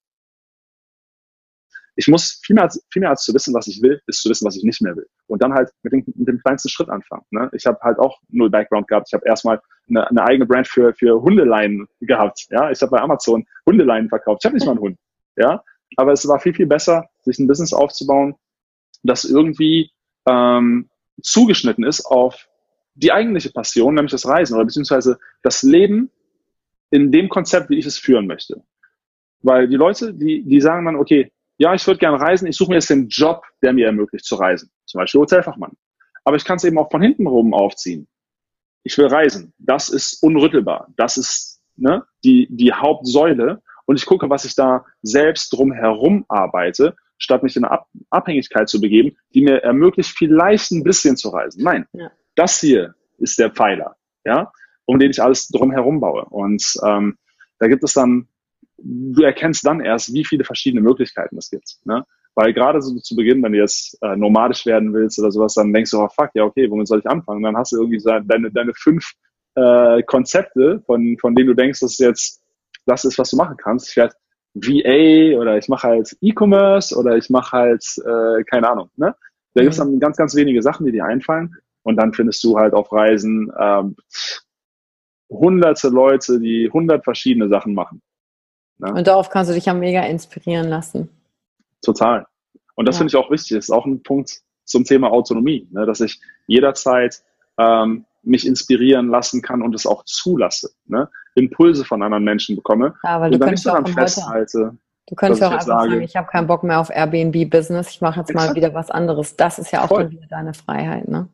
Ich 1.98 2.08
muss 2.08 2.40
viel 2.44 2.54
mehr, 2.54 2.64
als, 2.64 2.84
viel 2.90 3.00
mehr 3.00 3.10
als 3.10 3.22
zu 3.22 3.32
wissen, 3.32 3.54
was 3.54 3.66
ich 3.68 3.80
will, 3.80 4.00
ist 4.06 4.20
zu 4.20 4.28
wissen, 4.28 4.44
was 4.44 4.56
ich 4.56 4.64
nicht 4.64 4.82
mehr 4.82 4.94
will. 4.94 5.06
Und 5.28 5.42
dann 5.42 5.54
halt 5.54 5.70
mit 5.82 5.94
dem, 5.94 6.04
mit 6.14 6.28
dem 6.28 6.40
kleinsten 6.40 6.68
Schritt 6.68 6.90
anfangen. 6.90 7.24
Ne? 7.30 7.48
Ich 7.52 7.64
habe 7.64 7.78
halt 7.80 7.98
auch 7.98 8.20
null 8.28 8.50
Background 8.50 8.86
gehabt. 8.86 9.08
Ich 9.08 9.14
habe 9.14 9.26
erstmal 9.26 9.62
eine, 9.88 10.06
eine 10.10 10.22
eigene 10.22 10.44
Brand 10.44 10.68
für, 10.68 10.92
für 10.92 11.22
Hundeleinen 11.22 11.88
gehabt. 12.00 12.46
Ja, 12.50 12.70
Ich 12.70 12.82
habe 12.82 12.90
bei 12.90 13.00
Amazon 13.00 13.46
Hundeleinen 13.66 14.10
verkauft. 14.10 14.42
Ich 14.42 14.46
habe 14.46 14.56
nicht 14.56 14.66
mal 14.66 14.72
einen 14.72 14.80
Hund. 14.80 14.98
Ja, 15.36 15.62
Aber 15.96 16.12
es 16.12 16.26
war 16.28 16.38
viel, 16.38 16.54
viel 16.54 16.66
besser, 16.66 17.08
sich 17.22 17.38
ein 17.38 17.46
Business 17.46 17.72
aufzubauen, 17.72 18.34
das 19.02 19.24
irgendwie 19.24 19.90
ähm, 20.26 20.90
zugeschnitten 21.22 21.84
ist 21.84 22.04
auf 22.04 22.48
die 22.94 23.12
eigentliche 23.12 23.50
Passion, 23.50 23.94
nämlich 23.94 24.12
das 24.12 24.26
Reisen 24.26 24.54
oder 24.54 24.64
beziehungsweise 24.64 25.18
das 25.42 25.62
Leben 25.62 26.10
in 26.90 27.12
dem 27.12 27.28
Konzept, 27.28 27.70
wie 27.70 27.78
ich 27.78 27.86
es 27.86 27.98
führen 27.98 28.26
möchte. 28.26 28.62
Weil 29.42 29.68
die 29.68 29.76
Leute, 29.76 30.14
die, 30.14 30.42
die 30.44 30.60
sagen 30.60 30.86
dann, 30.86 30.96
okay, 30.96 31.32
ja, 31.58 31.74
ich 31.74 31.86
würde 31.86 32.00
gerne 32.00 32.20
reisen, 32.20 32.46
ich 32.46 32.56
suche 32.56 32.70
mir 32.70 32.76
jetzt 32.76 32.90
den 32.90 33.08
Job, 33.08 33.44
der 33.62 33.72
mir 33.72 33.86
ermöglicht 33.86 34.24
zu 34.24 34.34
reisen. 34.34 34.70
Zum 34.84 34.98
Beispiel 34.98 35.20
Hotelfachmann. 35.20 35.72
Aber 36.24 36.36
ich 36.36 36.44
kann 36.44 36.56
es 36.56 36.64
eben 36.64 36.78
auch 36.78 36.90
von 36.90 37.02
hinten 37.02 37.26
rum 37.26 37.54
aufziehen. 37.54 38.08
Ich 38.82 38.96
will 38.98 39.06
reisen. 39.06 39.54
Das 39.58 39.88
ist 39.88 40.22
unrüttelbar. 40.22 40.88
Das 40.96 41.16
ist 41.16 41.62
ne, 41.76 42.04
die, 42.24 42.48
die 42.50 42.72
Hauptsäule. 42.72 43.62
Und 43.86 43.96
ich 43.96 44.06
gucke, 44.06 44.28
was 44.28 44.44
ich 44.44 44.54
da 44.54 44.84
selbst 45.02 45.52
drumherum 45.52 46.24
arbeite, 46.28 46.96
statt 47.18 47.42
mich 47.42 47.56
in 47.56 47.64
eine 47.64 47.80
Abhängigkeit 48.10 48.68
zu 48.68 48.80
begeben, 48.80 49.16
die 49.34 49.42
mir 49.42 49.62
ermöglicht, 49.62 50.16
vielleicht 50.16 50.70
ein 50.72 50.84
bisschen 50.84 51.16
zu 51.16 51.30
reisen. 51.30 51.62
Nein, 51.62 51.86
ja. 51.92 52.10
das 52.34 52.60
hier 52.60 52.94
ist 53.18 53.38
der 53.38 53.50
Pfeiler, 53.50 53.96
ja, 54.24 54.52
um 54.84 54.98
den 54.98 55.10
ich 55.10 55.22
alles 55.22 55.48
drumherum 55.48 56.00
baue. 56.00 56.24
Und 56.26 56.62
ähm, 56.84 57.16
da 57.58 57.68
gibt 57.68 57.84
es 57.84 57.94
dann, 57.94 58.28
du 58.78 59.22
erkennst 59.22 59.66
dann 59.66 59.80
erst, 59.80 60.12
wie 60.12 60.24
viele 60.24 60.44
verschiedene 60.44 60.82
Möglichkeiten 60.82 61.38
es 61.38 61.50
gibt. 61.50 61.76
Ne? 61.84 62.04
Weil 62.34 62.52
gerade 62.52 62.82
so 62.82 62.94
zu 62.98 63.16
Beginn, 63.16 63.42
wenn 63.42 63.52
du 63.52 63.58
jetzt 63.58 63.96
äh, 64.02 64.14
nomadisch 64.14 64.66
werden 64.66 64.92
willst 64.92 65.18
oder 65.18 65.32
sowas, 65.32 65.54
dann 65.54 65.72
denkst 65.72 65.90
du, 65.90 66.00
oh 66.00 66.08
fuck, 66.08 66.30
ja 66.34 66.44
okay, 66.44 66.70
womit 66.70 66.86
soll 66.86 66.98
ich 66.98 67.08
anfangen? 67.08 67.38
Und 67.38 67.44
dann 67.44 67.56
hast 67.56 67.72
du 67.72 67.78
irgendwie 67.78 67.98
so 67.98 68.10
deine, 68.10 68.50
deine 68.50 68.74
fünf 68.74 69.12
äh, 69.54 70.02
Konzepte, 70.02 70.82
von, 70.84 71.16
von 71.18 71.34
denen 71.34 71.48
du 71.48 71.54
denkst, 71.54 71.80
dass 71.80 71.92
es 71.92 71.98
jetzt 71.98 72.42
das 72.84 73.04
ist, 73.04 73.18
was 73.18 73.30
du 73.30 73.36
machen 73.36 73.56
kannst. 73.56 73.88
Ich 73.88 73.96
werde 73.96 74.14
VA 74.56 75.38
oder 75.38 75.58
ich 75.58 75.68
mache 75.68 75.88
halt 75.88 76.16
E-Commerce 76.20 76.96
oder 76.96 77.16
ich 77.16 77.28
mache 77.30 77.52
halt, 77.52 77.84
äh, 77.98 78.42
keine 78.44 78.70
Ahnung. 78.70 78.90
Ne? 78.96 79.14
Da 79.54 79.62
gibt 79.62 79.74
es 79.74 79.78
mhm. 79.78 79.92
dann 79.92 80.00
ganz, 80.00 80.16
ganz 80.16 80.34
wenige 80.34 80.62
Sachen, 80.62 80.86
die 80.86 80.92
dir 80.92 81.04
einfallen. 81.04 81.54
Und 81.82 81.96
dann 81.96 82.12
findest 82.12 82.42
du 82.42 82.58
halt 82.58 82.74
auf 82.74 82.92
Reisen 82.92 83.52
ähm, 83.58 83.96
hunderte 85.30 85.88
Leute, 85.88 86.40
die 86.40 86.68
hundert 86.72 87.04
verschiedene 87.04 87.48
Sachen 87.48 87.74
machen. 87.74 88.02
Ne? 88.78 88.92
Und 88.92 89.06
darauf 89.06 89.30
kannst 89.30 89.50
du 89.50 89.54
dich 89.54 89.66
ja 89.66 89.74
mega 89.74 90.02
inspirieren 90.02 90.68
lassen. 90.68 91.08
Total. 91.82 92.26
Und 92.74 92.86
das 92.86 92.96
ja. 92.96 92.98
finde 92.98 93.10
ich 93.10 93.16
auch 93.16 93.30
wichtig. 93.30 93.56
Das 93.56 93.66
ist 93.66 93.70
auch 93.70 93.86
ein 93.86 94.02
Punkt 94.02 94.40
zum 94.64 94.84
Thema 94.84 95.10
Autonomie, 95.10 95.68
ne? 95.70 95.86
dass 95.86 96.00
ich 96.00 96.20
jederzeit 96.46 97.22
ähm, 97.58 98.04
mich 98.22 98.46
inspirieren 98.46 99.08
lassen 99.08 99.42
kann 99.42 99.62
und 99.62 99.74
es 99.74 99.86
auch 99.86 100.04
zulasse. 100.04 100.70
Ne? 100.86 101.08
Impulse 101.36 101.84
von 101.84 102.02
anderen 102.02 102.24
Menschen 102.24 102.56
bekomme 102.56 102.94
ja, 103.04 103.20
weil 103.20 103.32
und 103.32 103.40
dann 103.40 103.50
nicht 103.50 103.66
daran 103.66 103.86
festhalte. 103.86 104.76
Du 105.08 105.14
könntest 105.14 105.44
auch 105.44 105.52
einfach 105.52 105.66
sage, 105.66 105.90
sagen, 105.90 106.02
ich 106.02 106.16
habe 106.16 106.26
keinen 106.26 106.48
Bock 106.48 106.64
mehr 106.64 106.80
auf 106.80 106.90
Airbnb-Business, 106.90 107.90
ich 107.90 108.00
mache 108.00 108.20
jetzt 108.20 108.34
mal 108.34 108.54
wieder 108.56 108.74
was 108.74 108.90
anderes. 108.90 109.36
Das 109.36 109.58
ist 109.58 109.70
ja 109.70 109.84
auch 109.84 109.88
Voll. 109.88 110.04
dann 110.04 110.12
wieder 110.12 110.26
deine 110.28 110.52
Freiheit, 110.52 111.06
ne? 111.06 111.28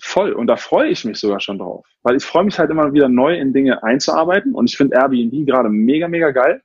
Voll. 0.00 0.32
Und 0.32 0.46
da 0.46 0.56
freue 0.56 0.88
ich 0.88 1.04
mich 1.04 1.18
sogar 1.18 1.40
schon 1.40 1.58
drauf. 1.58 1.84
Weil 2.02 2.16
ich 2.16 2.24
freue 2.24 2.44
mich 2.44 2.58
halt 2.58 2.70
immer 2.70 2.92
wieder 2.92 3.08
neu 3.08 3.36
in 3.36 3.52
Dinge 3.52 3.82
einzuarbeiten. 3.82 4.54
Und 4.54 4.70
ich 4.70 4.76
finde 4.76 4.96
Airbnb 4.96 5.46
gerade 5.46 5.68
mega, 5.68 6.08
mega 6.08 6.30
geil. 6.30 6.62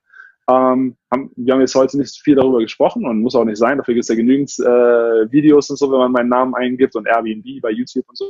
Ähm, 0.48 0.96
haben, 1.10 1.30
wir 1.36 1.54
haben 1.54 1.60
jetzt 1.60 1.74
heute 1.74 1.98
nicht 1.98 2.16
viel 2.22 2.36
darüber 2.36 2.60
gesprochen 2.60 3.06
und 3.06 3.20
muss 3.20 3.34
auch 3.34 3.44
nicht 3.44 3.58
sein. 3.58 3.78
Dafür 3.78 3.94
gibt 3.94 4.04
es 4.04 4.08
ja 4.08 4.14
genügend 4.14 4.50
äh, 4.60 5.32
Videos 5.32 5.68
und 5.70 5.76
so, 5.76 5.90
wenn 5.90 5.98
man 5.98 6.12
meinen 6.12 6.28
Namen 6.28 6.54
eingibt 6.54 6.94
und 6.96 7.06
Airbnb 7.06 7.60
bei 7.60 7.70
YouTube 7.70 8.04
und 8.08 8.16
so. 8.16 8.26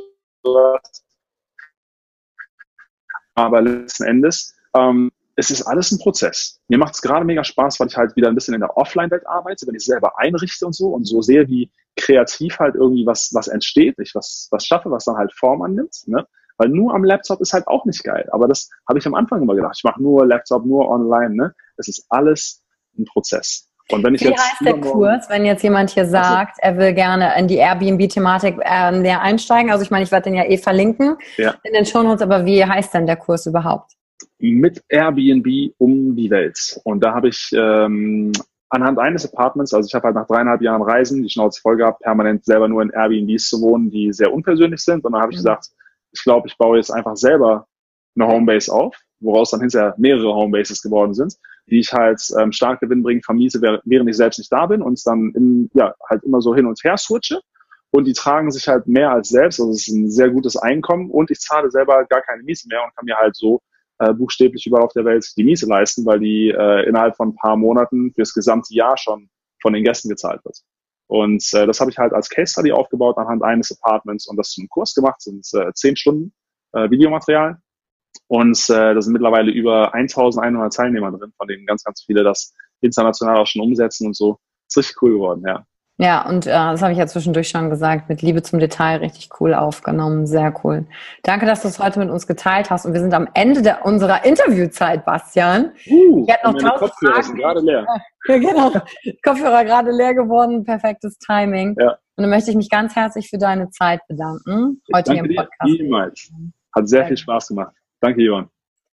Aber 3.35 3.61
letzten 3.61 4.05
Endes, 4.05 4.55
ähm, 4.74 5.11
es 5.37 5.51
ist 5.51 5.62
alles 5.62 5.91
ein 5.91 5.99
Prozess. 5.99 6.61
Mir 6.68 6.78
macht 6.78 6.95
es 6.95 7.03
gerade 7.03 7.24
mega 7.24 7.43
Spaß, 7.43 7.80
weil 7.80 7.89
ich 7.89 7.97
halt 7.97 8.14
wieder 8.16 8.28
ein 8.28 8.35
bisschen 8.35 8.55
in 8.55 8.61
der 8.61 8.76
Offline-Welt 8.76 9.26
arbeite, 9.26 9.66
wenn 9.66 9.74
ich 9.74 9.85
selber 9.85 10.18
einrichte 10.18 10.64
und 10.66 10.74
so 10.74 10.89
und 10.89 11.05
so 11.05 11.22
sehe, 11.22 11.49
wie 11.49 11.70
kreativ 11.97 12.59
halt 12.59 12.74
irgendwie 12.76 13.07
was, 13.07 13.30
was 13.35 13.49
entsteht, 13.49 13.99
ich 13.99 14.14
was, 14.14 14.49
was 14.51 14.64
schaffe, 14.64 14.91
was 14.91 15.05
dann 15.05 15.16
halt 15.16 15.32
Form 15.35 15.62
annimmt. 15.62 15.97
Ne? 16.07 16.26
Weil 16.57 16.68
nur 16.68 16.95
am 16.95 17.05
Laptop 17.05 17.41
ist 17.41 17.53
halt 17.53 17.66
auch 17.66 17.85
nicht 17.85 18.05
geil. 18.05 18.28
Aber 18.30 18.47
das 18.47 18.70
habe 18.89 18.99
ich 18.99 19.07
am 19.07 19.14
Anfang 19.14 19.43
immer 19.43 19.57
gedacht. 19.57 19.74
Ich 19.76 19.85
mache 19.85 20.01
nur 20.01 20.24
Laptop, 20.26 20.64
nur 20.64 20.89
online. 20.89 21.35
Ne? 21.35 21.55
Es 21.76 21.89
ist 21.89 22.07
alles 22.09 22.62
ein 22.97 23.05
Prozess. 23.05 23.68
Und 23.91 24.03
wenn 24.03 24.14
ich 24.14 24.22
Wie 24.22 24.28
jetzt 24.28 24.41
heißt 24.41 24.64
der 24.64 24.80
Kurs, 24.80 25.28
wenn 25.28 25.45
jetzt 25.45 25.62
jemand 25.62 25.91
hier 25.91 26.07
sagt, 26.07 26.57
er 26.61 26.78
will 26.78 26.95
gerne 26.95 27.35
in 27.39 27.49
die 27.49 27.57
Airbnb-Thematik 27.57 28.57
äh, 28.62 28.93
näher 28.93 29.20
einsteigen? 29.20 29.70
Also 29.70 29.85
ich 29.85 29.91
meine, 29.91 30.05
ich 30.05 30.11
werde 30.11 30.24
den 30.30 30.35
ja 30.35 30.45
eh 30.45 30.57
verlinken 30.57 31.16
ja. 31.37 31.55
in 31.64 31.74
den 31.74 31.85
Shownotes, 31.85 32.22
aber 32.22 32.47
wie 32.47 32.64
heißt 32.64 32.95
denn 32.95 33.07
der 33.07 33.16
Kurs 33.16 33.45
überhaupt? 33.45 33.93
Mit 34.39 34.82
Airbnb 34.89 35.74
um 35.78 36.16
die 36.16 36.30
Welt. 36.30 36.80
Und 36.85 37.05
da 37.05 37.14
habe 37.14 37.28
ich 37.28 37.51
ähm, 37.55 38.32
anhand 38.70 38.99
eines 38.99 39.30
Apartments, 39.30 39.74
also 39.74 39.87
ich 39.87 39.95
habe 39.95 40.07
halt 40.07 40.16
nach 40.16 40.26
dreieinhalb 40.26 40.62
Jahren 40.62 40.82
Reisen 40.82 41.22
die 41.22 41.28
Schnauze 41.28 41.61
voll 41.61 41.76
gehabt, 41.76 42.01
permanent 42.01 42.45
selber 42.45 42.68
nur 42.68 42.82
in 42.82 42.91
Airbnbs 42.91 43.51
zu 43.51 43.61
wohnen, 43.61 43.91
die 43.91 44.12
sehr 44.12 44.32
unpersönlich 44.32 44.80
sind. 44.80 45.05
Und 45.05 45.12
dann 45.12 45.20
habe 45.20 45.32
ich 45.32 45.39
mhm. 45.39 45.45
gesagt, 45.45 45.68
ich 46.12 46.22
glaube, 46.22 46.49
ich 46.49 46.57
baue 46.57 46.78
jetzt 46.78 46.91
einfach 46.91 47.16
selber 47.16 47.66
eine 48.16 48.28
Homebase 48.28 48.72
auf, 48.72 48.97
woraus 49.20 49.51
dann 49.51 49.61
hinterher 49.61 49.95
mehrere 49.99 50.35
Homebases 50.35 50.80
geworden 50.80 51.12
sind, 51.12 51.35
die 51.67 51.81
ich 51.81 51.93
halt 51.93 52.21
ähm, 52.39 52.53
stark 52.53 52.81
gewinnbringend 52.81 53.25
vermiete, 53.25 53.61
während 53.62 54.11
ich 54.11 54.17
selbst 54.17 54.39
nicht 54.39 54.53
da 54.53 54.67
bin 54.67 54.83
und 54.83 55.01
dann 55.07 55.33
im, 55.35 55.71
ja, 55.75 55.95
halt 56.09 56.23
immer 56.25 56.41
so 56.41 56.55
hin 56.55 56.67
und 56.67 56.79
her 56.85 56.97
switche. 56.97 57.41
Und 57.91 58.07
die 58.07 58.12
tragen 58.12 58.51
sich 58.51 58.67
halt 58.67 58.89
mehr 58.89 59.12
als 59.12 59.29
selbst, 59.29 59.61
also 59.61 59.71
es 59.71 59.87
ist 59.87 59.95
ein 59.95 60.11
sehr 60.11 60.29
gutes 60.29 60.57
Einkommen 60.57 61.11
und 61.11 61.31
ich 61.31 61.39
zahle 61.39 61.71
selber 61.71 62.05
gar 62.07 62.23
keine 62.23 62.43
Miete 62.43 62.67
mehr 62.69 62.83
und 62.83 62.95
kann 62.97 63.05
mir 63.05 63.17
halt 63.17 63.37
so 63.37 63.61
äh, 63.99 64.12
buchstäblich 64.12 64.67
überall 64.67 64.85
auf 64.85 64.93
der 64.93 65.05
Welt 65.05 65.25
die 65.37 65.45
Miete 65.45 65.67
leisten, 65.67 66.05
weil 66.05 66.19
die 66.19 66.49
äh, 66.49 66.89
innerhalb 66.89 67.17
von 67.17 67.29
ein 67.29 67.37
paar 67.37 67.57
Monaten 67.57 68.12
fürs 68.12 68.35
gesamte 68.35 68.75
Jahr 68.75 68.99
schon 68.99 69.29
von 69.62 69.73
den 69.73 69.85
Gästen 69.85 70.09
gezahlt 70.09 70.45
wird. 70.45 70.59
Und 71.07 71.45
äh, 71.53 71.67
das 71.67 71.81
habe 71.81 71.91
ich 71.93 71.99
halt 71.99 72.12
als 72.12 72.29
Case 72.29 72.53
Study 72.53 72.73
aufgebaut 72.73 73.17
anhand 73.17 73.45
eines 73.45 73.71
Apartments 73.81 74.27
und 74.27 74.37
das 74.37 74.51
zum 74.51 74.69
Kurs 74.69 74.95
gemacht, 74.95 75.21
sind 75.23 75.47
äh, 75.55 75.73
zehn 75.75 75.95
Stunden 75.95 76.35
äh, 76.73 76.91
Videomaterial 76.91 77.59
und 78.29 78.59
äh, 78.71 78.95
da 78.95 79.01
sind 79.01 79.12
mittlerweile 79.12 79.51
über 79.51 79.95
1100 79.95 80.73
Teilnehmer 80.73 81.11
drin, 81.11 81.33
von 81.37 81.49
denen 81.49 81.67
ganz, 81.67 81.85
ganz 81.85 82.03
viele 82.05 82.25
das 82.25 82.55
international 82.81 83.39
auch 83.39 83.47
schon 83.47 83.62
umsetzen 83.62 84.07
und 84.09 84.17
so. 84.17 84.39
Ist 84.69 84.77
richtig 84.77 85.03
cool 85.03 85.12
geworden, 85.12 85.43
ja. 85.47 85.65
Ja, 85.97 86.29
und 86.29 86.47
äh, 86.47 86.51
das 86.51 86.83
habe 86.83 86.91
ich 86.91 86.99
ja 86.99 87.07
zwischendurch 87.07 87.49
schon 87.49 87.71
gesagt, 87.71 88.09
mit 88.09 88.21
Liebe 88.21 88.43
zum 88.43 88.59
Detail 88.59 88.99
richtig 88.99 89.29
cool 89.39 89.55
aufgenommen, 89.55 90.27
sehr 90.27 90.53
cool. 90.65 90.87
Danke, 91.23 91.47
dass 91.47 91.62
du 91.62 91.69
es 91.69 91.79
heute 91.79 92.01
mit 92.01 92.11
uns 92.11 92.27
geteilt 92.27 92.69
hast. 92.69 92.85
Und 92.85 92.95
wir 92.95 93.01
sind 93.01 93.15
am 93.15 93.29
Ende 93.35 93.62
der, 93.62 93.87
unserer 93.87 94.25
Interviewzeit, 94.25 95.05
Bastian. 95.05 95.71
Uh, 95.87 96.25
ich 96.25 96.33
hätte 96.33 96.47
noch 96.47 96.55
tausend 96.55 96.79
Kopfhörer 96.79 97.12
Fragen. 97.12 97.27
sind 97.27 97.37
gerade 97.39 97.61
leer. 97.61 97.87
Ja, 98.27 98.39
genau. 98.39 98.73
Kopfhörer 99.23 99.65
gerade 99.65 99.91
leer 99.91 100.15
geworden, 100.15 100.65
perfektes 100.65 101.19
Timing. 101.19 101.77
Ja. 101.79 101.91
Und 102.17 102.23
dann 102.23 102.31
möchte 102.31 102.51
ich 102.51 102.57
mich 102.57 102.71
ganz 102.71 102.97
herzlich 102.97 103.29
für 103.29 103.37
deine 103.37 103.69
Zeit 103.69 104.01
bedanken. 104.09 104.81
Heute 104.95 105.12
hier 105.12 105.25
im 105.25 105.37
Podcast. 105.37 105.67
Dir, 105.67 106.12
Hat 106.75 106.89
sehr, 106.89 107.01
sehr 107.01 107.07
viel 107.09 107.17
Spaß 107.19 107.49
gemacht. 107.49 107.75
Danke, 108.05 108.21
Johann. 108.21 108.51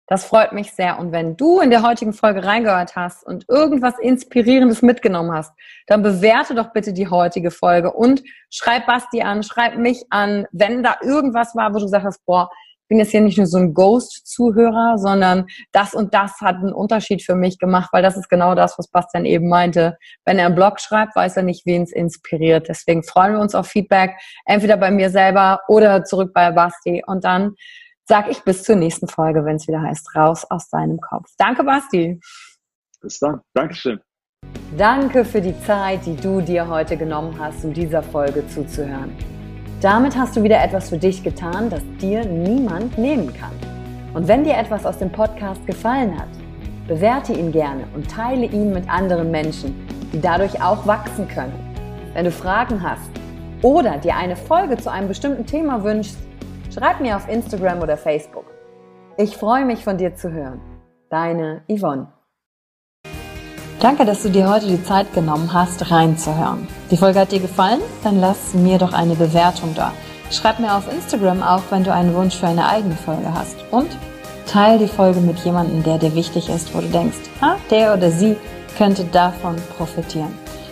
Das 0.06 0.26
freut 0.26 0.52
mich 0.52 0.72
sehr. 0.72 0.98
Und 0.98 1.12
wenn 1.12 1.34
du 1.34 1.60
in 1.60 1.70
der 1.70 1.82
heutigen 1.82 2.12
Folge 2.12 2.44
reingehört 2.44 2.94
hast 2.94 3.26
und 3.26 3.46
irgendwas 3.48 3.98
Inspirierendes 3.98 4.82
mitgenommen 4.82 5.32
hast, 5.32 5.52
dann 5.86 6.02
bewerte 6.02 6.54
doch 6.54 6.74
bitte 6.74 6.92
die 6.92 7.08
heutige 7.08 7.50
Folge 7.50 7.90
und 7.90 8.22
schreib 8.50 8.86
Basti 8.86 9.22
an, 9.22 9.42
schreib 9.42 9.78
mich 9.78 10.04
an, 10.10 10.46
wenn 10.52 10.82
da 10.82 10.96
irgendwas 11.02 11.54
war, 11.54 11.72
wo 11.72 11.78
du 11.78 11.84
gesagt 11.84 12.04
hast, 12.04 12.22
boah, 12.26 12.50
ich 12.82 12.88
bin 12.88 12.98
jetzt 12.98 13.10
hier 13.10 13.22
nicht 13.22 13.38
nur 13.38 13.46
so 13.46 13.58
ein 13.58 13.72
Ghost-Zuhörer, 13.72 14.98
sondern 14.98 15.46
das 15.72 15.94
und 15.94 16.12
das 16.12 16.40
hat 16.42 16.56
einen 16.56 16.74
Unterschied 16.74 17.22
für 17.22 17.34
mich 17.34 17.58
gemacht, 17.58 17.88
weil 17.92 18.02
das 18.02 18.18
ist 18.18 18.28
genau 18.28 18.54
das, 18.54 18.78
was 18.78 18.88
Bastian 18.88 19.24
eben 19.24 19.48
meinte. 19.48 19.96
Wenn 20.26 20.38
er 20.38 20.46
einen 20.46 20.54
Blog 20.54 20.80
schreibt, 20.80 21.16
weiß 21.16 21.38
er 21.38 21.42
nicht, 21.42 21.64
wen 21.64 21.82
es 21.82 21.92
inspiriert. 21.92 22.68
Deswegen 22.68 23.02
freuen 23.02 23.34
wir 23.34 23.40
uns 23.40 23.54
auf 23.54 23.68
Feedback, 23.68 24.12
entweder 24.44 24.76
bei 24.76 24.90
mir 24.90 25.08
selber 25.08 25.60
oder 25.68 26.04
zurück 26.04 26.32
bei 26.34 26.50
Basti. 26.50 27.02
Und 27.06 27.24
dann 27.24 27.54
sag 28.08 28.30
ich 28.30 28.42
bis 28.42 28.62
zur 28.62 28.76
nächsten 28.76 29.06
Folge, 29.06 29.44
wenn 29.44 29.56
es 29.56 29.68
wieder 29.68 29.82
heißt, 29.82 30.16
raus 30.16 30.46
aus 30.48 30.68
deinem 30.70 30.98
Kopf. 30.98 31.30
Danke, 31.36 31.62
Basti. 31.62 32.18
Bis 33.02 33.18
dann. 33.18 33.40
Dankeschön. 33.54 34.00
Danke 34.76 35.24
für 35.24 35.40
die 35.40 35.58
Zeit, 35.60 36.06
die 36.06 36.16
du 36.16 36.40
dir 36.40 36.68
heute 36.68 36.96
genommen 36.96 37.38
hast, 37.38 37.64
um 37.64 37.72
dieser 37.72 38.02
Folge 38.02 38.46
zuzuhören. 38.48 39.14
Damit 39.80 40.16
hast 40.16 40.36
du 40.36 40.42
wieder 40.42 40.62
etwas 40.62 40.88
für 40.88 40.98
dich 40.98 41.22
getan, 41.22 41.70
das 41.70 41.82
dir 42.00 42.24
niemand 42.24 42.96
nehmen 42.98 43.32
kann. 43.34 43.52
Und 44.14 44.26
wenn 44.26 44.42
dir 44.42 44.56
etwas 44.56 44.86
aus 44.86 44.98
dem 44.98 45.12
Podcast 45.12 45.64
gefallen 45.66 46.18
hat, 46.18 46.28
bewerte 46.88 47.34
ihn 47.34 47.52
gerne 47.52 47.86
und 47.94 48.10
teile 48.10 48.46
ihn 48.46 48.72
mit 48.72 48.88
anderen 48.88 49.30
Menschen, 49.30 49.86
die 50.12 50.20
dadurch 50.20 50.62
auch 50.62 50.86
wachsen 50.86 51.28
können. 51.28 51.52
Wenn 52.14 52.24
du 52.24 52.32
Fragen 52.32 52.82
hast 52.82 53.10
oder 53.62 53.98
dir 53.98 54.16
eine 54.16 54.34
Folge 54.34 54.78
zu 54.78 54.90
einem 54.90 55.08
bestimmten 55.08 55.44
Thema 55.44 55.84
wünschst, 55.84 56.18
Schreib 56.78 57.00
mir 57.00 57.16
auf 57.16 57.28
Instagram 57.28 57.82
oder 57.82 57.96
Facebook. 57.96 58.44
Ich 59.16 59.36
freue 59.36 59.64
mich 59.64 59.82
von 59.82 59.98
dir 59.98 60.14
zu 60.14 60.30
hören. 60.30 60.60
Deine 61.10 61.62
Yvonne. 61.68 62.06
Danke, 63.80 64.04
dass 64.04 64.22
du 64.22 64.30
dir 64.30 64.48
heute 64.48 64.68
die 64.68 64.84
Zeit 64.84 65.12
genommen 65.12 65.52
hast, 65.52 65.90
reinzuhören. 65.90 66.68
Die 66.92 66.96
Folge 66.96 67.18
hat 67.18 67.32
dir 67.32 67.40
gefallen? 67.40 67.80
Dann 68.04 68.20
lass 68.20 68.54
mir 68.54 68.78
doch 68.78 68.92
eine 68.92 69.16
Bewertung 69.16 69.74
da. 69.74 69.92
Schreib 70.30 70.60
mir 70.60 70.72
auf 70.72 70.84
Instagram 70.92 71.42
auch, 71.42 71.62
wenn 71.70 71.82
du 71.82 71.92
einen 71.92 72.14
Wunsch 72.14 72.36
für 72.36 72.46
eine 72.46 72.68
eigene 72.68 72.94
Folge 72.94 73.34
hast. 73.34 73.56
Und 73.72 73.88
teile 74.46 74.78
die 74.78 74.86
Folge 74.86 75.18
mit 75.18 75.40
jemandem, 75.40 75.82
der 75.82 75.98
dir 75.98 76.14
wichtig 76.14 76.48
ist, 76.48 76.72
wo 76.76 76.80
du 76.80 76.86
denkst, 76.86 77.18
ah, 77.40 77.56
der 77.72 77.94
oder 77.94 78.12
sie 78.12 78.36
könnte 78.76 79.02
davon 79.02 79.56
profitieren. 79.76 80.32